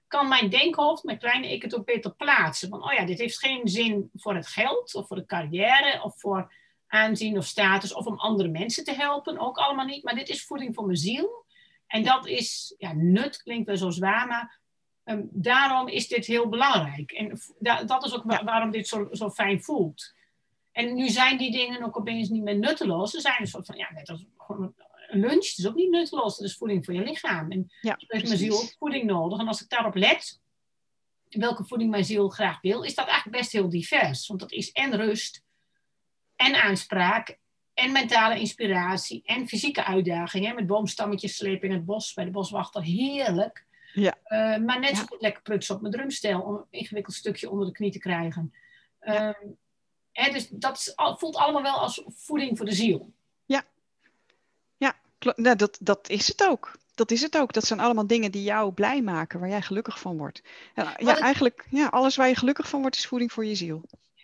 kan 0.08 0.28
mijn 0.28 0.48
denkhoofd, 0.50 1.04
mijn 1.04 1.18
kleine 1.18 1.52
ik 1.52 1.62
het 1.62 1.76
ook 1.76 1.84
beter 1.84 2.14
plaatsen. 2.14 2.68
Van, 2.68 2.84
oh 2.84 2.92
ja, 2.92 3.04
dit 3.04 3.18
heeft 3.18 3.38
geen 3.38 3.68
zin 3.68 4.10
voor 4.14 4.34
het 4.34 4.46
geld 4.46 4.94
of 4.94 5.06
voor 5.06 5.16
de 5.16 5.26
carrière 5.26 6.02
of 6.02 6.20
voor 6.20 6.52
aanzien 6.86 7.38
of 7.38 7.44
status 7.44 7.94
of 7.94 8.06
om 8.06 8.18
andere 8.18 8.48
mensen 8.48 8.84
te 8.84 8.94
helpen. 8.94 9.38
Ook 9.38 9.56
allemaal 9.56 9.86
niet. 9.86 10.04
Maar 10.04 10.14
dit 10.14 10.28
is 10.28 10.44
voeding 10.44 10.74
voor 10.74 10.84
mijn 10.84 10.98
ziel. 10.98 11.44
En 11.86 12.02
dat 12.02 12.26
is, 12.26 12.74
ja, 12.78 12.92
nut 12.92 13.42
klinkt 13.42 13.66
wel 13.66 13.76
zo 13.76 13.90
zwaar, 13.90 14.26
maar 14.26 14.60
ehm, 15.04 15.22
daarom 15.30 15.88
is 15.88 16.08
dit 16.08 16.26
heel 16.26 16.48
belangrijk. 16.48 17.10
En 17.10 17.40
dat 17.86 18.04
is 18.04 18.14
ook 18.14 18.24
waarom 18.24 18.70
dit 18.70 18.88
zo, 18.88 19.08
zo 19.12 19.30
fijn 19.30 19.62
voelt. 19.62 20.14
En 20.72 20.94
nu 20.94 21.08
zijn 21.08 21.38
die 21.38 21.50
dingen 21.50 21.82
ook 21.82 21.98
opeens 21.98 22.28
niet 22.28 22.42
meer 22.42 22.58
nutteloos. 22.58 23.10
Ze 23.10 23.20
zijn 23.20 23.40
een 23.40 23.46
soort 23.46 23.66
van, 23.66 23.76
ja, 23.76 23.92
net 23.92 24.08
als 24.08 24.24
gewoon 24.36 24.74
lunch 25.08 25.54
is 25.56 25.66
ook 25.66 25.74
niet 25.74 25.90
nutteloos. 25.90 26.36
Dat 26.36 26.46
is 26.46 26.56
voeding 26.56 26.84
voor 26.84 26.94
je 26.94 27.02
lichaam. 27.02 27.50
En 27.50 27.72
ja, 27.80 27.94
heeft 27.98 28.26
mijn 28.26 28.38
ziel 28.38 28.56
ook 28.56 28.74
voeding 28.78 29.04
nodig. 29.04 29.38
En 29.38 29.48
als 29.48 29.62
ik 29.62 29.68
daarop 29.68 29.94
let, 29.94 30.40
welke 31.28 31.64
voeding 31.64 31.90
mijn 31.90 32.04
ziel 32.04 32.28
graag 32.28 32.60
wil, 32.60 32.82
is 32.82 32.94
dat 32.94 33.06
eigenlijk 33.06 33.38
best 33.38 33.52
heel 33.52 33.68
divers. 33.68 34.26
Want 34.26 34.40
dat 34.40 34.52
is 34.52 34.72
en 34.72 34.96
rust, 34.96 35.42
en 36.36 36.62
aanspraak, 36.62 37.38
en 37.74 37.92
mentale 37.92 38.38
inspiratie, 38.38 39.22
en 39.24 39.48
fysieke 39.48 39.84
uitdagingen. 39.84 40.54
Met 40.54 40.66
boomstammetjes 40.66 41.36
slepen 41.36 41.68
in 41.68 41.74
het 41.74 41.84
bos, 41.84 42.14
bij 42.14 42.24
de 42.24 42.30
boswachter, 42.30 42.82
heerlijk. 42.82 43.66
Ja. 43.92 44.16
Uh, 44.28 44.64
maar 44.64 44.80
net 44.80 44.96
zo 44.96 45.04
goed 45.04 45.20
lekker 45.20 45.42
prutsen 45.42 45.74
op 45.74 45.80
mijn 45.80 45.92
drumstel 45.92 46.40
om 46.40 46.54
een 46.54 46.66
ingewikkeld 46.70 47.14
stukje 47.14 47.50
onder 47.50 47.66
de 47.66 47.72
knie 47.72 47.90
te 47.90 47.98
krijgen. 47.98 48.54
Ja. 49.00 49.38
Hè, 50.12 50.32
dus 50.32 50.48
dat 50.48 50.94
voelt 50.96 51.36
allemaal 51.36 51.62
wel 51.62 51.78
als 51.78 52.02
voeding 52.06 52.56
voor 52.56 52.66
de 52.66 52.74
ziel. 52.74 53.14
Nou, 55.18 55.56
dat, 55.56 55.78
dat 55.80 56.08
is 56.08 56.26
het 56.26 56.46
ook. 56.48 56.78
Dat 56.94 57.10
is 57.10 57.22
het 57.22 57.38
ook. 57.38 57.52
Dat 57.52 57.64
zijn 57.64 57.80
allemaal 57.80 58.06
dingen 58.06 58.30
die 58.30 58.42
jou 58.42 58.72
blij 58.72 59.02
maken, 59.02 59.40
waar 59.40 59.48
jij 59.48 59.62
gelukkig 59.62 60.00
van 60.00 60.16
wordt. 60.16 60.42
Ja, 60.74 60.94
ja 60.98 61.18
eigenlijk, 61.18 61.66
ja, 61.70 61.86
alles 61.86 62.16
waar 62.16 62.28
je 62.28 62.34
gelukkig 62.34 62.68
van 62.68 62.80
wordt, 62.80 62.96
is 62.96 63.06
voeding 63.06 63.32
voor 63.32 63.44
je 63.44 63.54
ziel. 63.54 63.82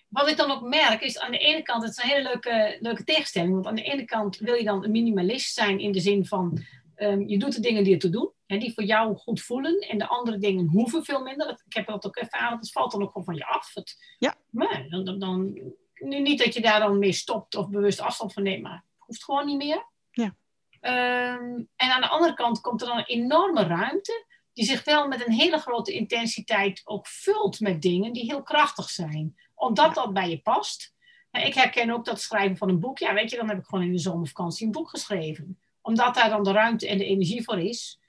Wat 0.08 0.28
ik 0.28 0.36
dan 0.36 0.50
ook 0.50 0.62
merk, 0.62 1.02
is 1.02 1.18
aan 1.18 1.30
de 1.30 1.38
ene 1.38 1.62
kant, 1.62 1.82
het 1.82 1.90
is 1.90 2.02
een 2.02 2.10
hele 2.10 2.22
leuke, 2.22 2.76
leuke 2.80 3.04
tegenstelling. 3.04 3.52
Want 3.52 3.66
aan 3.66 3.74
de 3.74 3.82
ene 3.82 4.04
kant 4.04 4.38
wil 4.38 4.54
je 4.54 4.64
dan 4.64 4.84
een 4.84 4.90
minimalist 4.90 5.54
zijn 5.54 5.78
in 5.78 5.92
de 5.92 6.00
zin 6.00 6.26
van, 6.26 6.62
um, 6.96 7.28
je 7.28 7.38
doet 7.38 7.54
de 7.54 7.60
dingen 7.60 7.84
die 7.84 7.92
ertoe 7.92 8.10
doen. 8.10 8.32
En 8.46 8.58
die 8.58 8.74
voor 8.74 8.84
jou 8.84 9.16
goed 9.16 9.42
voelen. 9.42 9.78
En 9.78 9.98
de 9.98 10.08
andere 10.08 10.38
dingen 10.38 10.66
hoeven 10.66 11.04
veel 11.04 11.22
minder. 11.22 11.62
ik 11.66 11.74
heb 11.74 11.86
dat 11.86 12.06
ook 12.06 12.16
ervaren, 12.16 12.58
het 12.58 12.72
valt 12.72 12.92
dan 12.92 13.02
ook 13.02 13.08
gewoon 13.08 13.24
van 13.24 13.34
je 13.34 13.46
af. 13.46 13.74
Het, 13.74 13.96
ja. 14.18 14.34
Maar 14.50 14.86
dan, 14.88 15.04
dan, 15.04 15.18
dan, 15.18 15.60
niet 15.94 16.44
dat 16.44 16.54
je 16.54 16.60
daar 16.60 16.80
dan 16.80 16.98
mee 16.98 17.12
stopt 17.12 17.54
of 17.56 17.68
bewust 17.68 18.00
afstand 18.00 18.32
van 18.32 18.42
neemt, 18.42 18.62
maar 18.62 18.72
het 18.72 19.06
hoeft 19.06 19.24
gewoon 19.24 19.46
niet 19.46 19.56
meer. 19.56 19.86
Ja. 20.10 20.34
Ehm, 20.82 21.62
en 21.76 21.90
aan 21.90 22.00
de 22.00 22.08
andere 22.08 22.34
kant 22.34 22.60
komt 22.60 22.80
er 22.80 22.86
dan 22.86 22.98
een 22.98 23.04
enorme 23.04 23.62
ruimte, 23.62 24.26
die 24.52 24.64
zich 24.64 24.84
wel 24.84 25.08
met 25.08 25.26
een 25.26 25.32
hele 25.32 25.58
grote 25.58 25.92
intensiteit 25.92 26.82
ook 26.84 27.06
vult 27.06 27.60
met 27.60 27.82
dingen 27.82 28.12
die 28.12 28.24
heel 28.24 28.42
krachtig 28.42 28.90
zijn, 28.90 29.38
omdat 29.54 29.94
dat 29.94 30.12
bij 30.12 30.30
je 30.30 30.40
past. 30.40 30.94
Nou, 31.30 31.46
ik 31.46 31.54
herken 31.54 31.90
ook 31.90 32.04
dat 32.04 32.20
schrijven 32.20 32.56
van 32.56 32.68
een 32.68 32.80
boek. 32.80 32.98
Ja, 32.98 33.14
weet 33.14 33.30
je, 33.30 33.36
dan 33.36 33.48
heb 33.48 33.58
ik 33.58 33.64
gewoon 33.64 33.84
in 33.84 33.92
de 33.92 33.98
zomervakantie 33.98 34.66
een 34.66 34.72
boek 34.72 34.88
geschreven. 34.88 35.60
Omdat 35.80 36.14
daar 36.14 36.28
dan 36.28 36.44
de 36.44 36.52
ruimte 36.52 36.88
en 36.88 36.98
de 36.98 37.04
energie 37.04 37.44
voor 37.44 37.58
is. 37.58 38.00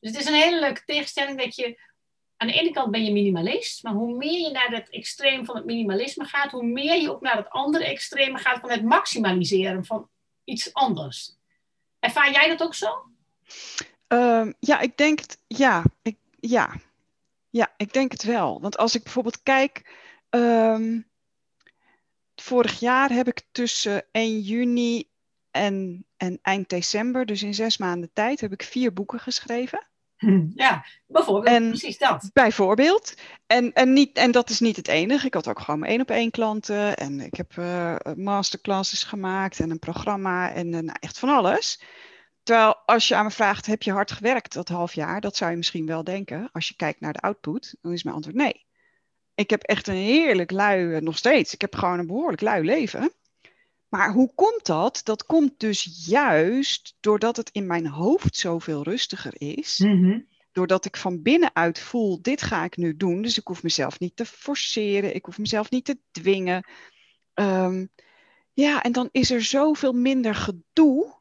Dus 0.00 0.10
het 0.10 0.20
is 0.20 0.26
een 0.26 0.34
hele 0.34 0.60
leuke 0.60 0.84
tegenstelling 0.84 1.42
dat 1.42 1.56
je... 1.56 1.88
Aan 2.36 2.48
de 2.48 2.60
ene 2.60 2.70
kant 2.70 2.90
ben 2.90 3.04
je 3.04 3.12
minimalist, 3.12 3.82
maar 3.82 3.92
hoe 3.92 4.16
meer 4.16 4.40
je 4.40 4.50
naar 4.50 4.70
het 4.70 4.90
extreem 4.90 5.44
van 5.44 5.56
het 5.56 5.64
minimalisme 5.64 6.24
gaat, 6.24 6.50
hoe 6.50 6.66
meer 6.66 7.00
je 7.00 7.10
ook 7.10 7.20
naar 7.20 7.36
het 7.36 7.48
andere 7.48 7.84
extreme 7.84 8.38
gaat 8.38 8.60
van 8.60 8.70
het 8.70 8.82
maximaliseren 8.82 9.84
van 9.84 10.08
iets 10.44 10.72
anders. 10.72 11.38
Ervaar 12.00 12.32
jij 12.32 12.48
dat 12.48 12.62
ook 12.62 12.74
zo? 12.74 13.04
Um, 14.08 14.54
ja, 14.58 14.80
ik 14.80 14.96
denk 14.96 15.18
het, 15.18 15.38
ja, 15.46 15.84
ik, 16.02 16.16
ja. 16.40 16.74
ja, 17.50 17.74
ik 17.76 17.92
denk 17.92 18.12
het 18.12 18.22
wel. 18.22 18.60
Want 18.60 18.76
als 18.76 18.94
ik 18.94 19.02
bijvoorbeeld 19.02 19.42
kijk, 19.42 19.96
um, 20.30 21.10
vorig 22.34 22.80
jaar 22.80 23.10
heb 23.10 23.26
ik 23.26 23.42
tussen 23.52 24.04
1 24.12 24.40
juni 24.40 25.08
en, 25.50 26.06
en 26.16 26.38
eind 26.42 26.68
december, 26.68 27.26
dus 27.26 27.42
in 27.42 27.54
zes 27.54 27.78
maanden 27.78 28.10
tijd, 28.12 28.40
heb 28.40 28.52
ik 28.52 28.62
vier 28.62 28.92
boeken 28.92 29.20
geschreven. 29.20 29.88
Ja, 30.54 30.84
bijvoorbeeld, 31.06 31.56
en, 31.56 31.68
precies 31.68 31.98
dat. 31.98 32.30
Bijvoorbeeld. 32.32 33.14
En, 33.46 33.72
en, 33.72 33.92
niet, 33.92 34.16
en 34.16 34.30
dat 34.30 34.50
is 34.50 34.60
niet 34.60 34.76
het 34.76 34.88
enige. 34.88 35.26
Ik 35.26 35.34
had 35.34 35.48
ook 35.48 35.60
gewoon 35.60 35.84
één 35.84 36.00
op 36.00 36.10
één 36.10 36.30
klanten. 36.30 36.96
En 36.96 37.20
ik 37.20 37.34
heb 37.34 37.56
uh, 37.56 37.96
masterclasses 38.16 39.04
gemaakt 39.04 39.60
en 39.60 39.70
een 39.70 39.78
programma 39.78 40.52
en 40.52 40.66
uh, 40.66 40.72
nou, 40.72 40.96
echt 41.00 41.18
van 41.18 41.28
alles. 41.28 41.82
Terwijl 42.42 42.76
als 42.86 43.08
je 43.08 43.14
aan 43.14 43.24
me 43.24 43.30
vraagt, 43.30 43.66
heb 43.66 43.82
je 43.82 43.92
hard 43.92 44.12
gewerkt 44.12 44.52
dat 44.52 44.68
half 44.68 44.94
jaar? 44.94 45.20
Dat 45.20 45.36
zou 45.36 45.50
je 45.50 45.56
misschien 45.56 45.86
wel 45.86 46.04
denken. 46.04 46.48
Als 46.52 46.68
je 46.68 46.76
kijkt 46.76 47.00
naar 47.00 47.12
de 47.12 47.20
output, 47.20 47.76
dan 47.80 47.92
is 47.92 48.02
mijn 48.02 48.16
antwoord 48.16 48.36
nee. 48.36 48.66
Ik 49.34 49.50
heb 49.50 49.62
echt 49.62 49.88
een 49.88 49.94
heerlijk 49.94 50.50
lui, 50.50 50.94
eh, 50.94 51.00
nog 51.00 51.16
steeds. 51.16 51.54
Ik 51.54 51.60
heb 51.60 51.74
gewoon 51.74 51.98
een 51.98 52.06
behoorlijk 52.06 52.40
lui 52.40 52.64
leven. 52.64 53.12
Maar 53.90 54.12
hoe 54.12 54.32
komt 54.34 54.66
dat? 54.66 55.00
Dat 55.04 55.26
komt 55.26 55.60
dus 55.60 56.04
juist 56.06 56.96
doordat 57.00 57.36
het 57.36 57.50
in 57.52 57.66
mijn 57.66 57.86
hoofd 57.86 58.36
zoveel 58.36 58.82
rustiger 58.82 59.32
is. 59.36 59.78
Mm 59.78 60.28
Doordat 60.52 60.84
ik 60.84 60.96
van 60.96 61.22
binnenuit 61.22 61.78
voel, 61.78 62.22
dit 62.22 62.42
ga 62.42 62.64
ik 62.64 62.76
nu 62.76 62.96
doen. 62.96 63.22
Dus 63.22 63.38
ik 63.38 63.46
hoef 63.46 63.62
mezelf 63.62 64.00
niet 64.00 64.16
te 64.16 64.24
forceren. 64.24 65.14
Ik 65.14 65.24
hoef 65.24 65.38
mezelf 65.38 65.70
niet 65.70 65.84
te 65.84 65.98
dwingen. 66.10 66.66
Um, 67.34 67.90
ja, 68.52 68.82
en 68.82 68.92
dan 68.92 69.08
is 69.12 69.30
er 69.30 69.42
zoveel 69.42 69.92
minder 69.92 70.34
gedoe. 70.34 71.14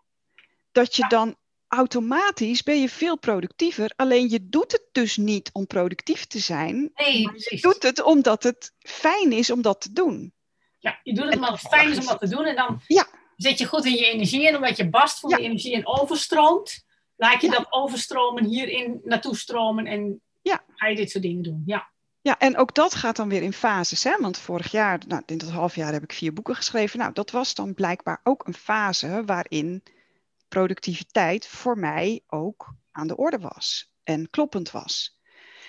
Dat 0.71 0.95
je 0.95 1.07
dan 1.07 1.35
automatisch 1.67 2.63
ben 2.63 2.81
je 2.81 2.89
veel 2.89 3.17
productiever. 3.17 3.93
Alleen 3.95 4.29
je 4.29 4.49
doet 4.49 4.71
het 4.71 4.85
dus 4.91 5.17
niet 5.17 5.49
om 5.53 5.67
productief 5.67 6.25
te 6.25 6.39
zijn. 6.39 6.91
Nee, 6.93 7.21
je 7.21 7.57
doet 7.61 7.83
het 7.83 8.01
omdat 8.01 8.43
het 8.43 8.73
fijn 8.79 9.31
is 9.31 9.51
om 9.51 9.61
dat 9.61 9.81
te 9.81 9.93
doen. 9.93 10.33
Ja, 10.79 10.99
je 11.03 11.13
doet 11.13 11.25
het 11.25 11.35
omdat 11.35 11.49
het 11.49 11.59
fijn 11.59 11.89
is 11.89 11.97
om 11.97 12.05
dat 12.05 12.19
te 12.19 12.29
doen. 12.29 12.45
En 12.45 12.55
dan 12.55 12.81
ja. 12.87 13.07
zit 13.35 13.57
je 13.57 13.65
goed 13.65 13.85
in 13.85 13.93
je 13.93 14.05
energie. 14.05 14.47
En 14.47 14.55
omdat 14.55 14.77
je 14.77 14.89
bast 14.89 15.19
van 15.19 15.29
ja. 15.29 15.35
die 15.35 15.45
energie 15.45 15.75
en 15.75 15.87
overstroomt, 15.87 16.85
laat 17.15 17.41
je 17.41 17.47
ja. 17.47 17.57
dat 17.57 17.67
overstromen 17.69 18.45
hierin 18.45 19.01
naartoe 19.03 19.35
stromen. 19.35 19.85
En 19.85 20.21
ja. 20.41 20.63
ga 20.75 20.87
je 20.87 20.95
dit 20.95 21.11
soort 21.11 21.23
dingen 21.23 21.43
doen. 21.43 21.63
Ja. 21.65 21.91
Ja, 22.21 22.39
en 22.39 22.57
ook 22.57 22.75
dat 22.75 22.95
gaat 22.95 23.15
dan 23.15 23.29
weer 23.29 23.41
in 23.41 23.53
fases. 23.53 24.03
Hè? 24.03 24.17
Want 24.19 24.37
vorig 24.37 24.71
jaar, 24.71 24.99
nou, 25.07 25.23
in 25.25 25.37
dat 25.37 25.49
half 25.49 25.75
jaar 25.75 25.93
heb 25.93 26.03
ik 26.03 26.13
vier 26.13 26.33
boeken 26.33 26.55
geschreven. 26.55 26.99
Nou, 26.99 27.13
dat 27.13 27.31
was 27.31 27.55
dan 27.55 27.73
blijkbaar 27.73 28.19
ook 28.23 28.47
een 28.47 28.53
fase 28.53 29.23
waarin 29.25 29.83
productiviteit 30.47 31.47
voor 31.47 31.77
mij 31.77 32.21
ook 32.27 32.73
aan 32.91 33.07
de 33.07 33.17
orde 33.17 33.39
was 33.39 33.91
en 34.03 34.29
kloppend 34.29 34.71
was. 34.71 35.18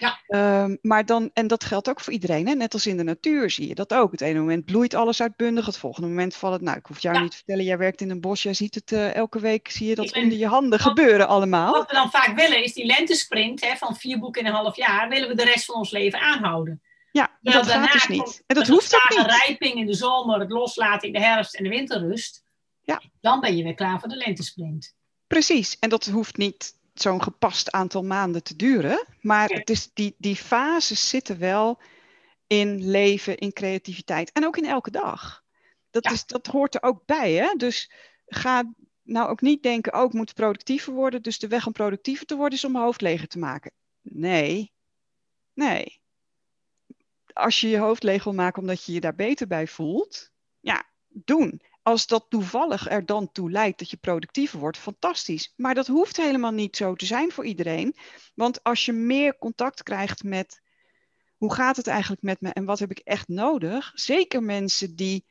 Ja. 0.00 0.18
Ehm, 0.26 0.76
maar 0.82 1.06
dan, 1.06 1.30
en 1.34 1.46
dat 1.46 1.64
geldt 1.64 1.88
ook 1.88 2.00
voor 2.00 2.12
iedereen, 2.12 2.46
hè? 2.48 2.54
net 2.54 2.72
als 2.72 2.86
in 2.86 2.96
de 2.96 3.02
natuur 3.02 3.50
zie 3.50 3.68
je 3.68 3.74
dat 3.74 3.94
ook. 3.94 4.10
Het 4.12 4.20
ene 4.20 4.38
moment 4.38 4.64
bloeit 4.64 4.94
alles 4.94 5.22
uitbundig, 5.22 5.66
het 5.66 5.76
volgende 5.78 6.08
moment 6.08 6.34
valt 6.36 6.52
het. 6.52 6.62
Nou, 6.62 6.76
ik 6.78 6.86
hoef 6.86 6.98
jou 6.98 7.14
Ja. 7.16 7.20
niet 7.22 7.30
te 7.30 7.36
vertellen, 7.36 7.64
jij 7.64 7.78
werkt 7.78 8.00
in 8.00 8.10
een 8.10 8.20
bos, 8.20 8.42
jij 8.42 8.54
ziet 8.54 8.74
het 8.74 8.92
eh, 8.92 9.14
elke 9.14 9.40
week, 9.40 9.70
zie 9.70 9.88
je 9.88 9.94
dat 9.94 10.04
Ik 10.04 10.12
ben- 10.12 10.22
onder 10.22 10.38
je 10.38 10.46
handen 10.46 10.78
gebeuren 10.78 11.28
allemaal. 11.28 11.72
Wat 11.72 11.86
we 11.88 11.94
dan 11.94 12.10
vaak 12.10 12.36
willen 12.36 12.62
is 12.64 12.72
die 12.72 12.86
lentesprint 12.86 13.60
hè, 13.60 13.76
van 13.76 13.96
vier 13.96 14.18
boeken 14.18 14.40
in 14.42 14.46
een 14.48 14.54
half 14.54 14.76
jaar, 14.76 15.08
willen 15.08 15.28
we 15.28 15.34
de 15.34 15.44
rest 15.44 15.64
van 15.64 15.74
ons 15.74 15.90
leven 15.90 16.20
aanhouden. 16.20 16.82
Ja, 17.12 17.38
dat 17.40 17.54
gaat 17.54 17.66
daarna 17.66 17.92
dus 17.92 18.06
niet. 18.08 18.22
komt 18.22 18.42
En 18.46 18.56
dat 18.56 18.66
hoeft 18.68 18.94
ook 18.94 19.18
niet. 19.18 19.26
rijping 19.26 19.74
in 19.74 19.86
de 19.86 19.94
zomer, 19.94 20.40
het 20.40 20.50
loslaten 20.50 21.06
in 21.08 21.14
de 21.14 21.20
herfst 21.20 21.54
en 21.54 21.62
de 21.64 21.70
winterrust. 21.70 22.42
Ja. 22.82 23.02
Dan 23.20 23.40
ben 23.40 23.56
je 23.56 23.62
weer 23.62 23.74
klaar 23.74 24.00
voor 24.00 24.08
de 24.08 24.16
lentesprint. 24.16 24.94
Precies, 25.26 25.76
en 25.78 25.88
dat 25.88 26.06
hoeft 26.06 26.36
niet 26.36 26.74
zo'n 27.02 27.22
gepast 27.22 27.70
aantal 27.70 28.04
maanden 28.04 28.42
te 28.42 28.56
duren. 28.56 29.06
Maar 29.20 29.48
het 29.48 29.70
is, 29.70 29.90
die, 29.92 30.14
die 30.18 30.36
fases 30.36 31.08
zitten 31.08 31.38
wel 31.38 31.80
in 32.46 32.90
leven, 32.90 33.36
in 33.38 33.52
creativiteit 33.52 34.32
en 34.32 34.46
ook 34.46 34.56
in 34.56 34.64
elke 34.66 34.90
dag. 34.90 35.42
Dat, 35.90 36.04
Ja. 36.04 36.10
is, 36.10 36.26
dat 36.26 36.46
hoort 36.46 36.74
er 36.74 36.82
ook 36.82 37.06
bij. 37.06 37.32
Hè? 37.32 37.54
Dus 37.56 37.90
ga 38.26 38.72
nou 39.02 39.28
ook 39.28 39.40
niet 39.40 39.62
denken, 39.62 39.94
oh, 39.94 40.04
ik 40.04 40.12
moet 40.12 40.34
productiever 40.34 40.92
worden. 40.92 41.22
Dus 41.22 41.38
de 41.38 41.48
weg 41.48 41.66
om 41.66 41.72
productiever 41.72 42.26
te 42.26 42.36
worden 42.36 42.58
is 42.58 42.64
om 42.64 42.72
mijn 42.72 42.84
hoofd 42.84 43.00
leger 43.00 43.28
te 43.28 43.38
maken. 43.38 43.72
Nee, 44.02 44.72
nee. 45.54 46.00
Als 47.32 47.60
je 47.60 47.68
je 47.68 47.78
hoofd 47.78 48.02
leeg 48.02 48.24
wil 48.24 48.32
maken 48.34 48.60
omdat 48.60 48.84
je 48.84 48.92
je 48.92 49.00
daar 49.00 49.14
beter 49.14 49.46
bij 49.46 49.66
voelt, 49.66 50.30
ja, 50.60 50.84
doen. 51.08 51.62
Als 51.82 52.06
dat 52.06 52.26
toevallig 52.28 52.90
er 52.90 53.06
dan 53.06 53.32
toe 53.32 53.50
leidt 53.50 53.78
dat 53.78 53.90
je 53.90 53.96
productiever 53.96 54.58
wordt, 54.58 54.78
fantastisch. 54.78 55.52
Maar 55.56 55.74
dat 55.74 55.86
hoeft 55.86 56.16
helemaal 56.16 56.50
niet 56.50 56.76
zo 56.76 56.94
te 56.94 57.06
zijn 57.06 57.32
voor 57.32 57.44
iedereen. 57.44 57.96
Want 58.34 58.62
als 58.62 58.84
je 58.84 58.92
meer 58.92 59.38
contact 59.38 59.82
krijgt 59.82 60.22
met 60.22 60.60
hoe 61.36 61.54
gaat 61.54 61.76
het 61.76 61.86
eigenlijk 61.86 62.22
met 62.22 62.40
me 62.40 62.52
en 62.52 62.64
wat 62.64 62.78
heb 62.78 62.90
ik 62.90 62.98
echt 62.98 63.28
nodig, 63.28 63.92
zeker 63.94 64.42
mensen 64.42 64.96
die 64.96 65.24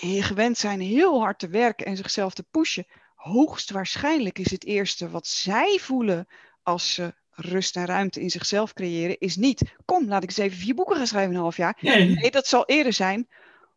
gewend 0.00 0.58
zijn 0.58 0.80
heel 0.80 1.20
hard 1.20 1.38
te 1.38 1.48
werken 1.48 1.86
en 1.86 1.96
zichzelf 1.96 2.34
te 2.34 2.46
pushen, 2.50 2.86
hoogstwaarschijnlijk 3.14 4.38
is 4.38 4.50
het 4.50 4.64
eerste 4.64 5.10
wat 5.10 5.26
zij 5.26 5.78
voelen 5.80 6.26
als 6.62 6.94
ze 6.94 7.14
rust 7.30 7.76
en 7.76 7.86
ruimte 7.86 8.20
in 8.20 8.30
zichzelf 8.30 8.72
creëren, 8.72 9.18
is 9.18 9.36
niet, 9.36 9.62
kom, 9.84 10.08
laat 10.08 10.22
ik 10.22 10.28
eens 10.28 10.38
even 10.38 10.58
vier 10.58 10.74
boeken 10.74 10.96
gaan 10.96 11.06
schrijven 11.06 11.30
in 11.30 11.36
een 11.36 11.42
half 11.42 11.56
jaar. 11.56 11.78
Nee, 11.80 12.30
dat 12.30 12.46
zal 12.46 12.66
eerder 12.66 12.92
zijn, 12.92 13.28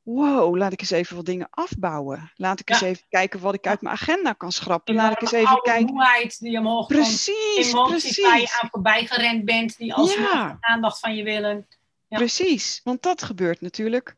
wow, 0.03 0.55
laat 0.57 0.73
ik 0.73 0.79
eens 0.79 0.91
even 0.91 1.15
wat 1.15 1.25
dingen 1.25 1.47
afbouwen. 1.49 2.31
Laat 2.35 2.59
ik 2.59 2.69
eens 2.69 2.81
even 2.81 3.03
kijken 3.09 3.39
wat 3.39 3.53
ik 3.53 3.67
uit 3.67 3.81
mijn 3.81 3.95
agenda 3.95 4.33
kan 4.33 4.51
schrappen. 4.51 4.95
Laat 4.95 5.11
ik 5.11 5.21
eens 5.21 5.31
even 5.31 5.61
kijken. 5.61 5.93
moeheid 5.93 6.39
die 6.39 6.57
omhoog 6.57 6.87
komt. 6.87 6.99
Precies, 6.99 7.71
waar 7.71 7.85
je 7.85 7.89
precies. 7.89 8.59
aan 8.61 8.69
voorbij 8.69 9.05
gerend 9.05 9.45
bent, 9.45 9.77
die 9.77 9.93
Ja. 10.19 10.57
aandacht 10.59 10.99
van 10.99 11.15
je 11.15 11.23
willen. 11.23 11.67
Ja. 12.07 12.17
Precies, 12.17 12.81
want 12.83 13.01
dat 13.01 13.23
gebeurt 13.23 13.61
natuurlijk 13.61 14.15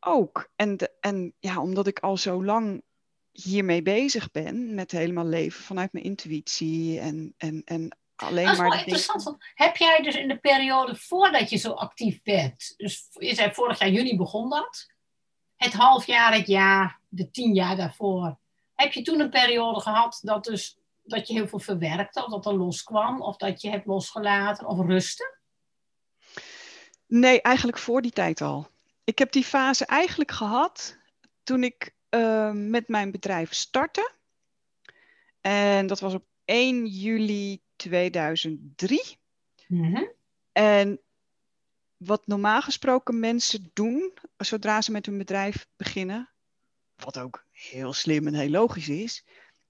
ook. 0.00 0.50
En, 0.56 0.76
de, 0.76 0.90
en 1.00 1.34
ja, 1.38 1.60
omdat 1.60 1.86
ik 1.86 1.98
al 1.98 2.16
zo 2.16 2.44
lang 2.44 2.82
hiermee 3.32 3.82
bezig 3.82 4.30
ben, 4.30 4.74
met 4.74 4.90
helemaal 4.90 5.26
leven 5.26 5.64
vanuit 5.64 5.92
mijn 5.92 6.04
intuïtie 6.04 7.00
en, 7.00 7.34
en, 7.36 7.62
en 7.64 7.96
alleen 8.16 8.44
Dat 8.44 8.52
is 8.52 8.58
maar 8.58 8.68
wel 8.68 8.78
interessant. 8.78 9.22
Want 9.22 9.36
heb 9.54 9.76
jij 9.76 10.02
dus 10.02 10.14
in 10.14 10.28
de 10.28 10.38
periode 10.38 10.96
voordat 10.96 11.50
je 11.50 11.56
zo 11.56 11.70
actief 11.70 12.20
werd, 12.24 12.74
dus 12.76 13.06
je 13.10 13.34
zei 13.34 13.52
vorig 13.52 13.78
jaar 13.78 13.90
juni 13.90 14.16
begon 14.16 14.50
dat, 14.50 14.86
het 15.56 15.72
half 15.72 16.06
jaar, 16.06 16.34
het 16.34 16.46
jaar, 16.46 17.00
de 17.08 17.30
tien 17.30 17.54
jaar 17.54 17.76
daarvoor, 17.76 18.38
heb 18.74 18.92
je 18.92 19.02
toen 19.02 19.20
een 19.20 19.30
periode 19.30 19.80
gehad 19.80 20.20
dat, 20.22 20.44
dus, 20.44 20.78
dat 21.02 21.28
je 21.28 21.34
heel 21.34 21.48
veel 21.48 21.58
verwerkte, 21.58 22.24
of 22.24 22.30
dat 22.30 22.46
er 22.46 22.54
loskwam, 22.54 23.22
of 23.22 23.36
dat 23.36 23.60
je 23.60 23.70
hebt 23.70 23.86
losgelaten, 23.86 24.66
of 24.66 24.86
rustte? 24.86 25.34
Nee, 27.06 27.42
eigenlijk 27.42 27.78
voor 27.78 28.02
die 28.02 28.10
tijd 28.10 28.40
al. 28.40 28.68
Ik 29.04 29.18
heb 29.18 29.32
die 29.32 29.44
fase 29.44 29.86
eigenlijk 29.86 30.30
gehad 30.30 30.98
toen 31.42 31.64
ik 31.64 31.94
eh, 32.08 32.50
met 32.52 32.88
mijn 32.88 33.10
bedrijf 33.10 33.52
startte. 33.52 34.12
En 35.40 35.86
dat 35.86 36.00
was 36.00 36.14
op 36.14 36.24
1 36.44 36.86
juli 36.86 37.60
2003. 37.76 39.18
Mhm. 39.66 40.02
En 40.52 41.00
wat 41.96 42.26
normaal 42.26 42.62
gesproken 42.62 43.20
mensen 43.20 43.70
doen 43.72 44.12
zodra 44.36 44.80
ze 44.80 44.90
met 44.90 45.06
hun 45.06 45.18
bedrijf 45.18 45.66
beginnen, 45.76 46.30
wat 46.96 47.18
ook 47.18 47.44
heel 47.50 47.92
slim 47.92 48.26
en 48.26 48.34
heel 48.34 48.50
logisch 48.50 48.88
is, 48.88 49.24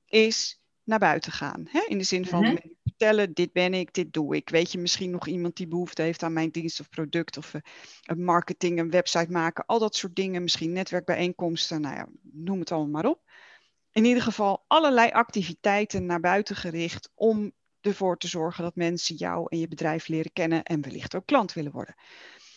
is 0.04 0.60
naar 0.82 0.98
buiten 0.98 1.32
gaan. 1.32 1.66
Hè? 1.68 1.84
In 1.88 1.98
de 1.98 2.04
zin 2.04 2.26
van 2.26 2.40
mensen 2.40 2.76
vertellen, 2.82 3.32
dit 3.32 3.52
ben 3.52 3.74
ik, 3.74 3.92
dit 3.94 4.12
doe 4.12 4.36
ik. 4.36 4.48
Weet 4.48 4.72
je 4.72 4.78
misschien 4.78 5.10
nog 5.10 5.26
iemand 5.26 5.56
die 5.56 5.66
behoefte 5.66 6.02
heeft 6.02 6.22
aan 6.22 6.32
mijn 6.32 6.50
dienst 6.50 6.80
of 6.80 6.88
product 6.88 7.36
of 7.36 7.54
een 8.02 8.24
marketing, 8.24 8.78
een 8.78 8.90
website 8.90 9.30
maken, 9.30 9.66
al 9.66 9.78
dat 9.78 9.96
soort 9.96 10.16
dingen, 10.16 10.42
misschien 10.42 10.72
netwerkbijeenkomsten, 10.72 11.80
nou 11.80 11.94
ja, 11.94 12.08
noem 12.22 12.60
het 12.60 12.72
allemaal 12.72 13.02
maar 13.02 13.10
op. 13.10 13.20
In 13.92 14.04
ieder 14.04 14.22
geval 14.22 14.64
allerlei 14.66 15.10
activiteiten 15.10 16.06
naar 16.06 16.20
buiten 16.20 16.56
gericht 16.56 17.10
om 17.14 17.52
ervoor 17.86 18.16
te 18.16 18.28
zorgen 18.28 18.62
dat 18.64 18.74
mensen 18.76 19.14
jou 19.16 19.46
en 19.48 19.58
je 19.58 19.68
bedrijf 19.68 20.08
leren 20.08 20.32
kennen 20.32 20.62
en 20.62 20.80
wellicht 20.82 21.14
ook 21.14 21.26
klant 21.26 21.52
willen 21.52 21.72
worden. 21.72 21.94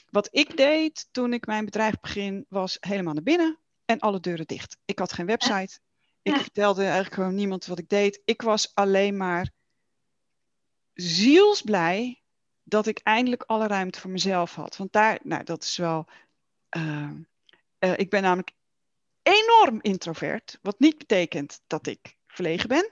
Wat 0.10 0.28
ik 0.32 0.58
deed 0.58 1.08
toen 1.12 1.34
ik 1.34 1.46
mijn 1.46 1.66
bedrijf 1.66 2.00
begin, 2.00 2.46
was 2.50 2.78
helemaal 2.80 3.14
naar 3.14 3.24
binnen 3.24 3.60
en 3.86 4.00
alle 4.00 4.20
deuren 4.20 4.48
dicht. 4.48 4.78
Ik 4.86 5.00
had 5.00 5.14
geen 5.14 5.26
website. 5.26 5.80
Ik 6.22 6.36
Ja. 6.36 6.42
vertelde 6.42 6.82
eigenlijk 6.84 7.14
gewoon 7.14 7.36
niemand 7.36 7.66
wat 7.66 7.80
ik 7.80 7.90
deed. 7.90 8.22
Ik 8.26 8.42
was 8.42 8.72
alleen 8.76 9.18
maar 9.18 9.52
zielsblij 10.94 12.22
dat 12.64 12.88
ik 12.88 13.00
eindelijk 13.04 13.44
alle 13.44 13.68
ruimte 13.68 14.00
voor 14.00 14.10
mezelf 14.12 14.56
had. 14.56 14.78
Want 14.78 14.92
daar, 14.92 15.20
nou, 15.24 15.44
dat 15.44 15.64
is 15.64 15.78
wel. 15.78 16.08
eh, 16.70 17.10
eh, 17.80 17.94
ik 17.98 18.10
ben 18.10 18.22
namelijk 18.22 18.52
enorm 19.24 19.80
introvert, 19.82 20.60
wat 20.62 20.80
niet 20.80 20.98
betekent 20.98 21.62
dat 21.68 21.88
ik 21.88 22.18
verlegen 22.28 22.68
ben. 22.68 22.92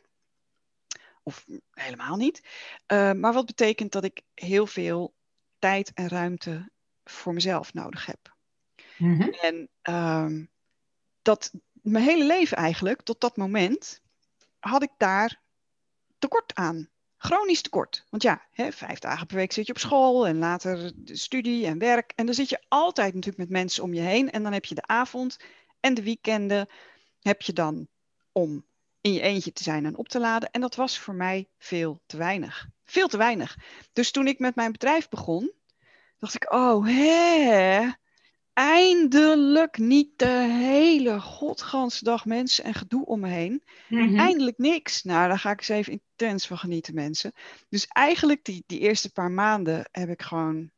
Of 1.28 1.46
helemaal 1.72 2.16
niet. 2.16 2.42
Eh, 2.86 3.12
maar 3.12 3.34
wat 3.34 3.46
betekent 3.46 3.92
dat 3.92 4.04
ik 4.04 4.22
heel 4.34 4.68
veel 4.68 5.16
tijd 5.60 5.92
en 5.94 6.08
ruimte 6.08 6.70
voor 7.04 7.34
mezelf 7.34 7.74
nodig 7.74 8.06
heb. 8.06 8.36
Mhm. 8.98 9.22
En 9.22 9.70
ehm, 9.82 10.46
dat 11.22 11.52
mijn 11.72 12.04
hele 12.04 12.26
leven 12.26 12.58
eigenlijk, 12.58 13.02
tot 13.02 13.22
dat 13.22 13.38
moment, 13.38 14.02
had 14.60 14.84
ik 14.84 14.92
daar 14.98 15.42
tekort 16.18 16.56
aan. 16.56 16.90
Chronisch 17.18 17.62
tekort. 17.62 18.06
Want 18.10 18.24
ja, 18.24 18.48
hè, 18.52 18.72
vijf 18.72 19.00
dagen 19.00 19.28
per 19.28 19.36
week 19.36 19.52
zit 19.52 19.66
je 19.66 19.74
op 19.74 19.80
school 19.80 20.28
en 20.28 20.38
later 20.38 20.92
de 20.96 21.16
studie 21.16 21.66
en 21.66 21.78
werk. 21.78 22.12
En 22.16 22.26
dan 22.26 22.36
zit 22.36 22.50
je 22.50 22.64
altijd 22.68 23.14
natuurlijk 23.14 23.50
met 23.50 23.60
mensen 23.60 23.84
om 23.84 23.94
je 23.94 24.02
heen. 24.02 24.32
En 24.32 24.44
dan 24.44 24.54
heb 24.54 24.66
je 24.66 24.76
de 24.76 24.88
avond 24.88 25.38
en 25.80 25.94
de 25.94 26.04
weekenden 26.04 26.68
heb 27.20 27.42
je 27.42 27.54
dan 27.54 27.88
om 28.32 28.66
in 29.08 29.14
je 29.14 29.22
eentje 29.22 29.54
te 29.54 29.64
zijn 29.64 29.86
en 29.86 29.98
op 29.98 30.08
te 30.08 30.20
laden. 30.20 30.52
En 30.52 30.62
dat 30.62 30.76
was 30.76 31.00
voor 31.00 31.16
mij 31.16 31.48
veel 31.58 32.02
te 32.06 32.18
weinig. 32.18 32.68
Veel 32.86 33.08
te 33.08 33.18
weinig. 33.18 33.58
Dus 33.94 34.12
toen 34.12 34.28
ik 34.28 34.40
met 34.40 34.56
mijn 34.56 34.72
bedrijf 34.72 35.10
begon, 35.10 35.52
dacht 36.18 36.36
ik, 36.36 36.54
oh 36.54 36.88
hè, 36.88 37.90
eindelijk 38.54 39.78
niet 39.78 40.20
de 40.20 40.48
hele 40.68 41.20
godganse 41.20 42.04
dag 42.04 42.26
mensen 42.26 42.64
en 42.64 42.74
gedoe 42.74 43.06
om 43.06 43.20
me 43.20 43.28
heen. 43.28 43.64
Mhm. 43.88 44.20
Eindelijk 44.20 44.58
niks. 44.58 45.04
Nou, 45.04 45.28
daar 45.28 45.40
ga 45.40 45.52
ik 45.52 45.60
eens 45.60 45.70
even 45.70 45.92
intens 45.92 46.48
van 46.48 46.58
genieten, 46.58 46.94
mensen. 46.94 47.32
Dus 47.70 47.88
eigenlijk 47.88 48.44
die, 48.44 48.64
die 48.68 48.80
eerste 48.80 49.12
paar 49.12 49.32
maanden 49.32 49.90
heb 49.92 50.10
ik 50.10 50.22
gewoon... 50.22 50.72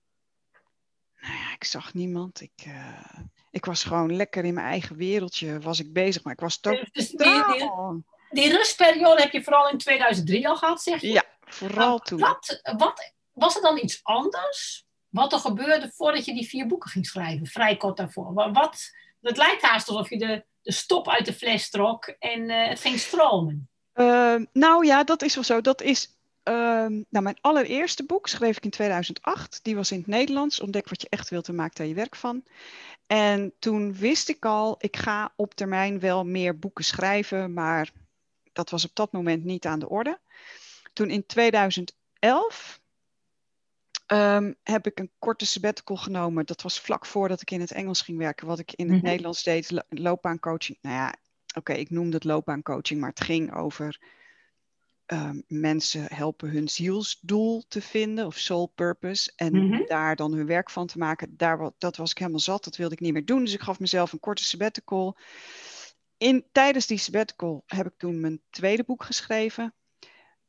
Nou 1.22 1.34
ja, 1.34 1.54
ik 1.54 1.64
zag 1.64 1.94
niemand. 1.94 2.42
Ik, 2.42 2.66
eh, 2.66 3.20
ik 3.52 3.66
was 3.66 3.84
gewoon 3.84 4.16
lekker 4.16 4.46
in 4.46 4.54
mijn 4.54 4.68
eigen 4.68 4.96
wereldje 4.96 5.60
was 5.60 5.80
ik 5.80 5.94
bezig. 5.94 6.24
Maar 6.24 6.34
ik 6.34 6.40
was 6.40 6.62
Dus 6.62 7.12
totaal... 7.12 8.04
die 8.30 8.52
rustperiode 8.52 9.22
heb 9.22 9.32
je 9.32 9.44
vooral 9.44 9.70
in 9.70 9.78
2003 9.78 10.48
al 10.48 10.56
gehad, 10.58 10.82
zeg 10.82 11.02
je? 11.02 11.12
Ja, 11.12 11.24
vooral 11.46 12.00
toen. 12.00 12.20
Wat, 12.20 12.60
wat, 12.78 13.14
was 13.34 13.56
er 13.56 13.62
dan 13.62 13.78
iets 13.78 14.00
anders? 14.04 14.86
Wat 15.10 15.34
er 15.34 15.40
gebeurde 15.40 15.92
voordat 15.96 16.26
je 16.26 16.34
die 16.34 16.48
vier 16.48 16.68
boeken 16.68 16.90
ging 16.90 17.06
schrijven, 17.06 17.46
vrij 17.48 17.78
kort 17.78 17.98
daarvoor? 17.98 18.34
Wa- 18.34 18.52
Wat, 18.52 18.90
het 19.22 19.38
lijkt 19.38 19.62
haast 19.62 19.88
alsof 19.90 20.10
je 20.10 20.18
de, 20.18 20.46
de 20.62 20.72
stop 20.72 21.10
uit 21.10 21.26
de 21.26 21.34
fles 21.34 21.70
trok 21.70 22.06
en 22.08 22.50
eh, 22.50 22.68
het 22.70 22.80
ging 22.80 23.00
stromen. 23.00 23.70
Ehm, 23.94 24.46
nou 24.54 24.86
ja, 24.86 25.04
dat 25.04 25.22
is 25.22 25.36
wel 25.36 25.44
zo. 25.44 25.62
Dat 25.62 25.82
is. 25.82 26.18
ehm, 26.44 26.92
nou, 27.10 27.24
mijn 27.24 27.38
allereerste 27.42 28.06
boek 28.06 28.28
schreef 28.28 28.58
ik 28.58 28.64
in 28.64 28.70
2008. 28.70 29.60
Die 29.64 29.76
was 29.76 29.92
in 29.92 29.98
het 29.98 30.08
Nederlands. 30.08 30.60
Ontdek 30.60 30.90
wat 30.90 31.02
je 31.02 31.08
echt 31.10 31.30
wilt 31.30 31.48
en 31.48 31.56
maak 31.56 31.76
daar 31.76 31.88
je 31.88 31.94
werk 31.94 32.16
van. 32.16 32.44
En 33.08 33.54
toen 33.60 33.94
wist 33.96 34.30
ik 34.30 34.46
al, 34.46 34.76
ik 34.80 34.98
ga 34.98 35.34
op 35.36 35.54
termijn 35.54 36.00
wel 36.00 36.24
meer 36.26 36.60
boeken 36.60 36.84
schrijven, 36.84 37.54
maar 37.54 37.90
dat 38.54 38.70
was 38.70 38.86
op 38.86 38.92
dat 38.96 39.12
moment 39.12 39.44
niet 39.44 39.66
aan 39.66 39.80
de 39.80 39.90
orde. 39.90 40.20
Toen 40.94 41.10
in 41.10 41.26
2011 41.26 42.80
ehm, 44.06 44.54
heb 44.64 44.86
ik 44.86 45.00
een 45.00 45.12
korte 45.20 45.46
sabbatical 45.46 45.96
genomen. 45.98 46.46
Dat 46.46 46.62
was 46.62 46.80
vlak 46.80 47.06
voordat 47.06 47.42
ik 47.42 47.52
in 47.52 47.60
het 47.60 47.72
Engels 47.72 48.02
ging 48.02 48.18
werken. 48.18 48.48
Wat 48.48 48.60
ik 48.60 48.72
in 48.74 48.88
het 48.90 48.98
Mhm. 48.98 49.06
Nederlands 49.06 49.44
deed, 49.44 49.72
lo- 49.72 49.82
loopbaancoaching. 49.90 50.78
Nou 50.82 50.96
ja, 50.96 51.14
oké, 51.56 51.74
ik 51.74 51.90
noemde 51.90 52.16
het 52.16 52.24
loopbaancoaching, 52.24 53.00
maar 53.00 53.10
het 53.10 53.22
ging 53.24 53.54
over 53.56 54.00
ehm, 55.06 55.42
mensen 55.48 56.06
helpen 56.16 56.50
hun 56.50 56.68
zielsdoel 56.68 57.64
te 57.68 57.82
vinden 57.82 58.26
of 58.26 58.38
soul 58.38 58.68
purpose. 58.76 59.32
En 59.36 59.56
Mhm. 59.56 59.86
daar 59.86 60.16
dan 60.16 60.34
hun 60.34 60.46
werk 60.46 60.70
van 60.70 60.88
te 60.88 60.98
maken. 60.98 61.38
Daar, 61.38 61.72
dat 61.78 61.96
was 61.96 62.12
ik 62.12 62.18
helemaal 62.18 62.40
zat. 62.40 62.64
Dat 62.64 62.76
wilde 62.76 62.94
ik 62.94 63.00
niet 63.00 63.14
meer 63.14 63.26
doen. 63.26 63.44
Dus 63.44 63.54
ik 63.54 63.62
gaf 63.62 63.80
mezelf 63.80 64.12
een 64.12 64.20
korte 64.20 64.44
sabbatical. 64.44 65.18
In, 66.20 66.46
tijdens 66.52 66.88
die 66.88 66.98
sabbatical 66.98 67.64
heb 67.66 67.86
ik 67.86 67.94
toen 67.98 68.20
mijn 68.20 68.42
tweede 68.50 68.84
boek 68.84 69.04
geschreven. 69.04 69.74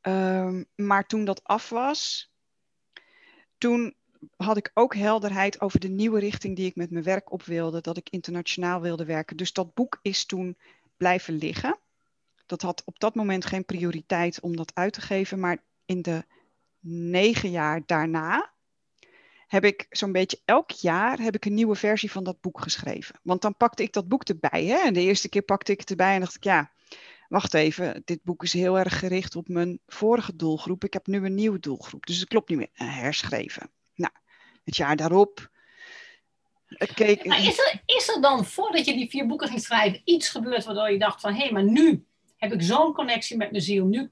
Ehm, 0.00 0.64
maar 0.74 1.06
toen 1.06 1.24
dat 1.24 1.44
af 1.44 1.68
was, 1.68 2.32
toen 3.58 3.94
had 4.36 4.56
ik 4.56 4.70
ook 4.74 4.94
helderheid 4.94 5.60
over 5.60 5.80
de 5.80 5.88
nieuwe 5.88 6.20
richting 6.20 6.56
die 6.56 6.66
ik 6.66 6.76
met 6.76 6.90
mijn 6.90 7.04
werk 7.04 7.32
op 7.32 7.42
wilde. 7.42 7.80
Dat 7.80 7.96
ik 7.96 8.10
internationaal 8.10 8.80
wilde 8.80 9.04
werken. 9.04 9.36
Dus 9.36 9.52
dat 9.52 9.74
boek 9.74 9.98
is 10.02 10.24
toen 10.24 10.58
blijven 10.96 11.34
liggen. 11.34 11.78
Dat 12.46 12.62
had 12.62 12.82
op 12.84 12.98
dat 12.98 13.14
moment 13.14 13.44
geen 13.44 13.64
prioriteit 13.64 14.40
om 14.40 14.56
dat 14.56 14.74
uit 14.74 14.92
te 14.92 15.00
geven. 15.00 15.40
Maar 15.40 15.62
in 15.84 16.02
de 16.02 16.24
negen 17.10 17.50
jaar 17.50 17.82
daarna 17.86 18.52
heb 19.50 19.64
ik 19.64 19.86
zo'n 19.90 20.12
beetje 20.12 20.40
elk 20.44 20.70
jaar 20.70 21.18
heb 21.18 21.34
ik 21.34 21.44
een 21.44 21.54
nieuwe 21.54 21.74
versie 21.74 22.10
van 22.10 22.24
dat 22.24 22.40
boek 22.40 22.60
geschreven. 22.60 23.20
Want 23.22 23.42
dan 23.42 23.56
pakte 23.56 23.82
ik 23.82 23.92
dat 23.92 24.08
boek 24.08 24.24
erbij. 24.24 24.64
Hè? 24.64 24.76
En 24.76 24.92
de 24.92 25.00
eerste 25.00 25.28
keer 25.28 25.42
pakte 25.42 25.72
ik 25.72 25.80
het 25.80 25.90
erbij 25.90 26.14
en 26.14 26.20
dacht 26.20 26.34
ik, 26.34 26.44
ja, 26.44 26.70
wacht 27.28 27.54
even, 27.54 28.02
dit 28.04 28.22
boek 28.22 28.42
is 28.42 28.52
heel 28.52 28.78
erg 28.78 28.98
gericht 28.98 29.36
op 29.36 29.48
mijn 29.48 29.80
vorige 29.86 30.36
doelgroep. 30.36 30.84
Ik 30.84 30.92
heb 30.92 31.06
nu 31.06 31.24
een 31.24 31.34
nieuwe 31.34 31.60
doelgroep, 31.60 32.06
dus 32.06 32.18
het 32.18 32.28
klopt 32.28 32.48
niet 32.48 32.58
meer. 32.58 32.68
Herschreven. 32.72 33.70
Nou, 33.94 34.12
het 34.64 34.76
jaar 34.76 34.96
daarop 34.96 35.50
keek 36.94 37.24
Maar 37.24 37.44
is 37.44 37.58
er, 37.58 37.82
is 37.86 38.08
er 38.08 38.20
dan, 38.20 38.44
voordat 38.44 38.84
je 38.84 38.92
die 38.92 39.10
vier 39.10 39.26
boeken 39.26 39.48
ging 39.48 39.60
schrijven, 39.60 40.00
iets 40.04 40.28
gebeurd 40.28 40.64
waardoor 40.64 40.90
je 40.90 40.98
dacht 40.98 41.20
van, 41.20 41.32
hé, 41.32 41.42
hey, 41.42 41.52
maar 41.52 41.64
nu 41.64 42.04
heb 42.36 42.52
ik 42.52 42.62
zo'n 42.62 42.92
connectie 42.92 43.36
met 43.36 43.50
mijn 43.50 43.62
ziel, 43.62 43.86
nu 43.86 44.10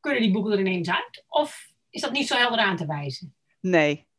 kunnen 0.00 0.22
die 0.22 0.32
boeken 0.32 0.52
er 0.52 0.60
ineens 0.60 0.90
uit? 0.90 1.24
Of 1.28 1.72
is 1.90 2.00
dat 2.00 2.12
niet 2.12 2.26
zo 2.26 2.36
helder 2.36 2.58
aan 2.58 2.76
te 2.76 2.86
wijzen? 2.86 3.34
Nee. 3.60 4.10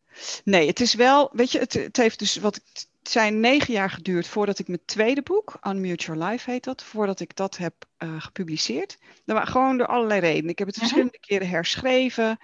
Nee, 0.44 0.68
het 0.68 0.80
is 0.80 0.94
wel, 0.94 1.30
weet 1.34 1.52
je, 1.52 1.60
het, 1.60 1.74
het 1.74 1.98
heeft 1.98 2.20
dus 2.20 2.36
wat 2.36 2.56
het 2.56 2.88
zijn 3.04 3.40
negen 3.40 3.74
jaar 3.74 3.90
geduurd 3.90 4.28
voordat 4.28 4.60
ik 4.60 4.68
mijn 4.68 4.86
tweede 4.86 5.22
boek, 5.22 5.60
Unmute 5.68 6.06
Your 6.06 6.24
Life 6.24 6.52
heet 6.52 6.64
dat, 6.64 6.84
voordat 6.84 7.20
ik 7.20 7.36
dat 7.36 7.58
heb 7.58 7.74
uh, 8.00 8.22
gepubliceerd. 8.22 8.98
Dat 9.26 9.48
gewoon 9.48 9.78
door 9.78 9.88
allerlei 9.88 10.20
redenen. 10.20 10.50
Ik 10.50 10.58
heb 10.60 10.68
het 10.68 10.76
Mhm. 10.78 10.86
verschillende 10.86 11.20
keren 11.20 11.50
herschreven. 11.50 12.40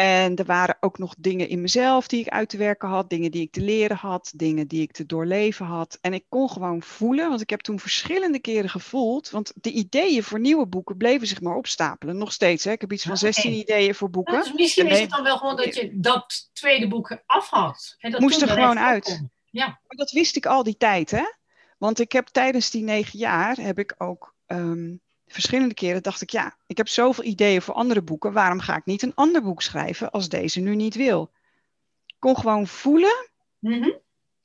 En 0.00 0.36
er 0.36 0.44
waren 0.44 0.76
ook 0.80 0.98
nog 0.98 1.14
dingen 1.18 1.48
in 1.48 1.60
mezelf 1.60 2.08
die 2.08 2.20
ik 2.20 2.28
uit 2.28 2.48
te 2.48 2.56
werken 2.56 2.88
had, 2.88 3.10
dingen 3.10 3.30
die 3.30 3.42
ik 3.42 3.52
te 3.52 3.60
leren 3.60 3.96
had, 3.96 4.32
dingen 4.36 4.68
die 4.68 4.82
ik 4.82 4.92
te 4.92 5.06
doorleven 5.06 5.66
had. 5.66 5.98
En 6.00 6.12
ik 6.14 6.24
kon 6.28 6.50
gewoon 6.50 6.82
voelen, 6.82 7.28
want 7.28 7.40
ik 7.40 7.50
heb 7.50 7.60
toen 7.60 7.80
verschillende 7.80 8.38
keren 8.38 8.70
gevoeld, 8.70 9.30
want 9.30 9.52
de 9.54 9.70
ideeën 9.70 10.22
voor 10.22 10.40
nieuwe 10.40 10.66
boeken 10.66 10.96
bleven 10.96 11.26
zich 11.26 11.40
maar 11.40 11.54
opstapelen. 11.54 12.16
Nog 12.18 12.32
steeds, 12.32 12.64
hè? 12.64 12.70
ik 12.70 12.80
heb 12.80 12.92
iets 12.92 13.02
van 13.02 13.12
Oké. 13.12 13.20
16 13.20 13.52
ideeën 13.52 13.94
voor 13.94 14.10
boeken. 14.10 14.32
Nou, 14.32 14.44
dus 14.44 14.54
misschien 14.54 14.86
En 14.86 14.92
is 14.92 15.00
het 15.00 15.10
dan 15.10 15.22
wel 15.22 15.38
gewoon 15.38 15.56
dat 15.56 15.74
je 15.74 15.90
dat 15.92 16.50
tweede 16.52 16.88
boek 16.88 17.22
af 17.26 17.48
had. 17.48 17.96
En 17.98 18.10
dat 18.10 18.20
Moest 18.20 18.42
er 18.42 18.48
gewoon 18.48 18.78
uit. 18.78 19.22
Ja. 19.50 19.66
Maar 19.66 19.96
dat 19.96 20.10
wist 20.10 20.36
ik 20.36 20.46
al 20.46 20.62
die 20.62 20.76
tijd, 20.76 21.10
hè? 21.10 21.24
Want 21.78 21.98
ik 21.98 22.12
heb 22.12 22.26
tijdens 22.26 22.70
die 22.70 22.82
negen 22.82 23.18
jaar 23.18 23.56
heb 23.56 23.78
ik 23.78 23.94
ook 23.98 24.34
ehm, 24.46 24.94
verschillende 25.32 25.74
keren 25.74 26.02
dacht 26.02 26.20
ik, 26.20 26.30
ja, 26.30 26.56
ik 26.66 26.76
heb 26.76 26.88
zoveel 26.88 27.24
ideeën 27.24 27.62
voor 27.62 27.74
andere 27.74 28.02
boeken. 28.02 28.32
Waarom 28.32 28.60
ga 28.60 28.76
ik 28.76 28.84
niet 28.84 29.02
een 29.02 29.14
ander 29.14 29.42
boek 29.42 29.62
schrijven 29.62 30.10
als 30.10 30.28
deze 30.28 30.60
nu 30.60 30.74
niet 30.74 30.94
wil? 30.94 31.30
Ik 32.06 32.16
kon 32.18 32.36
gewoon 32.36 32.66
voelen, 32.66 33.28
Mhm. 33.58 33.90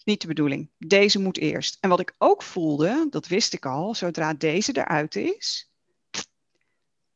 niet 0.04 0.22
de 0.22 0.28
bedoeling. 0.28 0.70
Deze 0.78 1.20
moet 1.20 1.38
eerst. 1.38 1.78
En 1.82 1.90
wat 1.90 2.00
ik 2.00 2.16
ook 2.18 2.44
voelde, 2.44 3.08
dat 3.10 3.28
wist 3.28 3.54
ik 3.54 3.66
al, 3.66 3.96
zodra 3.96 4.34
deze 4.34 4.78
eruit 4.78 5.16
is, 5.16 5.70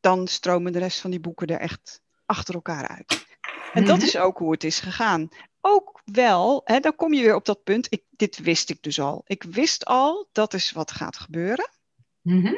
dan 0.00 0.28
stromen 0.28 0.72
de 0.72 0.78
rest 0.78 1.00
van 1.00 1.10
die 1.10 1.20
boeken 1.20 1.46
er 1.46 1.60
echt 1.60 2.02
achter 2.26 2.54
elkaar 2.54 2.88
uit. 2.88 3.26
En 3.72 3.84
dat 3.84 3.96
Mhm. 3.96 4.06
is 4.06 4.16
ook 4.16 4.38
hoe 4.38 4.52
het 4.52 4.64
is 4.64 4.80
gegaan. 4.80 5.28
Ook 5.60 6.00
wel, 6.04 6.60
hè, 6.64 6.80
dan 6.80 6.96
kom 6.96 7.14
je 7.14 7.22
weer 7.22 7.34
op 7.34 7.44
dat 7.44 7.62
punt. 7.62 7.86
Ik, 7.92 8.02
dit 8.10 8.38
wist 8.38 8.70
ik 8.70 8.82
dus 8.82 9.00
al. 9.00 9.22
Ik 9.26 9.42
wist 9.42 9.84
al, 9.84 10.28
dat 10.32 10.54
is 10.54 10.72
wat 10.72 10.90
gaat 10.90 11.16
gebeuren. 11.16 11.70
Mhm. 12.20 12.54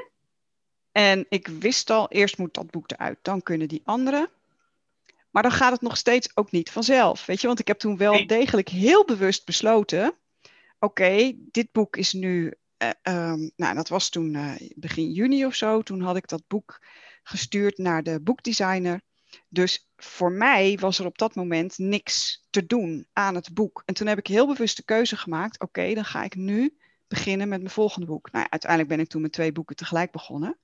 En 0.92 1.26
ik 1.28 1.46
wist 1.48 1.90
al, 1.90 2.08
eerst 2.10 2.38
moet 2.38 2.54
dat 2.54 2.70
boek 2.70 2.90
eruit, 2.90 3.18
dan 3.22 3.42
kunnen 3.42 3.68
die 3.68 3.82
anderen. 3.84 4.28
Maar 5.30 5.42
dan 5.42 5.52
gaat 5.52 5.72
het 5.72 5.80
nog 5.80 5.96
steeds 5.96 6.36
ook 6.36 6.50
niet 6.50 6.70
vanzelf. 6.70 7.26
Weet 7.26 7.40
je, 7.40 7.46
want 7.46 7.58
ik 7.58 7.66
heb 7.66 7.78
toen 7.78 7.96
wel 7.96 8.26
degelijk 8.26 8.68
heel 8.68 9.04
bewust 9.04 9.44
besloten. 9.44 10.14
Oké, 10.78 11.32
dit 11.36 11.72
boek 11.72 11.96
is 11.96 12.12
nu. 12.12 12.52
eh, 12.76 12.90
ehm, 13.02 13.48
nou, 13.56 13.74
dat 13.74 13.88
was 13.88 14.08
toen 14.08 14.34
eh, 14.34 14.54
begin 14.74 15.10
juni 15.12 15.46
of 15.46 15.54
zo. 15.54 15.82
Toen 15.82 16.00
had 16.00 16.16
ik 16.16 16.28
dat 16.28 16.42
boek 16.48 16.80
gestuurd 17.22 17.78
naar 17.78 18.02
de 18.02 18.20
boekdesigner. 18.20 19.00
Dus 19.48 19.88
voor 19.96 20.32
mij 20.32 20.78
was 20.80 20.98
er 20.98 21.06
op 21.06 21.18
dat 21.18 21.34
moment 21.34 21.78
niks 21.78 22.46
te 22.50 22.66
doen 22.66 23.06
aan 23.12 23.34
het 23.34 23.54
boek. 23.54 23.82
En 23.84 23.94
toen 23.94 24.06
heb 24.06 24.18
ik 24.18 24.26
heel 24.26 24.46
bewust 24.46 24.76
de 24.76 24.84
keuze 24.84 25.16
gemaakt. 25.16 25.60
Oké, 25.60 25.94
dan 25.94 26.04
ga 26.04 26.22
ik 26.22 26.34
nu 26.34 26.76
beginnen 27.14 27.48
met 27.48 27.60
mijn 27.60 27.72
volgende 27.72 28.06
boek. 28.06 28.32
Nou, 28.32 28.46
uiteindelijk 28.50 28.90
ben 28.90 29.00
ik 29.00 29.08
toen 29.08 29.22
met 29.22 29.32
twee 29.32 29.52
boeken 29.52 29.76
tegelijk 29.76 30.10
begonnen. 30.10 30.58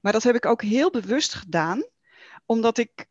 Maar 0.00 0.12
dat 0.12 0.22
heb 0.22 0.34
ik 0.34 0.46
ook 0.46 0.62
heel 0.62 0.90
bewust 0.90 1.34
gedaan, 1.34 1.84
omdat 2.46 2.78
ik 2.78 3.06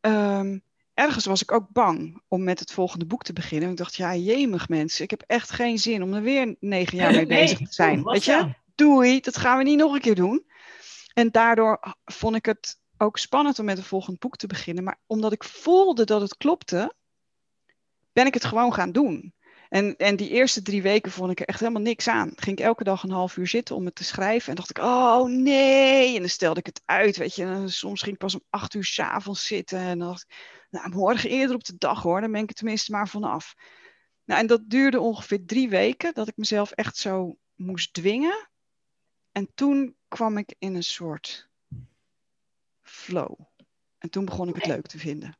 ehm, 0.00 0.58
ergens 0.94 1.24
was 1.24 1.42
ik 1.42 1.52
ook 1.52 1.68
bang 1.72 2.22
om 2.28 2.44
met 2.44 2.58
het 2.58 2.72
volgende 2.72 3.06
boek 3.06 3.22
te 3.22 3.32
beginnen. 3.32 3.70
Ik 3.70 3.76
dacht, 3.76 3.94
ja, 3.94 4.14
jemig 4.14 4.68
mensen, 4.68 5.04
ik 5.04 5.10
heb 5.10 5.22
echt 5.26 5.50
geen 5.50 5.78
zin 5.78 6.02
om 6.02 6.14
er 6.14 6.22
weer 6.22 6.56
negen 6.60 6.96
jaar 6.96 7.12
mee 7.12 7.26
Nee, 7.26 7.40
bezig 7.40 7.58
te 7.58 7.74
zijn. 7.74 8.02
Weet 8.04 8.24
je, 8.24 8.30
ja. 8.30 8.56
doei, 8.74 9.20
dat 9.20 9.36
gaan 9.36 9.58
we 9.58 9.64
niet 9.64 9.78
nog 9.78 9.94
een 9.94 10.00
keer 10.00 10.14
doen. 10.14 10.46
En 11.12 11.30
daardoor 11.30 11.96
vond 12.04 12.36
ik 12.36 12.46
het 12.46 12.80
ook 12.96 13.18
spannend 13.18 13.58
om 13.58 13.64
met 13.64 13.78
een 13.78 13.84
volgend 13.84 14.18
boek 14.18 14.36
te 14.36 14.46
beginnen. 14.46 14.84
Maar 14.84 14.98
omdat 15.06 15.32
ik 15.32 15.44
voelde 15.44 16.04
dat 16.04 16.20
het 16.20 16.36
klopte, 16.36 16.94
ben 18.12 18.26
ik 18.26 18.34
het 18.34 18.44
gewoon 18.44 18.74
gaan 18.74 18.92
doen. 18.92 19.34
En, 19.68 19.96
en 19.96 20.16
die 20.16 20.30
eerste 20.30 20.62
drie 20.62 20.82
weken 20.82 21.12
vond 21.12 21.30
ik 21.30 21.40
er 21.40 21.46
echt 21.46 21.60
helemaal 21.60 21.82
niks 21.82 22.08
aan. 22.08 22.32
Ging 22.34 22.58
ik 22.58 22.64
elke 22.64 22.84
dag 22.84 23.02
een 23.02 23.10
half 23.10 23.36
uur 23.36 23.46
zitten 23.46 23.76
om 23.76 23.84
het 23.84 23.94
te 23.94 24.04
schrijven. 24.04 24.48
En 24.48 24.54
dacht 24.54 24.70
ik, 24.70 24.78
oh 24.78 25.24
nee. 25.24 26.14
En 26.14 26.20
dan 26.20 26.28
stelde 26.28 26.60
ik 26.60 26.66
het 26.66 26.82
uit, 26.84 27.16
weet 27.16 27.34
je. 27.34 27.44
En 27.44 27.70
soms 27.70 28.02
ging 28.02 28.12
ik 28.12 28.20
pas 28.20 28.34
om 28.34 28.42
acht 28.50 28.74
uur 28.74 28.84
s'avonds 28.84 29.46
zitten. 29.46 29.78
En 29.78 29.98
dan 29.98 30.08
dacht 30.08 30.22
ik, 30.22 30.36
nou, 30.70 30.88
morgen 30.88 31.30
eerder 31.30 31.56
op 31.56 31.64
de 31.64 31.76
dag 31.78 32.02
hoor. 32.02 32.20
Dan 32.20 32.32
ben 32.32 32.42
ik 32.42 32.48
er 32.48 32.54
tenminste 32.54 32.92
maar 32.92 33.08
vanaf. 33.08 33.54
Nou, 34.24 34.40
en 34.40 34.46
dat 34.46 34.60
duurde 34.70 35.00
ongeveer 35.00 35.44
drie 35.44 35.68
weken. 35.68 36.14
Dat 36.14 36.28
ik 36.28 36.36
mezelf 36.36 36.70
echt 36.70 36.96
zo 36.96 37.38
moest 37.54 37.92
dwingen. 37.92 38.48
En 39.32 39.50
toen 39.54 39.96
kwam 40.08 40.38
ik 40.38 40.54
in 40.58 40.74
een 40.74 40.82
soort 40.82 41.48
flow. 42.82 43.40
En 43.98 44.10
toen 44.10 44.24
begon 44.24 44.48
ik 44.48 44.54
het 44.54 44.66
leuk 44.66 44.86
te 44.86 44.98
vinden. 44.98 45.38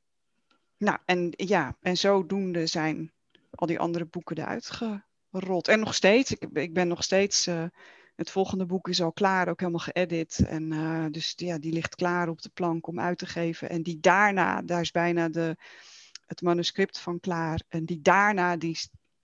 Nou, 0.76 0.98
en 1.04 1.32
ja, 1.36 1.76
en 1.80 1.96
zodoende 1.96 2.66
zijn 2.66 3.12
al 3.50 3.66
die 3.66 3.78
andere 3.78 4.04
boeken 4.04 4.38
eruit 4.38 4.70
gerold. 5.30 5.68
En 5.68 5.80
nog 5.80 5.94
steeds, 5.94 6.30
ik, 6.32 6.48
ik 6.52 6.72
ben 6.74 6.88
nog 6.88 7.02
steeds, 7.02 7.46
eh, 7.46 7.64
het 8.16 8.30
volgende 8.30 8.66
boek 8.66 8.88
is 8.88 9.02
al 9.02 9.12
klaar, 9.12 9.48
ook 9.48 9.60
helemaal 9.60 9.80
geëdit. 9.80 10.44
En 10.46 10.72
eh, 10.72 11.04
dus 11.10 11.32
ja, 11.36 11.58
die 11.58 11.72
ligt 11.72 11.94
klaar 11.94 12.28
op 12.28 12.42
de 12.42 12.50
plank 12.54 12.86
om 12.86 13.00
uit 13.00 13.18
te 13.18 13.26
geven. 13.26 13.70
En 13.70 13.82
die 13.82 14.00
daarna, 14.00 14.62
daar 14.62 14.80
is 14.80 14.90
bijna 14.90 15.28
de, 15.28 15.56
het 16.26 16.42
manuscript 16.42 16.98
van 16.98 17.20
klaar. 17.20 17.60
En 17.68 17.84
die 17.84 18.00
daarna, 18.00 18.56
die 18.56 18.78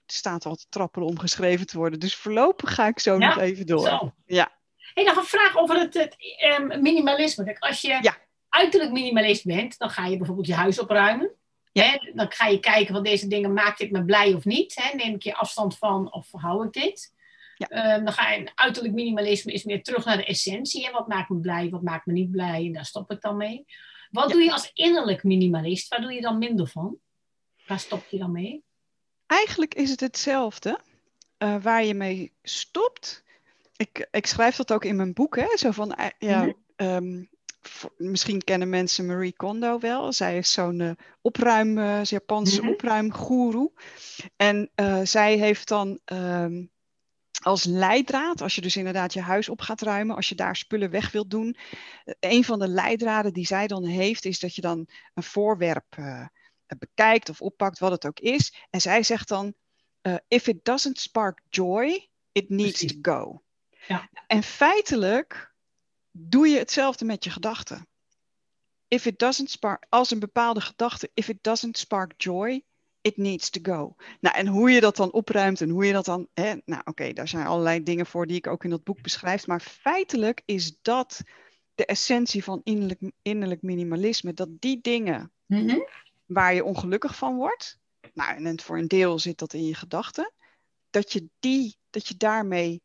staat 0.06 0.46
al 0.46 0.54
te 0.54 0.66
trappelen 0.68 1.08
om 1.08 1.18
geschreven 1.18 1.66
te 1.66 1.76
worden. 1.76 2.00
Dus 2.00 2.16
voorlopig 2.16 2.74
ga 2.74 2.86
ik 2.86 2.98
zo 2.98 3.18
Ja, 3.18 3.26
nog 3.26 3.38
even 3.38 3.66
door. 3.66 3.88
Zo. 3.88 4.12
Ja. 4.26 4.52
Hey, 4.94 5.04
nog 5.04 5.16
een 5.16 5.24
vraag 5.24 5.56
over 5.56 5.78
het, 5.78 5.94
het 5.94 6.16
ehm, 6.38 6.82
minimalisme. 6.82 7.44
Kijk, 7.44 7.58
als 7.58 7.80
je 7.80 7.98
Ja. 8.02 8.16
uiterlijk 8.48 8.92
minimalist 8.92 9.44
bent, 9.44 9.78
dan 9.78 9.90
ga 9.90 10.06
je 10.06 10.16
bijvoorbeeld 10.16 10.46
je 10.46 10.54
huis 10.54 10.78
opruimen. 10.78 11.34
Ja. 11.74 12.00
Dan 12.14 12.30
ga 12.32 12.46
je 12.46 12.60
kijken 12.60 12.94
van 12.94 13.02
deze 13.02 13.26
dingen, 13.28 13.52
maakt 13.52 13.78
dit 13.78 13.90
me 13.90 14.04
blij 14.04 14.34
of 14.34 14.44
niet? 14.44 14.74
Hè? 14.82 14.96
Neem 14.96 15.14
ik 15.14 15.22
je 15.22 15.34
afstand 15.34 15.78
van 15.78 16.12
of 16.12 16.28
hou 16.32 16.66
ik 16.66 16.72
dit? 16.72 17.12
Ja. 17.56 17.66
Ehm, 17.68 18.04
dan 18.04 18.12
ga 18.12 18.30
je, 18.32 18.50
uiterlijk 18.54 18.94
minimalisme 18.94 19.52
is 19.52 19.64
meer 19.64 19.82
terug 19.82 20.04
naar 20.04 20.16
de 20.16 20.24
essentie. 20.24 20.84
Hè? 20.86 20.90
Wat 20.92 21.08
maakt 21.08 21.28
me 21.28 21.36
blij, 21.40 21.68
wat 21.70 21.82
maakt 21.82 22.06
me 22.06 22.12
niet 22.12 22.30
blij? 22.30 22.64
En 22.66 22.72
daar 22.72 22.84
stop 22.84 23.10
ik 23.10 23.20
dan 23.20 23.36
mee. 23.36 23.64
Wat 24.10 24.28
Ja. 24.28 24.34
doe 24.34 24.42
je 24.44 24.52
als 24.52 24.70
innerlijk 24.74 25.22
minimalist? 25.22 25.88
Waar 25.88 26.00
doe 26.00 26.12
je 26.12 26.20
dan 26.20 26.38
minder 26.38 26.66
van? 26.66 26.96
Waar 27.66 27.78
stop 27.80 28.06
je 28.10 28.18
dan 28.18 28.32
mee? 28.32 28.64
Eigenlijk 29.26 29.74
is 29.74 29.90
het 29.90 30.00
hetzelfde. 30.00 30.78
eh, 31.38 31.62
waar 31.62 31.84
je 31.84 31.94
mee 31.94 32.32
stopt. 32.42 33.24
Ik, 33.76 34.08
ik 34.10 34.26
schrijf 34.26 34.56
dat 34.56 34.72
ook 34.72 34.84
in 34.84 34.96
mijn 34.96 35.12
boek. 35.12 35.36
Hè? 35.36 35.56
Zo 35.56 35.70
van, 35.70 35.94
eh, 35.94 36.06
ja, 36.18 36.42
Mhm. 36.42 36.52
ehm, 36.76 37.24
misschien 37.96 38.44
kennen 38.44 38.68
mensen 38.68 39.06
Marie 39.06 39.36
Kondo 39.36 39.78
wel. 39.78 40.12
Zij 40.12 40.38
is 40.38 40.52
zo'n 40.52 40.80
eh, 40.80 40.90
opruim, 41.20 41.78
eh, 41.78 42.04
Japanse 42.04 42.60
Mhm. 42.60 42.70
opruimgoeroe. 42.70 43.72
En 44.36 44.70
eh, 44.74 45.00
zij 45.02 45.36
heeft 45.36 45.68
dan 45.68 46.00
ehm, 46.04 46.64
als 47.42 47.64
leidraad, 47.64 48.40
als 48.40 48.54
je 48.54 48.60
dus 48.60 48.76
inderdaad 48.76 49.12
je 49.12 49.20
huis 49.20 49.48
op 49.48 49.60
gaat 49.60 49.80
ruimen, 49.80 50.16
als 50.16 50.28
je 50.28 50.34
daar 50.34 50.56
spullen 50.56 50.90
weg 50.90 51.12
wilt 51.12 51.30
doen. 51.30 51.56
een 52.20 52.44
van 52.44 52.58
de 52.58 52.68
leidraden 52.68 53.32
die 53.32 53.46
zij 53.46 53.66
dan 53.66 53.84
heeft, 53.84 54.24
is 54.24 54.38
dat 54.38 54.54
je 54.54 54.60
dan 54.60 54.86
een 55.14 55.22
voorwerp 55.22 55.96
bekijkt 56.78 57.28
of 57.28 57.40
oppakt, 57.40 57.78
wat 57.78 57.90
het 57.90 58.06
ook 58.06 58.20
is. 58.20 58.54
En 58.70 58.80
zij 58.80 59.02
zegt 59.02 59.28
dan, 59.28 59.54
if 60.28 60.46
it 60.46 60.64
doesn't 60.64 61.00
spark 61.00 61.40
joy, 61.48 62.08
it 62.32 62.48
needs 62.48 62.78
Precies. 62.78 62.98
to 63.00 63.12
go. 63.12 63.42
Ja. 63.86 64.08
En 64.26 64.42
feitelijk 64.42 65.53
doe 66.16 66.48
je 66.48 66.58
hetzelfde 66.58 67.04
met 67.04 67.24
je 67.24 67.30
gedachten. 67.30 67.86
if 68.88 69.06
it 69.06 69.18
doesn't 69.18 69.50
spark, 69.50 69.86
als 69.88 70.10
een 70.10 70.18
bepaalde 70.18 70.60
gedachte, 70.60 71.10
if 71.14 71.28
it 71.28 71.38
doesn't 71.42 71.78
spark 71.78 72.12
joy, 72.16 72.64
it 73.00 73.16
needs 73.16 73.50
to 73.50 73.60
go. 73.62 73.94
Nou, 74.20 74.36
en 74.36 74.46
hoe 74.46 74.70
je 74.70 74.80
dat 74.80 74.96
dan 74.96 75.12
opruimt 75.12 75.60
en 75.60 75.68
hoe 75.68 75.86
je 75.86 75.92
dat 75.92 76.04
dan, 76.04 76.28
hè, 76.34 76.54
nou 76.64 76.82
oké, 76.84 77.12
daar 77.12 77.28
zijn 77.28 77.46
allerlei 77.46 77.82
dingen 77.82 78.06
voor 78.06 78.26
die 78.26 78.36
ik 78.36 78.46
ook 78.46 78.64
in 78.64 78.70
dat 78.70 78.84
boek 78.84 79.02
beschrijf, 79.02 79.46
maar 79.46 79.60
feitelijk 79.60 80.42
is 80.44 80.78
dat 80.82 81.20
de 81.74 81.86
essentie 81.86 82.44
van 82.44 82.60
innerlijk, 82.64 83.00
innerlijk 83.22 83.62
minimalisme, 83.62 84.34
dat 84.34 84.48
die 84.60 84.80
dingen 84.80 85.32
Mhm. 85.46 85.78
waar 86.26 86.54
je 86.54 86.64
ongelukkig 86.64 87.16
van 87.16 87.36
wordt, 87.36 87.78
nou, 88.12 88.44
en 88.44 88.60
voor 88.60 88.78
een 88.78 88.88
deel 88.88 89.18
zit 89.18 89.38
dat 89.38 89.52
in 89.52 89.66
je 89.66 89.74
gedachten, 89.74 90.32
dat 90.90 91.12
je 91.12 91.28
die, 91.38 91.76
dat 91.90 92.08
je 92.08 92.16
daarmee 92.16 92.82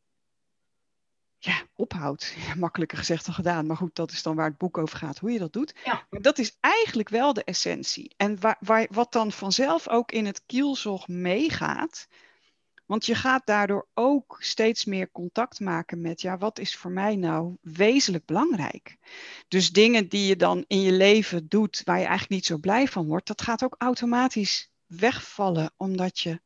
ja, 1.40 1.64
ophoudt. 1.76 2.36
Ja, 2.48 2.56
makkelijker 2.56 2.98
gezegd 2.98 3.26
dan 3.26 3.34
gedaan, 3.36 3.66
maar 3.66 3.78
goed, 3.78 3.96
dat 3.96 4.12
is 4.12 4.24
dan 4.24 4.36
waar 4.36 4.48
het 4.48 4.58
boek 4.58 4.78
over 4.78 4.98
gaat, 4.98 5.20
hoe 5.20 5.32
je 5.32 5.40
dat 5.40 5.54
doet. 5.54 5.76
Ja. 5.84 6.06
Maar 6.10 6.22
dat 6.22 6.38
is 6.38 6.58
eigenlijk 6.60 7.10
wel 7.10 7.34
de 7.34 7.44
essentie. 7.44 8.14
En 8.18 8.40
waar, 8.40 8.58
waar, 8.60 8.88
wat 8.92 9.12
dan 9.12 9.32
vanzelf 9.32 9.90
ook 9.90 10.12
in 10.12 10.26
het 10.26 10.44
kielzog 10.46 11.08
meegaat, 11.08 12.08
want 12.86 13.06
je 13.06 13.16
gaat 13.16 13.46
daardoor 13.46 13.88
ook 13.94 14.38
steeds 14.40 14.86
meer 14.86 15.12
contact 15.12 15.60
maken 15.60 16.02
met, 16.02 16.22
ja, 16.22 16.38
wat 16.38 16.60
is 16.60 16.76
voor 16.76 16.92
mij 16.92 17.16
nou 17.16 17.58
wezenlijk 17.62 18.26
belangrijk? 18.26 18.98
Dus 19.48 19.72
dingen 19.72 20.08
die 20.08 20.28
je 20.28 20.36
dan 20.36 20.64
in 20.68 20.82
je 20.82 20.92
leven 20.92 21.48
doet 21.48 21.82
waar 21.86 21.98
je 21.98 22.06
eigenlijk 22.06 22.32
niet 22.32 22.46
zo 22.46 22.58
blij 22.58 22.88
van 22.88 23.08
wordt, 23.08 23.28
dat 23.28 23.42
gaat 23.42 23.64
ook 23.64 23.76
automatisch 23.78 24.72
wegvallen, 24.86 25.74
omdat, 25.78 26.20
je, 26.20 26.42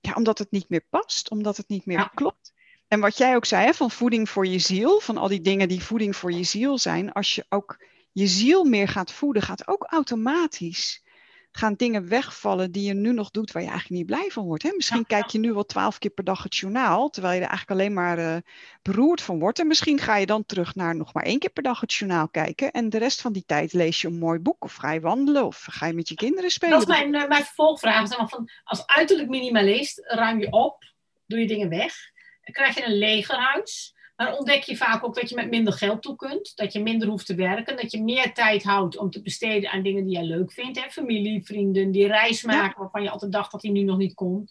ja, 0.00 0.12
omdat 0.12 0.38
het 0.38 0.50
niet 0.50 0.68
meer 0.68 0.84
past, 0.90 1.30
omdat 1.30 1.56
het 1.56 1.68
niet 1.68 1.86
meer 1.86 1.98
Ja. 1.98 2.10
klopt. 2.14 2.52
En 2.88 3.00
wat 3.00 3.16
jij 3.16 3.34
ook 3.34 3.44
zei, 3.44 3.64
hè, 3.66 3.72
van 3.72 3.90
voeding 3.90 4.28
voor 4.28 4.46
je 4.46 4.58
ziel, 4.58 5.00
van 5.00 5.16
al 5.16 5.28
die 5.28 5.40
dingen 5.40 5.68
die 5.68 5.82
voeding 5.82 6.16
voor 6.16 6.32
je 6.32 6.42
ziel 6.42 6.78
zijn, 6.78 7.12
als 7.12 7.34
je 7.34 7.44
ook 7.48 7.84
je 8.12 8.26
ziel 8.26 8.64
meer 8.64 8.88
gaat 8.88 9.12
voeden, 9.12 9.42
gaat 9.42 9.68
ook 9.68 9.84
automatisch 9.88 11.04
gaan 11.56 11.74
dingen 11.74 12.08
wegvallen 12.08 12.72
die 12.72 12.86
je 12.86 12.94
nu 12.94 13.12
nog 13.12 13.30
doet 13.30 13.52
waar 13.52 13.62
je 13.62 13.68
eigenlijk 13.68 13.98
niet 13.98 14.06
blij 14.06 14.30
van 14.30 14.44
wordt. 14.44 14.62
Hè? 14.62 14.70
Misschien 14.74 15.04
Ja, 15.08 15.18
kijk 15.18 15.30
je 15.30 15.38
nu 15.38 15.52
wel 15.52 15.64
twaalf 15.64 15.98
keer 15.98 16.10
per 16.10 16.24
dag 16.24 16.42
het 16.42 16.56
journaal, 16.56 17.10
terwijl 17.10 17.34
je 17.34 17.40
er 17.40 17.48
eigenlijk 17.48 17.80
alleen 17.80 17.92
maar 17.92 18.18
eh, 18.18 18.36
beroerd 18.82 19.20
van 19.20 19.38
wordt. 19.38 19.58
En 19.58 19.66
misschien 19.66 19.98
ga 19.98 20.16
je 20.16 20.26
dan 20.26 20.46
terug 20.46 20.74
naar 20.74 20.96
nog 20.96 21.12
maar 21.12 21.22
één 21.22 21.38
keer 21.38 21.50
per 21.50 21.62
dag 21.62 21.80
het 21.80 21.92
journaal 21.92 22.28
kijken. 22.28 22.70
En 22.70 22.88
de 22.88 22.98
rest 22.98 23.20
van 23.20 23.32
die 23.32 23.44
tijd 23.46 23.72
lees 23.72 24.00
je 24.00 24.08
een 24.08 24.18
mooi 24.18 24.38
boek 24.38 24.64
of 24.64 24.74
ga 24.74 24.92
je 24.92 25.00
wandelen 25.00 25.46
of 25.46 25.66
ga 25.70 25.86
je 25.86 25.92
met 25.92 26.08
je 26.08 26.14
kinderen 26.14 26.50
spelen. 26.50 26.78
Dat 26.78 26.88
is 26.88 26.98
mijn, 26.98 27.14
eh, 27.14 27.28
mijn 27.28 27.44
vervolgvraag. 27.44 28.08
Zeg 28.08 28.18
maar, 28.18 28.28
van, 28.28 28.50
als 28.64 28.86
uiterlijk 28.86 29.28
minimalist 29.28 30.00
ruim 30.04 30.40
je 30.40 30.50
op, 30.50 30.84
doe 31.26 31.38
je 31.38 31.46
dingen 31.46 31.68
weg. 31.68 32.12
Krijg 32.44 32.74
je 32.74 32.84
een 32.84 32.98
leger 32.98 33.36
huis. 33.36 33.94
Maar 34.16 34.36
ontdek 34.36 34.62
je 34.62 34.76
vaak 34.76 35.04
ook 35.04 35.14
dat 35.14 35.28
je 35.28 35.34
met 35.34 35.50
minder 35.50 35.72
geld 35.72 36.02
toe 36.02 36.16
kunt. 36.16 36.56
Dat 36.56 36.72
je 36.72 36.82
minder 36.82 37.08
hoeft 37.08 37.26
te 37.26 37.34
werken. 37.34 37.76
Dat 37.76 37.90
je 37.92 38.02
meer 38.02 38.34
tijd 38.34 38.62
houdt 38.62 38.96
om 38.96 39.10
te 39.10 39.22
besteden 39.22 39.70
aan 39.70 39.82
dingen 39.82 40.04
die 40.04 40.12
jij 40.12 40.24
leuk 40.24 40.52
vindt. 40.52 40.80
Hè? 40.80 40.90
Familie, 40.90 41.44
vrienden, 41.44 41.90
die 41.90 42.06
reis 42.06 42.42
maken 42.42 42.80
waarvan 42.80 43.02
je 43.02 43.10
altijd 43.10 43.32
dacht 43.32 43.52
dat 43.52 43.60
die 43.60 43.70
nu 43.70 43.82
nog 43.82 43.96
niet 43.96 44.14
kon. 44.14 44.48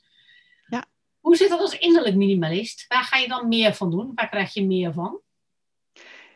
Ja. 0.68 0.86
Hoe 1.20 1.36
zit 1.36 1.50
dat 1.50 1.60
als 1.60 1.78
innerlijk 1.78 2.16
minimalist? 2.16 2.86
Waar 2.88 3.04
ga 3.04 3.18
je 3.18 3.28
dan 3.28 3.48
meer 3.48 3.74
van 3.74 3.92
doen? 3.92 4.12
Waar 4.16 4.30
krijg 4.30 4.54
je 4.54 4.66
meer 4.66 4.94
van? 4.94 5.20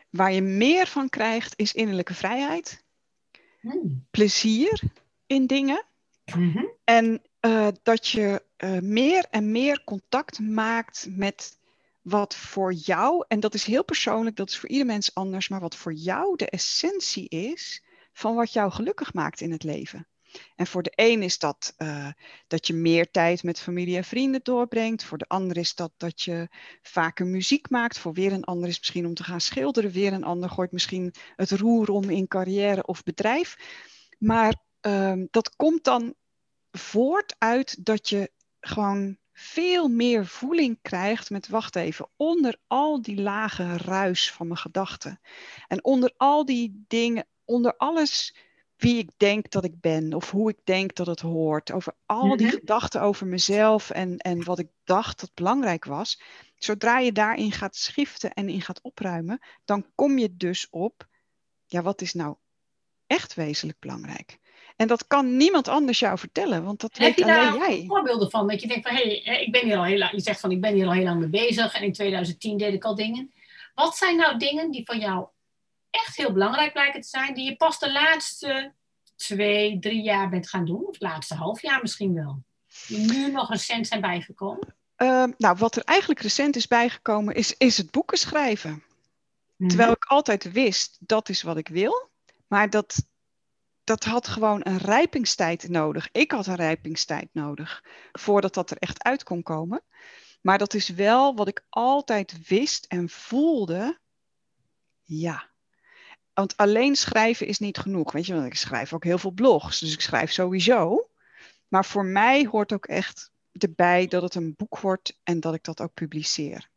Waar 0.09 0.33
je 0.33 0.41
meer 0.41 0.87
van 0.87 1.09
krijgt 1.09 1.53
is 1.55 1.73
innerlijke 1.73 2.13
vrijheid, 2.13 2.85
Hmm. 3.61 4.05
plezier 4.11 4.81
in 5.25 5.47
dingen. 5.47 5.85
Mhm. 6.35 6.65
En 6.83 7.21
eh, 7.39 7.67
dat 7.83 8.07
je 8.07 8.41
eh, 8.57 8.79
meer 8.79 9.25
en 9.29 9.51
meer 9.51 9.83
contact 9.83 10.39
maakt 10.39 11.07
met 11.09 11.59
wat 12.01 12.35
voor 12.35 12.73
jou, 12.73 13.25
en 13.27 13.39
dat 13.39 13.53
is 13.53 13.63
heel 13.63 13.83
persoonlijk, 13.83 14.35
dat 14.35 14.49
is 14.49 14.57
voor 14.57 14.69
ieder 14.69 14.85
mens 14.85 15.13
anders, 15.15 15.49
maar 15.49 15.59
wat 15.59 15.75
voor 15.75 15.93
jou 15.93 16.35
de 16.35 16.49
essentie 16.49 17.29
is 17.29 17.83
van 18.13 18.35
wat 18.35 18.53
jou 18.53 18.71
gelukkig 18.71 19.13
maakt 19.13 19.41
in 19.41 19.51
het 19.51 19.63
leven. 19.63 20.07
En 20.55 20.67
voor 20.67 20.83
de 20.83 20.91
een 20.95 21.23
is 21.23 21.39
dat 21.39 21.73
eh, 21.77 22.07
dat 22.47 22.67
je 22.67 22.73
meer 22.73 23.11
tijd 23.11 23.43
met 23.43 23.59
familie 23.59 23.97
en 23.97 24.03
vrienden 24.03 24.39
doorbrengt. 24.43 25.03
Voor 25.03 25.17
de 25.17 25.27
ander 25.27 25.57
is 25.57 25.75
dat 25.75 25.91
dat 25.97 26.21
je 26.21 26.47
vaker 26.81 27.25
muziek 27.25 27.69
maakt. 27.69 27.97
Voor 27.97 28.13
weer 28.13 28.33
een 28.33 28.43
ander 28.43 28.69
is 28.69 28.79
misschien 28.79 29.05
om 29.05 29.13
te 29.13 29.23
gaan 29.23 29.41
schilderen. 29.41 29.91
Weer 29.91 30.13
een 30.13 30.23
ander 30.23 30.49
gooit 30.49 30.71
misschien 30.71 31.13
het 31.35 31.51
roer 31.51 31.89
om 31.89 32.09
in 32.09 32.27
carrière 32.27 32.85
of 32.85 33.03
bedrijf. 33.03 33.57
Maar 34.17 34.55
ehm, 34.79 35.25
dat 35.29 35.55
komt 35.55 35.83
dan 35.83 36.15
voort 36.71 37.35
uit 37.37 37.85
dat 37.85 38.09
je 38.09 38.31
gewoon 38.59 39.17
veel 39.33 39.87
meer 39.87 40.25
voeling 40.25 40.79
krijgt 40.81 41.29
met, 41.29 41.47
wacht 41.47 41.75
even, 41.75 42.09
onder 42.15 42.57
al 42.67 43.01
die 43.01 43.21
lage 43.21 43.77
ruis 43.77 44.31
van 44.31 44.47
mijn 44.47 44.59
gedachten. 44.59 45.19
En 45.67 45.83
onder 45.83 46.13
al 46.17 46.45
die 46.45 46.83
dingen, 46.87 47.27
onder 47.45 47.77
alles 47.77 48.35
wie 48.77 48.97
ik 48.97 49.09
denk 49.17 49.49
dat 49.51 49.63
ik 49.63 49.79
ben 49.79 50.13
of 50.13 50.31
hoe 50.31 50.49
ik 50.49 50.59
denk 50.63 50.95
dat 50.95 51.07
het 51.07 51.19
hoort. 51.19 51.71
Over 51.71 51.93
al 52.05 52.35
die 52.37 52.47
Mhm. 52.47 52.55
gedachten 52.55 53.01
over 53.01 53.27
mezelf 53.27 53.89
en, 53.89 54.17
en 54.17 54.43
wat 54.43 54.59
ik 54.59 54.69
dacht 54.83 55.19
dat 55.19 55.31
belangrijk 55.33 55.85
was. 55.85 56.21
Zodra 56.55 56.99
je 56.99 57.11
daarin 57.11 57.51
gaat 57.51 57.75
schiften 57.75 58.33
en 58.33 58.49
in 58.49 58.61
gaat 58.61 58.81
opruimen, 58.81 59.39
dan 59.65 59.85
kom 59.95 60.17
je 60.17 60.37
dus 60.37 60.69
op, 60.69 61.07
ja, 61.65 61.81
wat 61.81 62.01
is 62.01 62.13
nou 62.13 62.35
echt 63.07 63.33
wezenlijk 63.33 63.79
belangrijk? 63.79 64.39
En 64.77 64.87
dat 64.87 65.07
kan 65.07 65.37
niemand 65.37 65.67
anders 65.67 65.99
jou 65.99 66.17
vertellen, 66.17 66.63
want 66.63 66.81
dat 66.81 66.97
En 66.97 67.03
heb 67.03 67.15
weet 67.15 67.25
je 67.25 67.33
alleen 67.33 67.59
daar 67.59 67.69
jij. 67.69 67.83
voorbeelden 67.87 68.29
van? 68.29 68.47
Dat 68.47 68.61
je 68.61 68.67
denkt 68.67 68.87
van, 68.87 68.97
hé, 68.97 69.21
hey, 69.23 69.41
ik 69.41 69.51
ben 69.51 69.63
hier 69.63 69.77
al 69.77 69.83
heel 69.83 69.97
lang, 69.97 70.11
je 70.11 70.19
zegt 70.19 70.39
van, 70.39 70.51
ik 70.51 70.61
ben 70.61 70.73
hier 70.73 70.85
al 70.85 70.91
heel 70.91 71.03
lang 71.03 71.19
mee 71.19 71.29
bezig 71.29 71.73
en 71.73 71.83
in 71.83 71.93
2010 71.93 72.57
deed 72.57 72.73
ik 72.73 72.83
al 72.83 72.95
dingen. 72.95 73.31
Wat 73.75 73.97
zijn 73.97 74.17
nou 74.17 74.37
dingen 74.37 74.71
die 74.71 74.85
van 74.85 74.99
jou 74.99 75.27
echt 75.89 76.17
heel 76.17 76.31
belangrijk 76.31 76.73
blijken 76.73 77.01
te 77.01 77.07
zijn, 77.07 77.33
die 77.33 77.49
je 77.49 77.55
pas 77.55 77.79
de 77.79 77.91
laatste 77.91 78.73
twee, 79.15 79.79
drie 79.79 80.01
jaar 80.01 80.29
bent 80.29 80.49
gaan 80.49 80.65
doen? 80.65 80.85
Of 80.85 80.93
het 80.93 81.01
laatste 81.01 81.35
half 81.35 81.61
jaar 81.61 81.81
misschien 81.81 82.13
wel? 82.13 82.43
Die 82.87 83.11
nu 83.11 83.31
nog 83.31 83.49
recent 83.49 83.87
zijn 83.87 84.01
bijgekomen? 84.01 84.75
Ehm, 84.95 85.31
nou, 85.37 85.57
wat 85.57 85.75
er 85.75 85.83
eigenlijk 85.83 86.21
recent 86.21 86.55
is 86.55 86.67
bijgekomen, 86.67 87.35
is, 87.35 87.55
is 87.57 87.77
het 87.77 87.91
boeken 87.91 88.17
schrijven. 88.17 88.83
Terwijl 89.67 89.91
ik 89.91 90.05
altijd 90.05 90.51
wist, 90.51 90.97
dat 90.99 91.29
is 91.29 91.41
wat 91.41 91.57
ik 91.57 91.67
wil. 91.67 92.09
Maar 92.47 92.69
dat, 92.69 93.03
dat 93.87 94.03
had 94.03 94.27
gewoon 94.27 94.59
een 94.63 94.77
rijpingstijd 94.77 95.69
nodig. 95.69 96.09
Ik 96.11 96.31
had 96.31 96.47
een 96.47 96.55
rijpingstijd 96.55 97.29
nodig 97.31 97.83
voordat 98.11 98.53
dat 98.53 98.71
er 98.71 98.77
echt 98.77 99.03
uit 99.03 99.23
kon 99.23 99.43
komen. 99.43 99.81
Maar 100.41 100.57
dat 100.57 100.73
is 100.73 100.89
wel 100.89 101.35
wat 101.35 101.47
ik 101.47 101.65
altijd 101.69 102.47
wist 102.47 102.85
en 102.85 103.09
voelde. 103.09 103.99
Ja. 105.03 105.49
Want 106.33 106.57
alleen 106.57 106.95
schrijven 106.95 107.47
is 107.47 107.59
niet 107.59 107.77
genoeg. 107.77 108.11
Weet 108.11 108.25
je, 108.25 108.33
want 108.33 108.45
ik 108.45 108.55
schrijf 108.55 108.93
ook 108.93 109.03
heel 109.03 109.17
veel 109.17 109.31
blogs. 109.31 109.79
Dus 109.79 109.93
ik 109.93 110.01
schrijf 110.01 110.31
sowieso. 110.31 111.09
Maar 111.67 111.85
voor 111.85 112.05
mij 112.05 112.45
hoort 112.45 112.73
ook 112.73 112.85
echt 112.85 113.31
erbij 113.51 114.07
dat 114.07 114.21
het 114.21 114.35
een 114.35 114.53
boek 114.55 114.79
wordt 114.79 115.19
en 115.23 115.39
dat 115.39 115.53
ik 115.53 115.63
dat 115.63 115.81
ook 115.81 115.93
publiceer. 115.93 116.69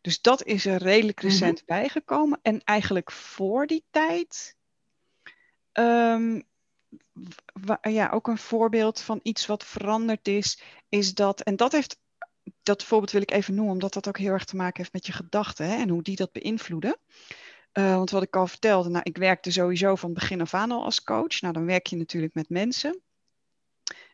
Dus 0.00 0.20
dat 0.20 0.44
is 0.44 0.66
er 0.66 0.82
redelijk 0.82 1.18
Mhm. 1.22 1.26
recent 1.26 1.64
bijgekomen. 1.64 2.38
En 2.42 2.64
eigenlijk 2.64 3.12
voor 3.12 3.66
die 3.66 3.84
tijd. 3.90 4.56
Ehm, 5.78 6.40
ja, 7.80 8.10
ook 8.10 8.28
een 8.28 8.38
voorbeeld 8.38 9.00
van 9.00 9.20
iets 9.22 9.46
wat 9.46 9.64
veranderd 9.64 10.28
is, 10.28 10.62
is 10.88 11.14
dat, 11.14 11.40
en 11.40 11.56
dat 11.56 11.72
heeft, 11.72 11.98
dat 12.62 12.84
voorbeeld 12.84 13.10
wil 13.10 13.22
ik 13.22 13.30
even 13.30 13.54
noemen, 13.54 13.72
omdat 13.72 13.92
dat 13.92 14.08
ook 14.08 14.18
heel 14.18 14.32
erg 14.32 14.44
te 14.44 14.56
maken 14.56 14.76
heeft 14.76 14.92
met 14.92 15.06
je 15.06 15.12
gedachten 15.12 15.66
en 15.66 15.88
hoe 15.88 16.02
die 16.02 16.16
dat 16.16 16.32
beïnvloeden. 16.32 16.96
Eh, 17.72 17.94
want 17.94 18.10
wat 18.10 18.22
ik 18.22 18.36
al 18.36 18.46
vertelde, 18.46 18.88
nou, 18.88 19.00
ik 19.02 19.16
werkte 19.16 19.50
sowieso 19.50 19.94
van 19.94 20.12
begin 20.12 20.40
af 20.40 20.54
aan 20.54 20.70
al 20.70 20.84
als 20.84 21.02
coach. 21.02 21.40
Nou, 21.40 21.52
dan 21.54 21.66
werk 21.66 21.86
je 21.86 21.96
natuurlijk 21.96 22.34
met 22.34 22.48
mensen. 22.48 23.02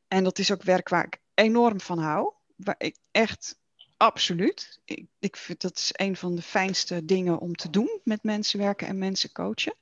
En 0.08 0.24
dat 0.24 0.38
is 0.38 0.52
ook 0.52 0.62
werk 0.62 0.88
waar 0.88 1.04
ik 1.04 1.20
enorm 1.34 1.80
van 1.80 1.98
hou. 1.98 2.32
Waar 2.56 2.74
ik 2.78 2.96
echt, 3.10 3.58
absoluut. 3.96 4.80
Ik, 4.84 5.06
ik 5.18 5.36
vind 5.36 5.60
dat 5.60 5.78
is 5.78 5.90
een 5.92 6.16
van 6.16 6.34
de 6.34 6.42
fijnste 6.42 7.04
dingen 7.04 7.38
om 7.38 7.54
te 7.54 7.70
doen, 7.70 8.00
met 8.04 8.22
mensen 8.22 8.58
werken 8.58 8.86
en 8.86 8.98
mensen 8.98 9.32
coachen. 9.32 9.74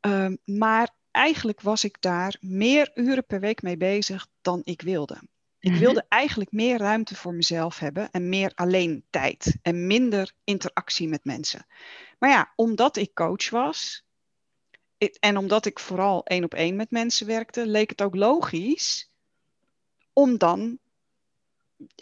Ehm, 0.00 0.36
maar 0.44 0.90
eigenlijk 1.10 1.60
was 1.60 1.84
ik 1.84 1.96
daar 2.00 2.36
meer 2.40 2.90
uren 2.94 3.26
per 3.26 3.40
week 3.40 3.62
mee 3.62 3.76
bezig 3.76 4.26
dan 4.40 4.60
ik 4.64 4.80
wilde. 4.82 5.20
Ik 5.58 5.70
Mhm. 5.70 5.80
wilde 5.80 6.04
eigenlijk 6.08 6.52
meer 6.52 6.78
ruimte 6.78 7.14
voor 7.14 7.34
mezelf 7.34 7.78
hebben 7.78 8.10
en 8.10 8.28
meer 8.28 8.52
alleen 8.54 9.04
tijd 9.10 9.58
en 9.62 9.86
minder 9.86 10.32
interactie 10.44 11.08
met 11.08 11.24
mensen. 11.24 11.66
Maar 12.18 12.30
ja, 12.30 12.52
omdat 12.56 12.96
ik 12.96 13.14
coach 13.14 13.50
was 13.50 14.04
en 15.20 15.36
omdat 15.36 15.66
ik 15.66 15.78
vooral 15.78 16.24
één 16.24 16.44
op 16.44 16.54
één 16.54 16.76
met 16.76 16.90
mensen 16.90 17.26
werkte, 17.26 17.66
leek 17.66 17.90
het 17.90 18.02
ook 18.02 18.14
logisch 18.14 19.10
om 20.12 20.38
dan, 20.38 20.78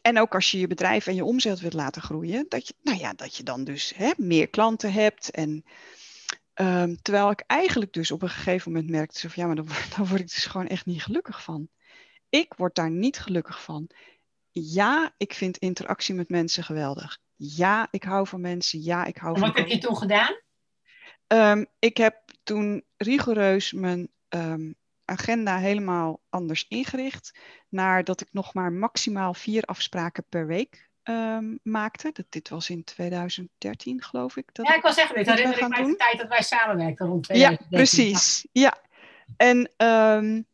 en 0.03 0.18
ook 0.18 0.34
als 0.34 0.51
je 0.51 0.59
je 0.59 0.66
bedrijf 0.66 1.07
en 1.07 1.14
je 1.14 1.24
omzet 1.24 1.61
wilt 1.61 1.72
laten 1.72 2.03
groeien, 2.03 2.47
dat 2.49 2.68
je, 2.68 2.74
nou 2.82 2.99
ja, 2.99 3.12
dat 3.12 3.36
je 3.36 3.42
dan 3.42 3.64
dus 3.64 3.92
hè, 3.97 4.12
meer 4.16 4.49
klanten 4.49 4.92
hebt. 4.92 5.30
En 5.30 5.64
ehm, 6.55 6.94
terwijl 7.02 7.30
ik 7.30 7.40
eigenlijk 7.46 7.92
dus 7.92 8.11
op 8.11 8.22
een 8.22 8.28
gegeven 8.28 8.72
moment 8.72 8.90
merkte, 8.90 9.30
van, 9.30 9.42
ja, 9.42 9.46
maar 9.46 9.64
dan 9.96 10.07
word 10.07 10.20
ik 10.20 10.28
dus 10.28 10.46
gewoon 10.46 10.66
echt 10.66 10.86
niet 10.86 11.02
gelukkig 11.02 11.42
van. 11.42 11.68
Ik 12.28 12.55
word 12.57 12.74
daar 12.74 12.90
niet 12.90 13.18
gelukkig 13.18 13.62
van. 13.62 13.90
Ja, 14.50 15.14
ik 15.16 15.34
vind 15.34 15.57
interactie 15.57 16.14
met 16.14 16.28
mensen 16.28 16.64
geweldig. 16.64 17.18
Ja, 17.36 17.88
ik 17.90 18.02
hou 18.02 18.26
van 18.26 18.40
mensen. 18.40 18.82
Ja, 18.82 19.05
ik 19.05 19.16
hou 19.16 19.34
En 19.34 19.40
van 19.40 19.48
wat 19.48 19.59
heb 19.59 19.68
je 19.68 19.78
toen 19.78 19.96
gedaan? 19.96 20.40
Ehm, 21.26 21.64
ik 21.78 21.96
heb 21.96 22.22
toen 22.42 22.84
rigoureus 22.96 23.72
mijn 23.72 24.09
ehm, 24.28 24.72
agenda 25.05 25.59
helemaal 25.59 26.20
anders 26.28 26.68
ingericht. 26.68 27.38
Naar 27.68 28.05
dat 28.05 28.20
ik 28.20 28.28
nog 28.32 28.55
maar 28.55 28.72
maximaal 28.72 29.34
vier 29.34 29.62
afspraken 29.62 30.24
per 30.28 30.46
week 30.46 30.88
um, 31.05 31.59
maakte. 31.62 32.11
Dat, 32.12 32.26
dit 32.28 32.48
was 32.48 32.70
in 32.70 32.84
2013, 32.84 34.02
geloof 34.02 34.36
ik. 34.36 34.48
Dat 34.52 34.66
ja, 34.66 34.74
ik 34.74 34.82
was 34.82 34.94
zeggen, 34.94 35.16
dit 35.16 35.26
herinner 35.26 35.59
ik 35.59 35.68
mij 35.68 35.84
de 35.84 35.96
tijd 35.96 36.18
dat 36.18 36.28
wij 36.28 36.42
samenwerkten 36.42 37.07
rond 37.07 37.22
2013. 37.22 37.68
Ja, 37.70 37.78
precies. 37.78 38.46
Ja. 38.52 38.74
En, 39.36 39.70
um, 39.76 40.46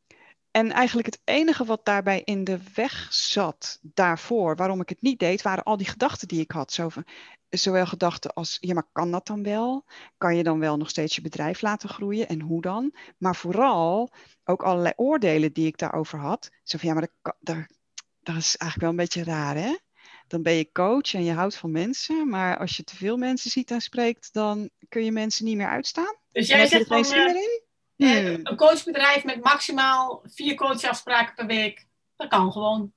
en 0.50 0.70
eigenlijk 0.70 1.06
het 1.06 1.20
enige 1.24 1.64
wat 1.64 1.84
daarbij 1.84 2.22
in 2.24 2.44
de 2.44 2.58
weg 2.74 3.06
zat 3.10 3.78
daarvoor, 3.82 4.56
waarom 4.56 4.80
ik 4.80 4.88
het 4.88 5.02
niet 5.02 5.18
deed, 5.18 5.42
waren 5.42 5.64
al 5.64 5.76
die 5.76 5.88
gedachten 5.88 6.28
die 6.28 6.40
ik 6.40 6.50
had. 6.50 6.72
Zo 6.72 6.88
van, 6.88 7.04
zowel 7.48 7.86
gedachten 7.86 8.32
als, 8.32 8.56
ja, 8.60 8.74
maar 8.74 8.88
kan 8.92 9.10
dat 9.10 9.26
dan 9.26 9.42
wel? 9.42 9.84
Kan 10.18 10.36
je 10.36 10.42
dan 10.42 10.58
wel 10.58 10.76
nog 10.76 10.88
steeds 10.88 11.14
je 11.14 11.22
bedrijf 11.22 11.60
laten 11.60 11.88
groeien 11.88 12.28
en 12.28 12.40
hoe 12.40 12.60
dan? 12.60 12.94
Maar 13.18 13.36
vooral 13.36 14.10
ook 14.44 14.62
allerlei 14.62 14.92
oordelen 14.96 15.52
die 15.52 15.66
ik 15.66 15.78
daarover 15.78 16.18
had. 16.18 16.50
Zo 16.62 16.78
van, 16.78 16.88
ja, 16.88 16.94
maar 16.94 17.08
dat, 17.22 17.34
dat, 17.40 17.56
dat 18.20 18.36
is 18.36 18.56
eigenlijk 18.56 18.80
wel 18.80 18.90
een 18.90 18.96
beetje 18.96 19.24
raar, 19.24 19.56
hè? 19.56 19.76
Dan 20.30 20.42
ben 20.42 20.52
je 20.52 20.72
coach 20.72 21.14
en 21.14 21.24
je 21.24 21.32
houdt 21.32 21.56
van 21.56 21.70
mensen, 21.70 22.28
maar 22.28 22.58
als 22.58 22.76
je 22.76 22.84
te 22.84 22.96
veel 22.96 23.16
mensen 23.16 23.50
ziet 23.50 23.70
en 23.70 23.80
spreekt, 23.80 24.32
dan 24.32 24.70
kun 24.88 25.04
je 25.04 25.12
mensen 25.12 25.44
niet 25.44 25.56
meer 25.56 25.68
uitstaan. 25.68 26.16
Dus 26.32 26.48
jij 26.48 26.66
zegt 26.66 26.86
van, 26.86 27.04
uh, 27.04 27.34
hmm. 27.96 28.40
een 28.42 28.56
coachbedrijf 28.56 29.24
met 29.24 29.42
maximaal 29.42 30.22
vier 30.24 30.54
coachafspraken 30.54 31.34
per 31.34 31.46
week, 31.46 31.86
dat 32.16 32.28
kan 32.28 32.52
gewoon. 32.52 32.92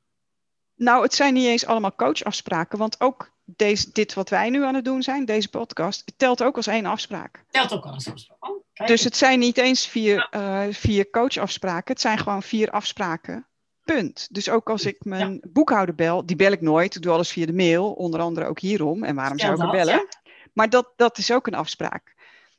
Nou, 0.76 1.04
het 1.04 1.14
zijn 1.14 1.34
niet 1.34 1.46
eens 1.46 1.66
allemaal 1.66 1.96
coachafspraken, 1.96 2.78
want 2.78 3.02
ook 3.02 3.32
deze, 3.46 3.90
dit 3.92 4.14
wat 4.14 4.30
wij 4.30 4.50
nu 4.50 4.64
aan 4.64 4.76
het 4.76 4.86
doen 4.86 5.04
zijn, 5.04 5.26
deze 5.26 5.50
podcast, 5.50 6.14
telt 6.18 6.44
ook 6.44 6.56
als 6.56 6.68
één 6.68 6.86
afspraak. 6.86 7.44
Telt 7.50 7.72
ook 7.72 7.86
als 7.86 8.12
afspraak. 8.12 8.46
Oh, 8.46 8.64
dus 8.86 9.04
het 9.04 9.18
zijn 9.18 9.40
niet 9.40 9.58
eens 9.58 9.88
vier, 9.88 10.28
ja. 10.32 10.66
uh, 10.66 10.74
vier 10.74 11.10
coachafspraken, 11.10 11.94
het 11.94 12.02
zijn 12.02 12.18
gewoon 12.18 12.44
vier 12.44 12.72
afspraken. 12.72 13.48
Punt. 13.84 14.28
Dus 14.32 14.50
ook 14.50 14.70
als 14.70 14.86
ik 14.86 14.98
mijn 15.00 15.42
boekhouder 15.50 15.96
bel, 15.96 16.26
die 16.26 16.36
bel 16.36 16.52
ik 16.52 16.62
nooit. 16.62 16.96
Ik 16.96 17.02
doe 17.02 17.14
alles 17.14 17.32
via 17.32 17.46
de 17.46 17.54
mail, 17.54 17.92
onder 17.92 18.20
andere 18.20 18.46
ook 18.46 18.60
hierom. 18.60 19.04
En 19.04 19.16
waarom 19.16 19.40
zou 19.40 19.64
ik 19.64 19.72
bellen? 19.72 19.94
Ja. 19.94 20.06
Maar 20.54 20.70
dat, 20.70 20.94
dat 20.96 21.18
is 21.18 21.32
ook 21.32 21.48
een 21.48 21.56
afspraak. 21.56 22.14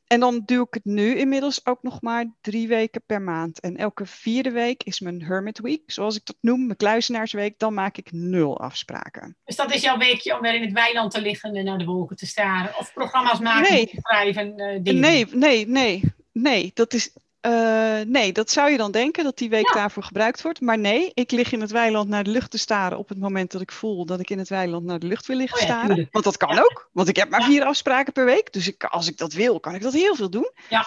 En 0.07 0.19
dan 0.19 0.41
doe 0.45 0.65
ik 0.67 0.73
het 0.73 0.85
nu 0.85 1.15
inmiddels 1.15 1.65
ook 1.65 1.83
nog 1.83 2.01
maar 2.01 2.25
drie 2.41 2.67
weken 2.67 3.01
per 3.05 3.21
maand. 3.21 3.59
En 3.59 3.77
elke 3.77 4.05
vierde 4.05 4.51
week 4.51 4.83
is 4.83 4.99
mijn 4.99 5.23
Hermit 5.23 5.59
Week, 5.59 5.81
zoals 5.85 6.15
ik 6.15 6.25
dat 6.25 6.35
noem, 6.41 6.65
mijn 6.65 6.77
kluisenaarsweek. 6.77 7.59
Dan 7.59 7.73
maak 7.73 7.97
ik 7.97 8.11
nul 8.11 8.59
afspraken. 8.59 9.37
Dus 9.43 9.55
dat 9.55 9.73
is 9.73 9.81
jouw 9.81 9.97
weekje 9.97 10.35
om 10.35 10.41
weer 10.41 10.55
in 10.55 10.61
het 10.61 10.71
weiland 10.71 11.11
te 11.11 11.21
liggen 11.21 11.55
en 11.55 11.65
naar 11.65 11.77
de 11.77 11.85
wolken 11.85 12.15
te 12.15 12.25
staren? 12.25 12.77
Of 12.77 12.93
programma's 12.93 13.39
maken, 13.39 13.73
nee. 13.73 13.89
schrijven, 13.91 14.59
uh, 14.59 14.79
dingen? 14.83 15.01
Nee, 15.01 15.25
nee, 15.31 15.67
nee. 15.67 16.01
Nee, 16.31 16.71
dat 16.73 16.93
is, 16.93 17.13
uh, 17.45 18.01
nee, 18.07 18.31
dat 18.31 18.51
zou 18.51 18.71
je 18.71 18.77
dan 18.77 18.91
denken 18.91 19.23
dat 19.23 19.37
die 19.37 19.49
week 19.49 19.73
daarvoor 19.73 20.03
gebruikt 20.03 20.41
wordt. 20.41 20.61
Maar 20.61 20.77
nee, 20.77 21.11
ik 21.13 21.31
lig 21.31 21.51
in 21.51 21.61
het 21.61 21.71
weiland 21.71 22.09
naar 22.09 22.23
de 22.23 22.29
lucht 22.29 22.51
te 22.51 22.57
staren 22.57 22.97
op 22.97 23.09
het 23.09 23.19
moment 23.19 23.51
dat 23.51 23.61
ik 23.61 23.71
voel 23.71 24.05
dat 24.05 24.19
ik 24.19 24.29
in 24.29 24.37
het 24.37 24.49
weiland 24.49 24.85
naar 24.85 24.99
de 24.99 25.07
lucht 25.07 25.25
wil 25.25 25.37
liggen 25.37 25.61
oh 25.61 25.67
ja, 25.67 25.79
staren. 25.79 26.07
Want 26.11 26.25
dat 26.25 26.37
kan 26.37 26.57
ook, 26.57 26.89
want 26.91 27.07
ik 27.07 27.15
heb 27.15 27.29
maar 27.29 27.43
vier 27.43 27.63
afspraken 27.63 28.13
per 28.13 28.25
week. 28.25 28.53
Dus 28.53 28.67
ik, 28.67 28.83
als 28.83 29.07
ik 29.07 29.17
dat 29.17 29.33
wil, 29.33 29.59
kan 29.59 29.75
ik 29.75 29.81
dat 29.81 29.93
heel 29.93 30.15
veel 30.15 30.29
doen. 30.29 30.51
Ja. 30.69 30.85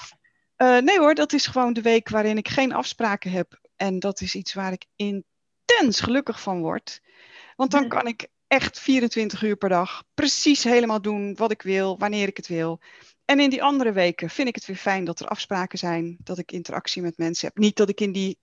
Uh, 0.56 0.78
nee 0.78 0.98
hoor, 0.98 1.14
dat 1.14 1.32
is 1.32 1.46
gewoon 1.46 1.72
de 1.72 1.82
week 1.82 2.08
waarin 2.08 2.36
ik 2.36 2.48
geen 2.48 2.72
afspraken 2.72 3.30
heb. 3.30 3.60
En 3.76 3.98
dat 3.98 4.20
is 4.20 4.34
iets 4.34 4.54
waar 4.54 4.72
ik 4.72 4.84
intens 4.96 6.00
gelukkig 6.00 6.40
van 6.40 6.60
word. 6.60 7.00
Want 7.56 7.70
dan 7.70 7.88
kan 7.88 8.06
ik 8.06 8.28
echt 8.46 8.80
24 8.80 9.42
uur 9.42 9.56
per 9.56 9.68
dag 9.68 10.04
precies 10.14 10.64
helemaal 10.64 11.02
doen 11.02 11.34
wat 11.36 11.50
ik 11.50 11.62
wil, 11.62 11.98
wanneer 11.98 12.28
ik 12.28 12.36
het 12.36 12.46
wil. 12.46 12.80
En 13.30 13.40
in 13.40 13.50
die 13.50 13.62
andere 13.62 13.92
weken 13.92 14.30
vind 14.30 14.48
ik 14.48 14.54
het 14.54 14.66
weer 14.66 14.76
fijn 14.76 15.04
dat 15.04 15.20
er 15.20 15.26
afspraken 15.26 15.78
zijn, 15.78 16.16
dat 16.18 16.38
ik 16.38 16.52
interactie 16.52 17.02
met 17.02 17.18
mensen 17.18 17.46
heb. 17.46 17.56
Niet 17.56 17.76
dat 17.76 17.88
ik 17.88 18.00
in 18.00 18.12
die 18.12 18.38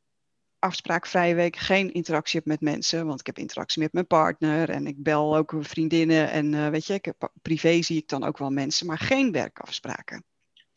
afspraakvrije 0.59 1.35
week 1.35 1.55
geen 1.55 1.93
interactie 1.93 2.39
heb 2.39 2.47
met 2.47 2.61
mensen, 2.61 3.05
want 3.05 3.19
ik 3.19 3.25
heb 3.25 3.37
interactie 3.37 3.81
met 3.81 3.93
mijn 3.93 4.07
partner 4.07 4.69
en 4.69 4.87
ik 4.87 5.03
bel 5.03 5.37
ook 5.37 5.53
vriendinnen 5.59 6.31
en 6.31 6.53
uh, 6.53 6.67
weet 6.67 6.85
je, 6.85 6.93
ik 6.93 7.05
heb, 7.05 7.31
privé 7.41 7.81
zie 7.81 7.97
ik 7.97 8.07
dan 8.07 8.23
ook 8.23 8.37
wel 8.37 8.49
mensen, 8.49 8.87
maar 8.87 8.97
geen 8.97 9.31
werkafspraken. 9.31 10.23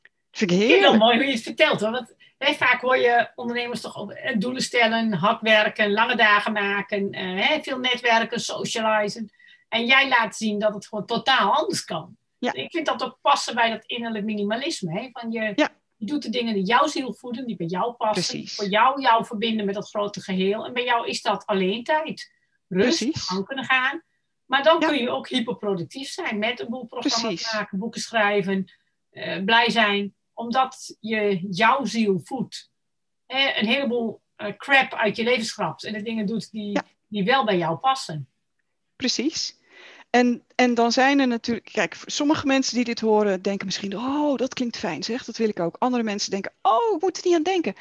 Dat 0.06 0.38
vind 0.38 0.50
ik 0.50 0.56
heel 0.56 0.80
wel 0.80 0.96
mooi 0.96 1.16
hoe 1.16 1.26
je 1.26 1.32
het 1.32 1.42
vertelt 1.42 1.80
hoor. 1.80 1.90
Want 1.90 2.14
hè, 2.38 2.54
vaak 2.54 2.80
hoor 2.80 2.96
je 2.96 3.30
ondernemers 3.34 3.80
toch 3.80 4.12
eh, 4.12 4.38
doelen 4.38 4.62
stellen, 4.62 5.12
hard 5.12 5.40
werken, 5.40 5.92
lange 5.92 6.16
dagen 6.16 6.52
maken, 6.52 7.14
hè, 7.16 7.62
veel 7.62 7.78
netwerken, 7.78 8.40
socializen. 8.40 9.30
En 9.68 9.86
jij 9.86 10.08
laat 10.08 10.36
zien 10.36 10.58
dat 10.58 10.74
het 10.74 10.86
gewoon 10.86 11.06
totaal 11.06 11.54
anders 11.54 11.84
kan. 11.84 12.17
Ja. 12.38 12.52
Ik 12.52 12.70
vind 12.70 12.86
dat 12.86 13.02
ook 13.02 13.18
passen 13.20 13.54
bij 13.54 13.70
dat 13.70 13.84
innerlijk 13.84 14.24
minimalisme. 14.24 15.00
Hè? 15.00 15.08
Van 15.12 15.30
je, 15.30 15.52
je 15.96 16.06
doet 16.06 16.22
de 16.22 16.30
dingen 16.30 16.54
die 16.54 16.64
jouw 16.64 16.86
ziel 16.86 17.14
voeden, 17.14 17.46
die 17.46 17.56
bij 17.56 17.66
jou 17.66 17.92
passen. 17.92 18.38
Precies. 18.38 18.54
Voor 18.54 18.68
jou 18.68 19.00
jou 19.00 19.24
verbinden 19.24 19.66
met 19.66 19.74
dat 19.74 19.88
grote 19.88 20.20
geheel. 20.20 20.64
En 20.64 20.72
bij 20.72 20.84
jou 20.84 21.08
is 21.08 21.22
dat 21.22 21.46
alleen 21.46 21.84
tijd. 21.84 22.32
Rust, 22.68 23.08
gang 23.12 23.46
kunnen 23.46 23.64
gaan. 23.64 24.02
Maar 24.44 24.62
dan 24.62 24.78
kun 24.78 24.98
je 24.98 25.10
ook 25.10 25.28
hyperproductief 25.28 26.08
zijn 26.08 26.38
met 26.38 26.60
een 26.60 26.68
boel 26.68 26.86
programma's 26.86 27.52
maken, 27.52 27.78
boeken 27.78 28.00
schrijven, 28.00 28.72
uh, 29.10 29.44
blij 29.44 29.70
zijn. 29.70 30.14
Omdat 30.34 30.96
je 31.00 31.46
jouw 31.50 31.84
ziel 31.84 32.20
voedt. 32.24 32.70
een 33.26 33.66
heleboel 33.66 34.22
uh, 34.36 34.56
crap 34.56 34.94
uit 34.94 35.16
je 35.16 35.24
leven 35.24 35.44
schrapt 35.44 35.84
en 35.84 35.92
de 35.92 36.02
dingen 36.02 36.26
doet 36.26 36.50
die, 36.50 36.80
die 37.06 37.24
wel 37.24 37.44
bij 37.44 37.58
jou 37.58 37.76
passen. 37.76 38.28
Precies. 38.96 39.57
En, 40.18 40.44
en 40.54 40.74
dan 40.74 40.92
zijn 40.92 41.18
er 41.18 41.26
natuurlijk, 41.26 41.68
kijk, 41.72 41.96
sommige 42.06 42.46
mensen 42.46 42.74
die 42.74 42.84
dit 42.84 43.00
horen 43.00 43.42
denken 43.42 43.66
misschien, 43.66 43.96
oh, 43.96 44.36
dat 44.36 44.54
klinkt 44.54 44.76
fijn, 44.76 45.02
zeg, 45.02 45.24
dat 45.24 45.36
wil 45.36 45.48
ik 45.48 45.60
ook. 45.60 45.76
Andere 45.78 46.02
mensen 46.02 46.30
denken, 46.30 46.52
oh, 46.62 46.94
ik 46.94 47.02
moet 47.02 47.16
er 47.16 47.22
niet 47.24 47.34
aan 47.34 47.42
denken. 47.42 47.74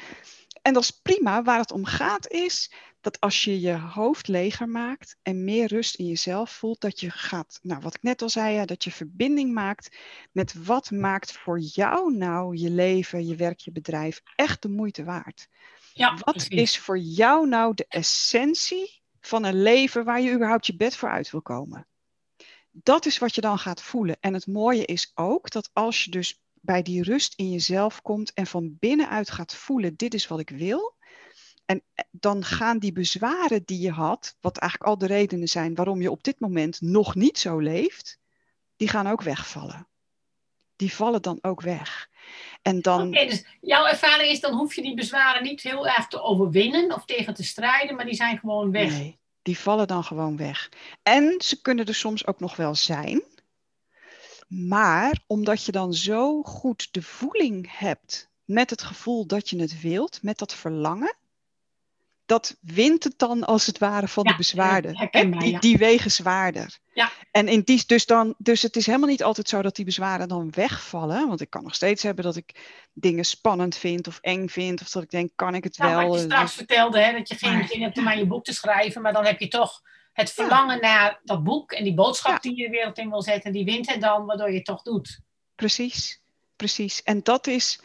En 0.62 0.72
dat 0.72 0.82
is 0.82 0.90
prima. 0.90 1.42
Waar 1.42 1.58
het 1.58 1.72
om 1.72 1.84
gaat 1.84 2.28
is 2.28 2.72
dat 3.00 3.20
als 3.20 3.44
je 3.44 3.60
je 3.60 3.78
hoofd 3.78 4.28
leger 4.28 4.68
maakt 4.68 5.16
en 5.22 5.44
meer 5.44 5.66
rust 5.66 5.94
in 5.94 6.06
jezelf 6.06 6.50
voelt, 6.50 6.80
dat 6.80 7.00
je 7.00 7.10
gaat, 7.10 7.58
nou 7.62 7.80
wat 7.80 7.94
ik 7.94 8.02
net 8.02 8.22
al 8.22 8.28
zei, 8.28 8.64
dat 8.64 8.84
je 8.84 8.90
verbinding 8.90 9.52
maakt 9.52 9.96
met 10.32 10.64
wat 10.64 10.90
maakt 10.90 11.32
voor 11.32 11.58
jou 11.60 12.16
nou 12.16 12.56
je 12.56 12.70
leven, 12.70 13.26
je 13.26 13.36
werk, 13.36 13.58
je 13.58 13.72
bedrijf 13.72 14.22
echt 14.36 14.62
de 14.62 14.68
moeite 14.68 15.04
waard. 15.04 15.48
Ja, 15.92 16.10
wat 16.10 16.34
precies. 16.34 16.60
is 16.60 16.78
voor 16.78 16.98
jou 16.98 17.48
nou 17.48 17.74
de 17.74 17.86
essentie 17.88 19.02
van 19.20 19.44
een 19.44 19.62
leven 19.62 20.04
waar 20.04 20.20
je 20.20 20.32
überhaupt 20.32 20.66
je 20.66 20.76
bed 20.76 20.96
voor 20.96 21.08
uit 21.08 21.30
wil 21.30 21.42
komen? 21.42 21.87
Dat 22.82 23.06
is 23.06 23.18
wat 23.18 23.34
je 23.34 23.40
dan 23.40 23.58
gaat 23.58 23.82
voelen. 23.82 24.16
En 24.20 24.34
het 24.34 24.46
mooie 24.46 24.84
is 24.84 25.12
ook 25.14 25.50
dat 25.50 25.70
als 25.72 26.04
je 26.04 26.10
dus 26.10 26.40
bij 26.52 26.82
die 26.82 27.02
rust 27.02 27.34
in 27.36 27.50
jezelf 27.50 28.02
komt 28.02 28.32
en 28.32 28.46
van 28.46 28.76
binnenuit 28.78 29.30
gaat 29.30 29.54
voelen, 29.54 29.96
dit 29.96 30.14
is 30.14 30.26
wat 30.26 30.38
ik 30.38 30.50
wil. 30.50 30.96
En 31.64 31.82
eh, 31.94 32.04
dan 32.10 32.44
gaan 32.44 32.78
die 32.78 32.92
bezwaren 32.92 33.62
die 33.64 33.80
je 33.80 33.90
had, 33.90 34.36
wat 34.40 34.58
eigenlijk 34.58 34.90
al 34.90 34.98
de 34.98 35.06
redenen 35.06 35.48
zijn 35.48 35.74
waarom 35.74 36.00
je 36.00 36.10
op 36.10 36.22
dit 36.22 36.40
moment 36.40 36.80
nog 36.80 37.14
niet 37.14 37.38
zo 37.38 37.58
leeft, 37.58 38.18
die 38.76 38.88
gaan 38.88 39.06
ook 39.06 39.22
wegvallen. 39.22 39.88
Die 40.76 40.94
vallen 40.94 41.22
dan 41.22 41.38
ook 41.40 41.60
weg. 41.60 42.08
En 42.62 42.80
dan... 42.80 43.08
Oké, 43.08 43.26
dus 43.26 43.44
jouw 43.60 43.86
ervaring 43.86 44.30
is, 44.30 44.40
dan 44.40 44.54
hoef 44.54 44.74
je 44.74 44.82
die 44.82 44.94
bezwaren 44.94 45.42
niet 45.42 45.62
heel 45.62 45.86
erg 45.86 46.08
te 46.08 46.22
overwinnen 46.22 46.94
of 46.94 47.04
tegen 47.04 47.34
te 47.34 47.44
strijden, 47.44 47.96
maar 47.96 48.04
die 48.04 48.14
zijn 48.14 48.38
gewoon 48.38 48.70
weg. 48.70 48.90
Nee, 48.90 49.17
die 49.42 49.58
vallen 49.58 49.86
dan 49.86 50.04
gewoon 50.04 50.36
weg. 50.36 50.68
En 51.02 51.34
ze 51.38 51.60
kunnen 51.60 51.86
er 51.86 51.94
soms 51.94 52.26
ook 52.26 52.40
nog 52.40 52.56
wel 52.56 52.74
zijn. 52.74 53.22
Maar 54.48 55.22
omdat 55.26 55.64
je 55.64 55.72
dan 55.72 55.94
zo 55.94 56.42
goed 56.42 56.88
de 56.90 57.02
voeling 57.02 57.78
hebt 57.78 58.28
met 58.44 58.70
het 58.70 58.82
gevoel 58.82 59.26
dat 59.26 59.50
je 59.50 59.60
het 59.60 59.80
wilt, 59.80 60.22
met 60.22 60.38
dat 60.38 60.54
verlangen, 60.54 61.16
dat 62.26 62.56
wint 62.60 63.04
het 63.04 63.18
dan 63.18 63.44
als 63.44 63.66
het 63.66 63.78
ware 63.78 64.08
van 64.08 64.24
de 64.24 64.36
bezwaarden. 64.36 65.10
die, 65.38 65.58
die 65.58 65.78
wegen 65.78 66.10
zwaarder. 66.10 66.78
Ja. 66.98 67.10
En 67.30 67.48
in 67.48 67.60
die, 67.60 67.82
dus, 67.86 68.06
dan, 68.06 68.34
dus 68.38 68.62
het 68.62 68.76
is 68.76 68.86
helemaal 68.86 69.08
niet 69.08 69.22
altijd 69.22 69.48
zo 69.48 69.62
dat 69.62 69.76
die 69.76 69.84
bezwaren 69.84 70.28
dan 70.28 70.50
wegvallen. 70.50 71.28
Want 71.28 71.40
ik 71.40 71.50
kan 71.50 71.62
nog 71.62 71.74
steeds 71.74 72.02
hebben 72.02 72.24
dat 72.24 72.36
ik 72.36 72.78
dingen 72.92 73.24
spannend 73.24 73.76
vind 73.76 74.06
of 74.06 74.18
eng 74.20 74.48
vind. 74.48 74.80
Of 74.80 74.90
dat 74.90 75.02
ik 75.02 75.10
denk, 75.10 75.30
kan 75.34 75.54
ik 75.54 75.64
het 75.64 75.78
nou, 75.78 75.96
wel? 75.96 76.08
Wat 76.08 76.18
je 76.18 76.24
straks 76.24 76.54
vertelde, 76.54 77.00
hè, 77.00 77.12
dat 77.12 77.28
je 77.28 77.34
geen 77.34 77.68
zin 77.68 77.82
hebt 77.82 77.98
om 77.98 78.08
aan 78.08 78.18
je 78.18 78.26
boek 78.26 78.44
te 78.44 78.52
schrijven. 78.52 79.02
Maar 79.02 79.12
dan 79.12 79.24
heb 79.24 79.40
je 79.40 79.48
toch 79.48 79.80
het 80.12 80.32
verlangen 80.32 80.80
naar 80.80 81.20
dat 81.24 81.44
boek 81.44 81.72
en 81.72 81.84
die 81.84 81.94
boodschap 81.94 82.42
die 82.42 82.56
je 82.56 82.64
de 82.64 82.70
wereld 82.70 82.98
in 82.98 83.10
wil 83.10 83.22
zetten. 83.22 83.52
Die 83.52 83.64
wint 83.64 83.92
het 83.92 84.00
dan, 84.00 84.26
waardoor 84.26 84.48
je 84.48 84.56
het 84.56 84.64
toch 84.64 84.82
doet. 84.82 85.20
Precies, 85.54 86.20
precies. 86.56 87.02
En 87.02 87.22
dat 87.22 87.46
is 87.46 87.80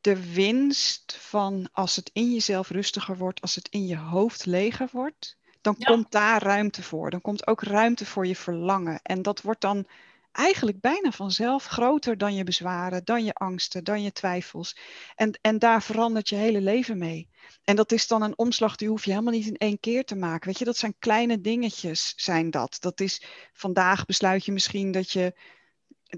de 0.00 0.32
winst 0.32 1.16
van 1.20 1.68
als 1.72 1.96
het 1.96 2.10
in 2.12 2.32
jezelf 2.32 2.70
rustiger 2.70 3.16
wordt, 3.16 3.40
als 3.40 3.54
het 3.54 3.68
in 3.68 3.86
je 3.86 3.96
hoofd 3.96 4.46
leger 4.46 4.88
wordt, 4.92 5.36
dan 5.66 5.76
komt 5.84 6.10
daar 6.10 6.42
ruimte 6.42 6.82
voor. 6.82 7.10
Dan 7.10 7.20
komt 7.20 7.46
ook 7.46 7.62
ruimte 7.62 8.06
voor 8.06 8.26
je 8.26 8.36
verlangen. 8.36 9.00
En 9.02 9.22
dat 9.22 9.42
wordt 9.42 9.60
dan 9.60 9.86
eigenlijk 10.32 10.80
bijna 10.80 11.10
vanzelf 11.10 11.66
groter 11.66 12.18
dan 12.18 12.34
je 12.34 12.44
bezwaren, 12.44 13.04
dan 13.04 13.24
je 13.24 13.32
angsten, 13.32 13.84
dan 13.84 14.02
je 14.02 14.12
twijfels. 14.12 14.78
En, 15.14 15.38
en 15.40 15.58
daar 15.58 15.82
verandert 15.82 16.28
je 16.28 16.36
hele 16.36 16.60
leven 16.60 16.98
mee. 16.98 17.28
En 17.64 17.76
dat 17.76 17.92
is 17.92 18.06
dan 18.06 18.22
een 18.22 18.38
omslag 18.38 18.76
die 18.76 18.88
hoef 18.88 19.04
je 19.04 19.10
helemaal 19.10 19.32
niet 19.32 19.46
in 19.46 19.56
één 19.56 19.80
keer 19.80 20.04
te 20.04 20.16
maken. 20.16 20.48
Weet 20.48 20.58
je, 20.58 20.64
dat 20.64 20.76
zijn 20.76 20.98
kleine 20.98 21.40
dingetjes, 21.40 22.12
zijn 22.16 22.50
dat. 22.50 22.76
Dat 22.80 23.00
is 23.00 23.24
vandaag 23.52 24.04
besluit 24.04 24.44
je 24.44 24.52
misschien 24.52 24.92
dat 24.92 25.10
je 25.10 25.34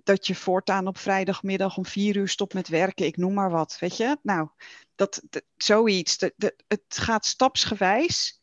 dat 0.02 0.26
je 0.26 0.34
voortaan 0.34 0.86
op 0.86 0.98
vrijdagmiddag 0.98 1.76
om 1.76 1.86
vier 1.86 2.16
uur 2.16 2.28
stopt 2.28 2.54
met 2.54 2.68
werken, 2.68 3.06
ik 3.06 3.16
noem 3.16 3.34
maar 3.34 3.50
wat, 3.50 3.76
weet 3.80 3.96
je? 3.96 4.16
Nou, 4.22 4.48
dat, 4.94 5.22
zoiets. 5.56 6.18
De, 6.18 6.54
het 6.68 6.82
gaat 6.88 7.26
stapsgewijs. 7.26 8.37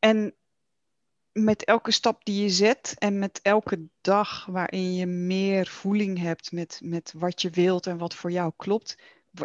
En 0.00 0.34
met 1.32 1.64
elke 1.64 1.90
stap 1.90 2.24
die 2.24 2.42
je 2.42 2.48
zet 2.48 2.94
en 2.98 3.18
met 3.18 3.40
elke 3.42 3.88
dag 4.00 4.46
waarin 4.46 4.94
je 4.94 5.06
meer 5.06 5.66
voeling 5.66 6.18
hebt 6.18 6.52
met, 6.52 6.80
met 6.82 7.12
wat 7.16 7.42
je 7.42 7.50
wilt 7.50 7.86
en 7.86 7.98
wat 7.98 8.14
voor 8.14 8.30
jou 8.30 8.52
klopt, 8.56 8.98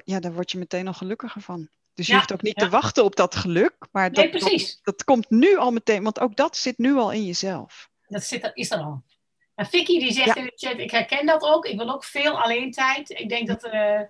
ja, 0.06 0.20
daar 0.20 0.34
word 0.34 0.52
je 0.52 0.58
meteen 0.58 0.88
al 0.88 0.94
gelukkiger 0.94 1.42
van. 1.42 1.70
Dus 1.94 2.08
je 2.08 2.14
hoeft 2.14 2.34
ook 2.34 2.42
niet 2.42 2.58
te 2.58 2.70
wachten 2.70 3.04
op 3.04 3.16
dat 3.16 3.36
geluk, 3.36 3.76
maar 3.92 4.12
dat, 4.12 4.32
nee, 4.32 4.42
dat, 4.42 4.80
dat, 4.84 5.04
komt 5.04 5.30
nu 5.30 5.58
al 5.58 5.72
meteen, 5.72 6.04
want 6.04 6.20
ook 6.20 6.36
dat 6.36 6.58
zit 6.58 6.78
nu 6.78 6.96
al 6.96 7.12
in 7.12 7.26
jezelf. 7.26 7.90
Dat 8.08 8.24
zit, 8.24 8.52
is 8.54 8.72
er 8.72 8.78
al. 8.78 9.04
En 9.56 9.66
Vicky 9.66 10.00
die 10.00 10.12
zegt 10.12 10.38
in 10.38 10.44
de 10.44 10.52
chat, 10.56 10.78
ik 10.78 10.92
herken 10.92 11.26
dat 11.26 11.44
ook, 11.44 11.66
ik 11.66 11.78
wil 11.78 11.90
ook 11.90 12.04
veel 12.04 12.42
alleen 12.42 12.72
tijd. 12.72 13.10
Ik 13.10 13.30
denk 13.30 13.48
dat 13.48 13.66
uh, 13.66 14.02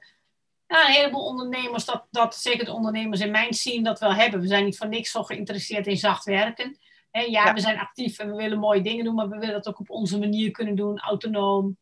een 0.68 0.94
heleboel 0.94 1.26
ondernemers, 1.26 1.86
dat, 1.86 2.08
dat 2.12 2.36
zeker 2.36 2.66
de 2.66 2.74
ondernemers 2.74 3.22
in 3.22 3.32
mijn 3.32 3.54
scene 3.54 3.84
dat 3.84 4.00
wel 4.00 4.14
hebben. 4.14 4.40
We 4.40 4.48
zijn 4.48 4.66
niet 4.66 4.78
voor 4.78 4.88
niks 4.88 5.12
zo 5.12 5.24
geïnteresseerd 5.24 5.88
in 5.88 5.98
zacht 5.98 6.26
werken. 6.26 6.78
ja, 7.12 7.54
we 7.54 7.60
zijn 7.60 7.80
actief 7.80 8.20
en 8.20 8.30
we 8.30 8.36
willen 8.36 8.60
mooie 8.60 8.82
dingen 8.82 9.06
doen, 9.06 9.16
maar 9.16 9.30
we 9.30 9.38
willen 9.38 9.54
dat 9.54 9.68
ook 9.68 9.80
op 9.80 9.90
onze 9.90 10.20
manier 10.20 10.52
kunnen 10.52 10.76
doen, 10.76 11.00
autonoom. 11.00 11.78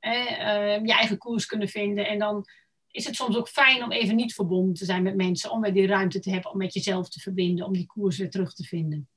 Uh, 0.00 0.84
je 0.84 0.92
eigen 0.92 1.18
koers 1.18 1.46
kunnen 1.46 1.68
vinden 1.68 2.06
en 2.06 2.18
dan 2.18 2.46
is 2.90 3.04
het 3.04 3.16
soms 3.16 3.36
ook 3.36 3.48
fijn 3.48 3.82
om 3.82 3.92
even 3.92 4.16
niet 4.16 4.34
verbonden 4.34 4.74
te 4.74 4.84
zijn 4.84 5.02
met 5.02 5.16
mensen, 5.16 5.50
om 5.50 5.60
weer 5.60 5.72
die 5.72 5.86
ruimte 5.86 6.20
te 6.20 6.30
hebben 6.30 6.50
om 6.50 6.58
met 6.58 6.74
jezelf 6.74 7.08
te 7.08 7.20
verbinden, 7.20 7.66
om 7.66 7.72
die 7.72 7.86
koers 7.86 8.18
weer 8.18 8.30
terug 8.30 8.54
te 8.54 8.64
vinden. 8.64 9.08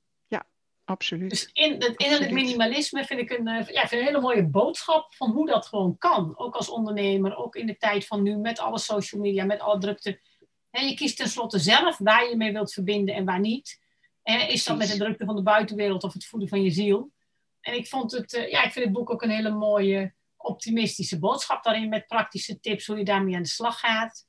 Absoluut. 0.89 1.29
Dus 1.29 1.49
in 1.53 1.81
het 1.81 1.93
innerlijk 1.95 2.31
minimalisme 2.31 3.05
vind 3.05 3.19
ik, 3.19 3.29
een, 3.29 3.47
eh, 3.47 3.67
ja, 3.67 3.87
vind 3.87 4.01
een 4.01 4.07
hele 4.07 4.21
mooie 4.21 4.47
boodschap 4.47 5.15
van 5.15 5.31
hoe 5.31 5.47
dat 5.47 5.65
gewoon 5.65 5.97
kan. 5.97 6.37
Ook 6.37 6.55
als 6.55 6.69
ondernemer, 6.69 7.35
ook 7.35 7.55
in 7.55 7.65
de 7.65 7.77
tijd 7.77 8.05
van 8.05 8.23
nu, 8.23 8.35
met 8.35 8.59
alle 8.59 8.79
social 8.79 9.21
media, 9.21 9.45
met 9.45 9.59
alle 9.59 9.79
drukte. 9.79 10.21
En 10.69 10.87
je 10.87 10.95
kiest 10.95 11.17
tenslotte 11.17 11.59
zelf 11.59 11.97
waar 11.97 12.29
je 12.29 12.35
mee 12.35 12.51
wilt 12.51 12.73
verbinden 12.73 13.15
en 13.15 13.25
waar 13.25 13.39
niet. 13.39 13.79
En 14.23 14.49
is 14.49 14.63
dat 14.63 14.77
met 14.77 14.87
de 14.87 14.97
drukte 14.97 15.25
van 15.25 15.35
de 15.35 15.41
buitenwereld 15.41 16.03
of 16.03 16.13
het 16.13 16.25
voeden 16.25 16.49
van 16.49 16.63
je 16.63 16.71
ziel? 16.71 17.11
En 17.61 17.73
ik 17.73 17.87
vond 17.87 18.11
het, 18.11 18.33
eh, 18.33 18.49
ja, 18.49 18.63
ik 18.63 18.71
vind 18.71 18.85
het 18.85 18.93
boek 18.93 19.09
ook 19.09 19.21
een 19.21 19.29
hele 19.29 19.51
mooie 19.51 20.13
optimistische 20.37 21.19
boodschap 21.19 21.63
daarin 21.63 21.89
met 21.89 22.07
praktische 22.07 22.59
tips 22.59 22.85
hoe 22.85 22.97
je 22.97 23.03
daarmee 23.03 23.35
aan 23.35 23.41
de 23.41 23.47
slag 23.47 23.79
gaat. 23.79 24.25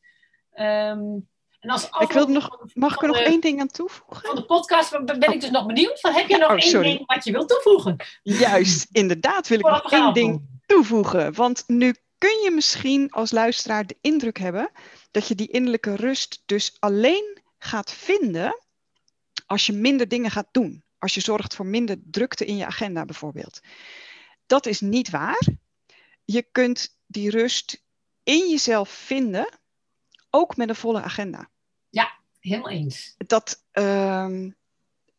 Um, 0.55 1.29
en 1.61 1.71
als 1.71 1.89
ik 1.99 2.13
wil 2.13 2.27
nog, 2.27 2.59
mag 2.75 2.95
ik 2.95 3.03
er 3.03 3.09
nog 3.09 3.17
één 3.17 3.41
ding 3.41 3.61
aan 3.61 3.69
toevoegen? 3.69 4.27
Van 4.27 4.35
de 4.35 4.45
podcast 4.45 4.91
ben 5.05 5.33
ik 5.33 5.41
dus 5.41 5.51
nog 5.51 5.67
benieuwd. 5.67 6.01
Van, 6.01 6.13
heb 6.13 6.29
je 6.29 6.37
nog 6.37 6.51
oh, 6.51 6.57
één 6.57 6.83
ding 6.83 7.07
wat 7.07 7.25
je 7.25 7.33
wilt 7.33 7.49
toevoegen? 7.49 7.97
Juist, 8.23 8.89
inderdaad 8.93 9.49
wil 9.49 9.59
ik 9.59 9.65
nog 9.65 9.93
één 9.93 10.15
ding 10.15 10.61
toevoegen. 10.67 11.35
Want 11.35 11.65
nu 11.67 11.95
kun 12.19 12.43
je 12.43 12.51
misschien 12.51 13.11
als 13.11 13.31
luisteraar 13.31 13.87
de 13.87 13.97
indruk 14.01 14.39
hebben 14.39 14.71
dat 15.11 15.29
je 15.29 15.35
die 15.35 15.49
innerlijke 15.49 15.95
rust 15.95 16.43
dus 16.47 16.77
alleen 16.79 17.39
gaat 17.59 17.93
vinden 17.93 18.59
als 19.47 19.67
je 19.67 19.73
minder 19.73 20.09
dingen 20.09 20.31
gaat 20.31 20.49
doen. 20.51 20.85
Als 20.99 21.15
je 21.15 21.21
zorgt 21.21 21.55
voor 21.55 21.67
minder 21.67 21.97
drukte 22.05 22.45
in 22.45 22.57
je 22.57 22.67
agenda 22.67 23.05
bijvoorbeeld. 23.05 23.61
Dat 24.47 24.67
is 24.67 24.81
niet 24.81 25.11
waar 25.11 25.47
je 26.25 26.43
kunt 26.53 26.97
die 27.07 27.31
rust 27.31 27.83
in 28.23 28.49
jezelf 28.51 28.89
vinden, 28.89 29.49
ook 30.31 30.57
met 30.57 30.69
een 30.69 30.75
volle 30.75 31.03
agenda. 31.03 31.50
Helemaal 32.41 32.71
eens. 32.71 33.15
Dat, 33.17 33.65
uh, 33.73 34.47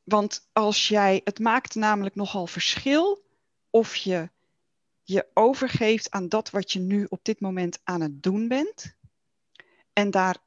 want 0.03 0.49
als 0.53 0.87
jij, 0.87 1.21
het 1.23 1.39
maakt 1.39 1.75
namelijk 1.75 2.15
nogal 2.15 2.47
verschil 2.47 3.25
of 3.69 3.95
je 3.95 4.29
je 5.03 5.27
overgeeft 5.33 6.11
aan 6.11 6.29
dat 6.29 6.49
wat 6.49 6.71
je 6.71 6.79
nu 6.79 7.05
op 7.09 7.19
dit 7.21 7.39
moment 7.39 7.79
aan 7.83 8.01
het 8.01 8.23
doen 8.23 8.47
bent. 8.47 8.95
En 9.93 10.11
daar 10.11 10.37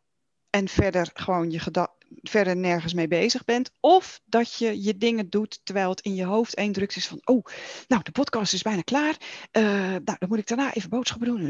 en 0.50 0.68
verder 0.68 1.10
gewoon 1.14 1.50
je 1.50 1.88
verder 2.22 2.56
nergens 2.56 2.94
mee 2.94 3.08
bezig 3.08 3.44
bent. 3.44 3.70
Of 3.80 4.20
dat 4.24 4.54
je 4.54 4.82
je 4.82 4.98
dingen 4.98 5.30
doet 5.30 5.60
terwijl 5.64 5.90
het 5.90 6.00
in 6.00 6.14
je 6.14 6.24
hoofd 6.24 6.54
één 6.54 6.72
drukt 6.72 6.96
is 6.96 7.06
van... 7.06 7.20
oh, 7.24 7.44
nou, 7.88 8.02
de 8.02 8.10
podcast 8.10 8.52
is 8.52 8.62
bijna 8.62 8.82
klaar. 8.82 9.16
Uh, 9.52 9.62
nou, 9.90 10.02
dan 10.18 10.28
moet 10.28 10.38
ik 10.38 10.46
daarna 10.46 10.74
even 10.74 10.90
boodschappen 10.90 11.28
doen. 11.28 11.42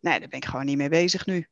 Nee, 0.00 0.20
daar 0.20 0.28
ben 0.28 0.38
ik 0.38 0.44
gewoon 0.44 0.66
niet 0.66 0.76
mee 0.76 0.88
bezig 0.88 1.26
nu. 1.26 1.48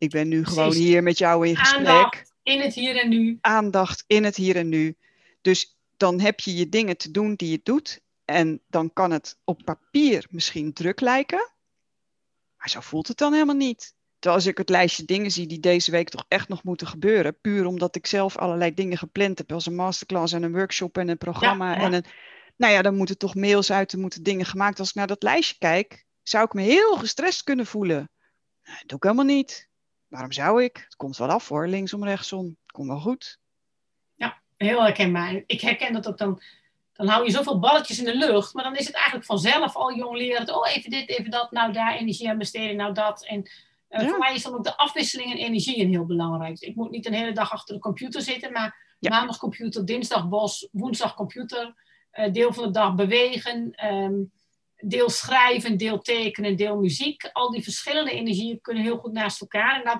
Ik 0.00 0.10
ben 0.10 0.28
nu 0.28 0.44
gewoon 0.44 0.72
hier 0.72 1.02
met 1.02 1.18
jou 1.18 1.46
in 1.46 1.56
gesprek. 1.56 1.86
Aandacht 1.86 2.32
in 2.42 2.60
het 2.60 2.74
hier 2.74 2.96
en 2.96 3.08
nu. 3.08 3.38
Aandacht 3.40 4.04
in 4.06 4.24
het 4.24 4.36
hier 4.36 4.56
en 4.56 4.68
nu. 4.68 4.96
Dus 5.40 5.78
dan 5.96 6.20
heb 6.20 6.40
je 6.40 6.54
je 6.54 6.68
dingen 6.68 6.96
te 6.96 7.10
doen 7.10 7.34
die 7.34 7.50
je 7.50 7.60
doet. 7.62 8.00
En 8.24 8.60
dan 8.66 8.92
kan 8.92 9.10
het 9.10 9.38
op 9.44 9.60
papier 9.64 10.26
misschien 10.30 10.72
druk 10.72 11.00
lijken. 11.00 11.52
Maar 12.56 12.68
zo 12.68 12.80
voelt 12.80 13.08
het 13.08 13.18
dan 13.18 13.32
helemaal 13.32 13.54
niet. 13.54 13.94
Terwijl 14.18 14.40
als 14.40 14.50
ik 14.50 14.58
het 14.58 14.68
lijstje 14.68 15.04
dingen 15.04 15.30
zie 15.30 15.46
die 15.46 15.60
deze 15.60 15.90
week 15.90 16.08
toch 16.08 16.24
echt 16.28 16.48
nog 16.48 16.64
moeten 16.64 16.86
gebeuren, 16.86 17.40
puur 17.40 17.66
omdat 17.66 17.96
ik 17.96 18.06
zelf 18.06 18.36
allerlei 18.36 18.74
dingen 18.74 18.98
gepland 18.98 19.38
heb, 19.38 19.52
als 19.52 19.66
een 19.66 19.74
masterclass 19.74 20.32
en 20.32 20.42
een 20.42 20.52
workshop 20.52 20.98
en 20.98 21.08
een 21.08 21.18
programma 21.18 21.76
en 21.76 21.92
een, 21.92 22.04
nou 22.56 22.72
ja, 22.72 22.82
dan 22.82 22.96
moeten 22.96 23.18
toch 23.18 23.34
mails 23.34 23.72
uit, 23.72 23.92
er 23.92 23.98
moeten 23.98 24.22
dingen 24.22 24.46
gemaakt. 24.46 24.78
Als 24.78 24.88
ik 24.88 24.94
naar 24.94 25.06
dat 25.06 25.22
lijstje 25.22 25.56
kijk, 25.58 26.04
zou 26.22 26.44
ik 26.44 26.52
me 26.52 26.62
heel 26.62 26.96
gestrest 26.96 27.42
kunnen 27.42 27.66
voelen. 27.66 28.10
Nou, 28.64 28.78
dat 28.78 28.88
doe 28.88 28.96
ik 28.96 29.02
helemaal 29.02 29.24
niet. 29.24 29.69
Waarom 30.10 30.32
zou 30.32 30.62
ik? 30.62 30.76
Het 30.76 30.96
komt 30.96 31.16
wel 31.16 31.28
af 31.28 31.48
hoor, 31.48 31.66
linksom, 31.66 32.04
rechtsom. 32.04 32.44
Het 32.46 32.72
komt 32.72 32.88
wel 32.88 33.00
goed. 33.00 33.38
Ja, 34.14 34.40
heel 34.56 34.82
herkenbaar. 34.82 35.42
Ik 35.46 35.60
herken 35.60 35.92
dat 35.92 36.08
ook 36.08 36.18
dan. 36.18 36.42
Dan 36.92 37.08
hou 37.08 37.24
je 37.24 37.30
zoveel 37.30 37.58
balletjes 37.58 37.98
in 37.98 38.04
de 38.04 38.16
lucht, 38.16 38.54
maar 38.54 38.64
dan 38.64 38.76
is 38.76 38.86
het 38.86 38.94
eigenlijk 38.94 39.24
vanzelf 39.24 39.76
al 39.76 39.94
jong 39.94 40.16
leren. 40.16 40.54
Oh, 40.54 40.68
even 40.68 40.90
dit, 40.90 41.08
even 41.08 41.30
dat, 41.30 41.50
nou 41.50 41.72
daar 41.72 41.96
energie 41.96 42.28
aan 42.28 42.38
besteden, 42.38 42.76
nou 42.76 42.92
dat. 42.92 43.24
En 43.24 43.50
uh, 43.90 44.08
Voor 44.08 44.18
mij 44.18 44.34
is 44.34 44.42
dan 44.42 44.54
ook 44.54 44.64
de 44.64 44.76
afwisseling 44.76 45.32
en 45.32 45.38
energie 45.38 45.80
een 45.80 45.90
heel 45.90 46.06
belangrijk. 46.06 46.60
Ik 46.60 46.74
moet 46.74 46.90
niet 46.90 47.06
een 47.06 47.12
hele 47.12 47.32
dag 47.32 47.52
achter 47.52 47.74
de 47.74 47.80
computer 47.80 48.22
zitten, 48.22 48.52
maar 48.52 48.96
maandag 48.98 49.38
computer, 49.38 49.84
dinsdag 49.84 50.28
bos, 50.28 50.68
woensdag 50.72 51.14
computer. 51.14 51.74
Uh, 52.12 52.32
deel 52.32 52.52
van 52.52 52.64
de 52.64 52.70
dag 52.70 52.94
bewegen, 52.94 53.86
um, 53.92 54.32
deel 54.80 55.10
schrijven, 55.10 55.76
deel 55.76 55.98
tekenen, 55.98 56.56
deel 56.56 56.76
muziek. 56.76 57.30
Al 57.32 57.50
die 57.50 57.62
verschillende 57.62 58.10
energieën 58.10 58.60
kunnen 58.60 58.82
heel 58.82 58.98
goed 58.98 59.12
naast 59.12 59.40
elkaar. 59.40 59.74
En 59.74 59.84
dat, 59.84 59.98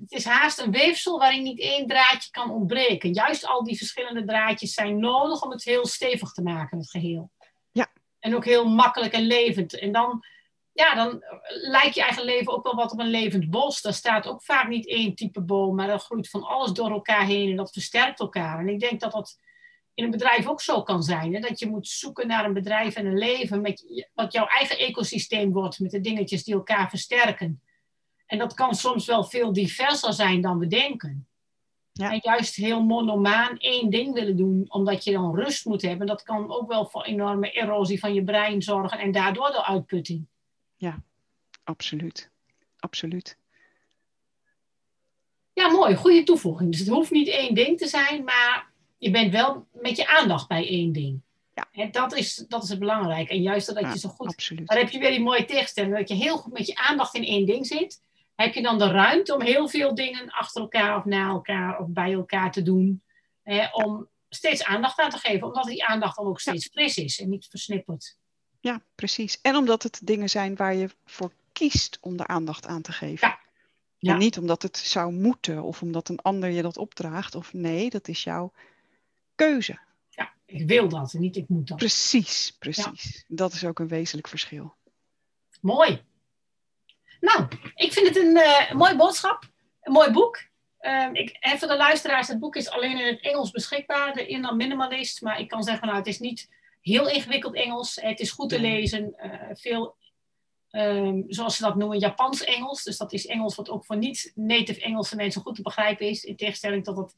het 0.00 0.12
is 0.12 0.24
haast 0.24 0.60
een 0.60 0.70
weefsel 0.70 1.18
waarin 1.18 1.42
niet 1.42 1.60
één 1.60 1.86
draadje 1.86 2.30
kan 2.30 2.50
ontbreken. 2.50 3.12
Juist 3.12 3.46
al 3.46 3.64
die 3.64 3.76
verschillende 3.76 4.24
draadjes 4.24 4.74
zijn 4.74 4.98
nodig 4.98 5.42
om 5.42 5.50
het 5.50 5.64
heel 5.64 5.86
stevig 5.86 6.32
te 6.32 6.42
maken, 6.42 6.78
het 6.78 6.90
geheel. 6.90 7.30
Ja. 7.70 7.92
En 8.18 8.34
ook 8.34 8.44
heel 8.44 8.68
makkelijk 8.68 9.12
en 9.12 9.26
levend. 9.26 9.78
En 9.78 9.92
dan 9.92 10.24
ja, 10.72 10.94
dan 10.94 11.22
lijkt 11.48 11.94
je 11.94 12.02
eigen 12.02 12.24
leven 12.24 12.52
ook 12.52 12.64
wel 12.64 12.74
wat 12.74 12.92
op 12.92 12.98
een 12.98 13.10
levend 13.10 13.50
bos. 13.50 13.80
Daar 13.80 13.94
staat 13.94 14.26
ook 14.26 14.42
vaak 14.42 14.68
niet 14.68 14.88
één 14.88 15.14
type 15.14 15.40
boom, 15.40 15.74
maar 15.74 15.88
er 15.88 15.98
groeit 15.98 16.30
van 16.30 16.42
alles 16.42 16.72
door 16.72 16.90
elkaar 16.90 17.26
heen 17.26 17.50
en 17.50 17.56
dat 17.56 17.72
versterkt 17.72 18.20
elkaar. 18.20 18.58
En 18.58 18.68
ik 18.68 18.80
denk 18.80 19.00
dat 19.00 19.12
dat 19.12 19.38
in 19.94 20.04
een 20.04 20.10
bedrijf 20.10 20.46
ook 20.46 20.60
zo 20.60 20.82
kan 20.82 21.02
zijn. 21.02 21.34
Hè? 21.34 21.40
Dat 21.40 21.58
je 21.58 21.68
moet 21.68 21.88
zoeken 21.88 22.26
naar 22.26 22.44
een 22.44 22.52
bedrijf 22.52 22.94
en 22.94 23.06
een 23.06 23.18
leven 23.18 23.60
met, 23.60 24.06
wat 24.14 24.32
jouw 24.32 24.46
eigen 24.46 24.78
ecosysteem 24.78 25.52
wordt, 25.52 25.78
met 25.78 25.90
de 25.90 26.00
dingetjes 26.00 26.44
die 26.44 26.54
elkaar 26.54 26.88
versterken. 26.88 27.62
En 28.26 28.38
dat 28.38 28.54
kan 28.54 28.74
soms 28.74 29.06
wel 29.06 29.24
veel 29.24 29.52
diverser 29.52 30.12
zijn 30.12 30.40
dan 30.40 30.58
we 30.58 30.66
denken. 30.66 31.26
Ja. 31.92 32.12
En 32.12 32.18
juist 32.22 32.54
heel 32.54 32.82
monomaan 32.82 33.58
één 33.58 33.90
ding 33.90 34.14
willen 34.14 34.36
doen, 34.36 34.64
omdat 34.68 35.04
je 35.04 35.12
dan 35.12 35.34
rust 35.34 35.64
moet 35.64 35.82
hebben, 35.82 36.06
dat 36.06 36.22
kan 36.22 36.52
ook 36.52 36.68
wel 36.68 36.86
voor 36.86 37.04
enorme 37.04 37.50
erosie 37.50 37.98
van 37.98 38.14
je 38.14 38.24
brein 38.24 38.62
zorgen 38.62 38.98
en 38.98 39.12
daardoor 39.12 39.50
de 39.50 39.64
uitputting. 39.64 40.26
Ja, 40.76 41.02
absoluut. 41.64 42.30
Absoluut. 42.78 43.38
Ja, 45.52 45.70
mooi. 45.70 45.94
Goede 45.94 46.22
toevoeging. 46.22 46.70
Dus 46.70 46.80
het 46.80 46.88
hoeft 46.88 47.10
niet 47.10 47.28
één 47.28 47.54
ding 47.54 47.78
te 47.78 47.86
zijn, 47.86 48.24
maar 48.24 48.71
je 49.02 49.10
bent 49.10 49.32
wel 49.32 49.66
met 49.72 49.96
je 49.96 50.06
aandacht 50.06 50.48
bij 50.48 50.68
één 50.68 50.92
ding. 50.92 51.20
Ja. 51.54 51.68
En 51.72 51.90
dat 51.90 52.16
is, 52.16 52.44
dat 52.48 52.62
is 52.62 52.68
het 52.68 52.78
belangrijk. 52.78 53.28
En 53.28 53.42
juist 53.42 53.74
dat 53.74 53.92
je 53.92 53.98
zo 53.98 54.08
goed... 54.08 54.28
Absoluut. 54.28 54.68
Dan 54.68 54.78
heb 54.78 54.90
je 54.90 54.98
weer 54.98 55.10
die 55.10 55.20
mooie 55.20 55.44
tegenstelling. 55.44 55.96
Dat 55.96 56.08
je 56.08 56.14
heel 56.14 56.36
goed 56.36 56.52
met 56.52 56.66
je 56.66 56.74
aandacht 56.74 57.14
in 57.14 57.24
één 57.24 57.46
ding 57.46 57.66
zit. 57.66 58.00
Heb 58.34 58.54
je 58.54 58.62
dan 58.62 58.78
de 58.78 58.86
ruimte 58.86 59.34
om 59.34 59.40
heel 59.40 59.68
veel 59.68 59.94
dingen 59.94 60.30
achter 60.30 60.60
elkaar 60.60 60.96
of 60.96 61.04
na 61.04 61.28
elkaar 61.28 61.78
of 61.78 61.86
bij 61.88 62.12
elkaar 62.12 62.52
te 62.52 62.62
doen. 62.62 63.02
Hè, 63.42 63.66
om 63.72 64.08
steeds 64.28 64.64
aandacht 64.64 65.00
aan 65.00 65.10
te 65.10 65.18
geven. 65.18 65.46
Omdat 65.46 65.64
die 65.64 65.84
aandacht 65.84 66.16
dan 66.16 66.26
ook 66.26 66.40
steeds 66.40 66.66
fris 66.66 66.96
is 66.96 67.20
en 67.20 67.28
niet 67.28 67.46
versnipperd. 67.50 68.16
Ja, 68.60 68.82
precies. 68.94 69.40
En 69.40 69.56
omdat 69.56 69.82
het 69.82 70.00
dingen 70.02 70.30
zijn 70.30 70.56
waar 70.56 70.74
je 70.74 70.88
voor 71.04 71.32
kiest 71.52 71.98
om 72.00 72.16
de 72.16 72.26
aandacht 72.26 72.66
aan 72.66 72.82
te 72.82 72.92
geven. 72.92 73.28
Ja. 73.28 73.38
ja. 73.98 74.12
En 74.12 74.18
niet 74.18 74.38
omdat 74.38 74.62
het 74.62 74.76
zou 74.76 75.12
moeten 75.12 75.62
of 75.62 75.82
omdat 75.82 76.08
een 76.08 76.20
ander 76.20 76.50
je 76.50 76.62
dat 76.62 76.76
opdraagt. 76.76 77.34
Of 77.34 77.52
nee, 77.52 77.90
dat 77.90 78.08
is 78.08 78.24
jouw 78.24 78.52
keuze. 79.46 79.78
Ja, 80.08 80.32
ik 80.46 80.66
wil 80.66 80.88
dat, 80.88 81.12
niet 81.12 81.36
ik 81.36 81.48
moet 81.48 81.68
dat. 81.68 81.76
Precies, 81.76 82.56
precies. 82.58 83.24
Dat 83.28 83.52
is 83.52 83.64
ook 83.64 83.78
een 83.78 83.88
wezenlijk 83.88 84.28
verschil. 84.28 84.74
Mooi. 85.60 86.02
Nou, 87.20 87.48
ik 87.74 87.92
vind 87.92 88.08
het 88.08 88.16
een 88.16 88.36
uh, 88.36 88.72
mooi 88.72 88.96
boodschap. 88.96 89.50
Een 89.80 89.92
mooi 89.92 90.10
boek. 90.10 90.50
Uh, 90.80 91.08
ik, 91.12 91.36
en 91.40 91.58
voor 91.58 91.68
de 91.68 91.76
luisteraars, 91.76 92.28
het 92.28 92.38
boek 92.38 92.56
is 92.56 92.70
alleen 92.70 92.98
in 92.98 93.06
het 93.06 93.20
Engels 93.20 93.50
beschikbaar. 93.50 94.12
De 94.12 94.26
Inner 94.26 94.56
Minimalist. 94.56 95.22
Maar 95.22 95.40
ik 95.40 95.48
kan 95.48 95.62
zeggen, 95.62 95.86
nou, 95.86 95.98
het 95.98 96.06
is 96.06 96.18
niet 96.18 96.48
heel 96.80 97.08
ingewikkeld 97.08 97.54
Engels. 97.54 97.98
Het 98.00 98.20
is 98.20 98.30
goed 98.30 98.48
te 98.48 98.60
lezen. 98.60 99.14
veel, 99.52 99.96
ehm, 100.70 101.22
zoals 101.26 101.56
ze 101.56 101.62
dat 101.62 101.76
noemen, 101.76 101.98
Japans 101.98 102.44
Engels. 102.44 102.82
Dus 102.82 102.96
dat 102.96 103.12
is 103.12 103.26
Engels 103.26 103.54
wat 103.54 103.70
ook 103.70 103.84
voor 103.84 103.96
niet-native 103.96 104.80
Engelse 104.80 105.16
mensen 105.16 105.42
goed 105.42 105.54
te 105.54 105.62
begrijpen 105.62 106.06
is. 106.06 106.24
In 106.24 106.36
tegenstelling 106.36 106.84
tot 106.84 106.96
het 106.96 107.16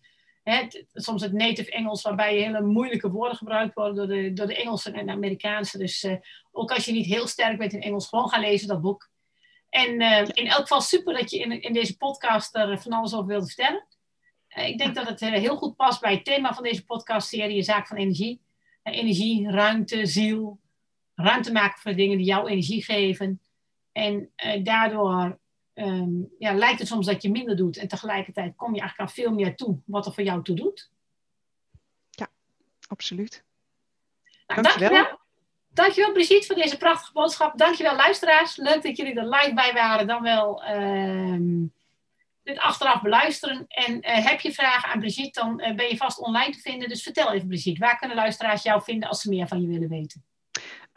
soms 0.92 1.22
het 1.22 1.32
native 1.32 1.70
Engels, 1.70 2.02
waarbij 2.02 2.36
hele 2.36 2.62
moeilijke 2.62 3.10
woorden 3.10 3.36
gebruikt 3.36 3.74
worden 3.74 3.96
door 3.96 4.06
de, 4.06 4.32
door 4.32 4.46
de 4.46 4.56
Engelsen 4.56 4.94
en 4.94 5.06
de 5.06 5.12
Amerikaanse. 5.12 5.78
Dus 5.78 6.04
uh, 6.04 6.16
ook 6.52 6.72
als 6.72 6.84
je 6.84 6.92
niet 6.92 7.06
heel 7.06 7.26
sterk 7.26 7.58
bent 7.58 7.72
in 7.72 7.82
Engels, 7.82 8.08
gewoon 8.08 8.28
gaan 8.28 8.40
lezen 8.40 8.68
dat 8.68 8.80
boek. 8.80 9.10
En 9.68 10.00
uh, 10.00 10.18
in 10.18 10.46
elk 10.46 10.60
geval 10.60 10.80
super 10.80 11.14
dat 11.14 11.30
je 11.30 11.38
in, 11.38 11.62
in 11.62 11.72
deze 11.72 11.96
podcast 11.96 12.54
er 12.54 12.80
van 12.80 12.92
alles 12.92 13.14
over 13.14 13.26
wilde 13.26 13.46
vertellen. 13.46 13.86
Uh, 14.56 14.68
ik 14.68 14.78
denk 14.78 14.94
dat 14.94 15.08
het 15.08 15.20
heel 15.20 15.56
goed 15.56 15.76
past 15.76 16.00
bij 16.00 16.12
het 16.12 16.24
thema 16.24 16.54
van 16.54 16.62
deze 16.62 16.84
podcastserie, 16.84 17.62
Zaak 17.62 17.86
van 17.86 17.96
Energie. 17.96 18.40
energie, 18.82 19.50
ruimte, 19.50 20.06
ziel. 20.06 20.60
Ruimte 21.14 21.52
maken 21.52 21.80
voor 21.80 21.90
de 21.90 21.96
dingen 21.96 22.16
die 22.16 22.26
jou 22.26 22.48
energie 22.48 22.84
geven. 22.84 23.40
En 23.92 24.32
daardoor 24.62 25.38
Ehm, 25.74 26.10
ja, 26.38 26.52
lijkt 26.52 26.78
het 26.78 26.88
soms 26.88 27.06
dat 27.06 27.22
je 27.22 27.30
minder 27.30 27.56
doet. 27.56 27.76
En 27.76 27.88
tegelijkertijd 27.88 28.56
kom 28.56 28.74
je 28.74 28.80
eigenlijk 28.80 29.10
aan 29.10 29.14
veel 29.14 29.32
meer 29.32 29.56
toe 29.56 29.78
wat 29.84 30.06
er 30.06 30.12
voor 30.12 30.24
jou 30.24 30.42
toe 30.42 30.56
doet. 30.56 30.90
Ja, 32.10 32.28
absoluut. 32.86 33.44
Nou, 34.46 34.62
dankjewel. 34.62 34.90
dankjewel. 34.90 35.22
Dankjewel 35.68 36.12
Brigitte 36.12 36.46
voor 36.46 36.56
deze 36.56 36.76
prachtige 36.76 37.12
boodschap. 37.12 37.58
Dankjewel 37.58 37.96
luisteraars. 37.96 38.56
Leuk 38.56 38.82
dat 38.82 38.96
jullie 38.96 39.14
er 39.14 39.28
live 39.28 39.54
bij 39.54 39.72
waren. 39.72 40.06
Dan 40.06 40.22
wel 40.22 40.64
uh, 40.68 41.60
dit 42.42 42.58
achteraf 42.58 43.02
beluisteren. 43.02 43.64
En 43.68 43.92
uh, 43.94 44.26
heb 44.26 44.40
je 44.40 44.52
vragen 44.52 44.88
aan 44.88 45.00
Brigitte, 45.00 45.40
dan 45.40 45.60
uh, 45.60 45.74
ben 45.74 45.88
je 45.88 45.96
vast 45.96 46.18
online 46.18 46.52
te 46.52 46.60
vinden. 46.60 46.88
Dus 46.88 47.02
vertel 47.02 47.32
even 47.32 47.48
Brigitte, 47.48 47.80
waar 47.80 47.98
kunnen 47.98 48.16
luisteraars 48.16 48.62
jou 48.62 48.82
vinden 48.82 49.08
als 49.08 49.20
ze 49.20 49.28
meer 49.28 49.48
van 49.48 49.60
je 49.60 49.68
willen 49.68 49.88
weten? 49.88 50.24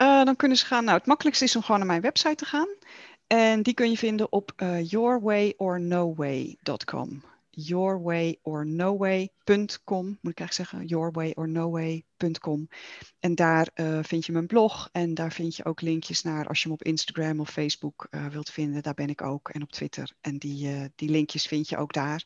Uh, 0.02 0.24
dan 0.24 0.36
kunnen 0.36 0.56
ze 0.56 0.66
gaan, 0.66 0.84
nou 0.84 0.96
het 0.96 1.06
makkelijkste 1.06 1.44
is 1.44 1.56
om 1.56 1.62
gewoon 1.62 1.78
naar 1.78 1.88
mijn 1.88 2.00
website 2.00 2.34
te 2.34 2.44
gaan. 2.44 2.68
En 3.28 3.62
die 3.62 3.74
kun 3.74 3.90
je 3.90 3.96
vinden 3.96 4.32
op 4.32 4.52
uh, 4.56 4.84
yourwayornoway.com. 4.84 7.22
Yourwayornoway.com, 7.50 10.18
moet 10.20 10.32
ik 10.32 10.38
eigenlijk 10.38 10.52
zeggen, 10.52 10.86
yourwayornoway.com. 10.86 12.68
En 13.20 13.34
daar 13.34 13.68
uh, 13.74 13.98
vind 14.02 14.26
je 14.26 14.32
mijn 14.32 14.46
blog 14.46 14.88
en 14.92 15.14
daar 15.14 15.32
vind 15.32 15.56
je 15.56 15.64
ook 15.64 15.80
linkjes 15.80 16.22
naar 16.22 16.46
als 16.46 16.62
je 16.62 16.68
me 16.68 16.74
op 16.74 16.82
Instagram 16.82 17.40
of 17.40 17.50
Facebook 17.50 18.06
uh, 18.10 18.26
wilt 18.26 18.50
vinden. 18.50 18.82
Daar 18.82 18.94
ben 18.94 19.08
ik 19.08 19.22
ook 19.22 19.48
en 19.48 19.62
op 19.62 19.70
Twitter. 19.70 20.12
En 20.20 20.38
die, 20.38 20.90
die 20.94 21.10
linkjes 21.10 21.46
vind 21.46 21.68
je 21.68 21.76
ook 21.76 21.92
daar. 21.92 22.24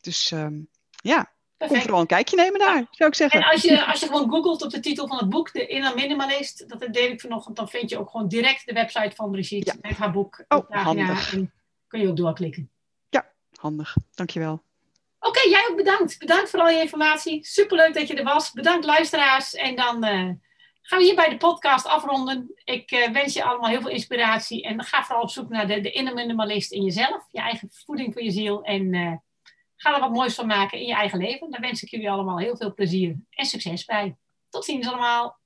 Dus 0.00 0.30
um, 0.30 0.68
ja. 1.02 1.33
Kom 1.68 1.80
vooral 1.80 2.00
een 2.00 2.06
kijkje 2.06 2.36
nemen 2.36 2.58
daar, 2.58 2.86
zou 2.90 3.10
ik 3.10 3.14
zeggen. 3.14 3.40
En 3.40 3.50
als 3.50 3.62
je, 3.62 3.84
als 3.84 4.00
je 4.00 4.06
gewoon 4.06 4.30
googelt 4.30 4.62
op 4.62 4.70
de 4.70 4.80
titel 4.80 5.06
van 5.06 5.18
het 5.18 5.28
boek, 5.28 5.52
De 5.52 5.66
Inner 5.66 5.94
Minimalist, 5.94 6.68
dat 6.68 6.92
deel 6.92 7.10
ik 7.10 7.20
vanochtend, 7.20 7.56
dan 7.56 7.68
vind 7.68 7.90
je 7.90 7.98
ook 7.98 8.10
gewoon 8.10 8.28
direct 8.28 8.66
de 8.66 8.72
website 8.72 9.14
van 9.14 9.30
Brigitte 9.30 9.72
ja. 9.72 9.88
met 9.88 9.98
haar 9.98 10.12
boek. 10.12 10.44
Oh, 10.48 10.70
handig. 10.70 11.32
En 11.32 11.52
kun 11.86 12.00
je 12.00 12.08
ook 12.08 12.16
doorklikken. 12.16 12.70
Ja, 13.08 13.32
handig. 13.54 13.96
Dankjewel. 14.14 14.52
Oké, 15.18 15.38
okay, 15.38 15.50
jij 15.50 15.66
ook 15.70 15.76
bedankt. 15.76 16.18
Bedankt 16.18 16.50
voor 16.50 16.60
al 16.60 16.68
je 16.68 16.80
informatie. 16.80 17.46
Superleuk 17.46 17.94
dat 17.94 18.08
je 18.08 18.14
er 18.14 18.24
was. 18.24 18.52
Bedankt 18.52 18.84
luisteraars. 18.84 19.54
En 19.54 19.76
dan 19.76 20.04
uh, 20.04 20.30
gaan 20.82 20.98
we 20.98 21.04
hier 21.04 21.14
bij 21.14 21.28
de 21.28 21.36
podcast 21.36 21.86
afronden. 21.86 22.52
Ik 22.64 22.90
uh, 22.90 23.08
wens 23.08 23.34
je 23.34 23.44
allemaal 23.44 23.70
heel 23.70 23.80
veel 23.80 23.90
inspiratie. 23.90 24.62
En 24.62 24.84
ga 24.84 25.04
vooral 25.04 25.22
op 25.22 25.30
zoek 25.30 25.48
naar 25.48 25.66
de, 25.66 25.80
de 25.80 25.90
inner 25.90 26.14
minimalist 26.14 26.72
in 26.72 26.82
jezelf. 26.82 27.26
Je 27.30 27.40
eigen 27.40 27.68
voeding 27.70 28.12
voor 28.12 28.22
je 28.22 28.30
ziel. 28.30 28.62
En... 28.62 28.92
Uh, 28.94 29.12
Ga 29.84 29.94
er 29.94 30.00
wat 30.00 30.12
moois 30.12 30.34
van 30.34 30.46
maken 30.46 30.78
in 30.78 30.86
je 30.86 30.94
eigen 30.94 31.18
leven. 31.18 31.50
Daar 31.50 31.60
wens 31.60 31.82
ik 31.82 31.88
jullie 31.88 32.10
allemaal 32.10 32.38
heel 32.38 32.56
veel 32.56 32.74
plezier 32.74 33.16
en 33.30 33.46
succes 33.46 33.84
bij. 33.84 34.16
Tot 34.48 34.64
ziens 34.64 34.86
allemaal. 34.86 35.40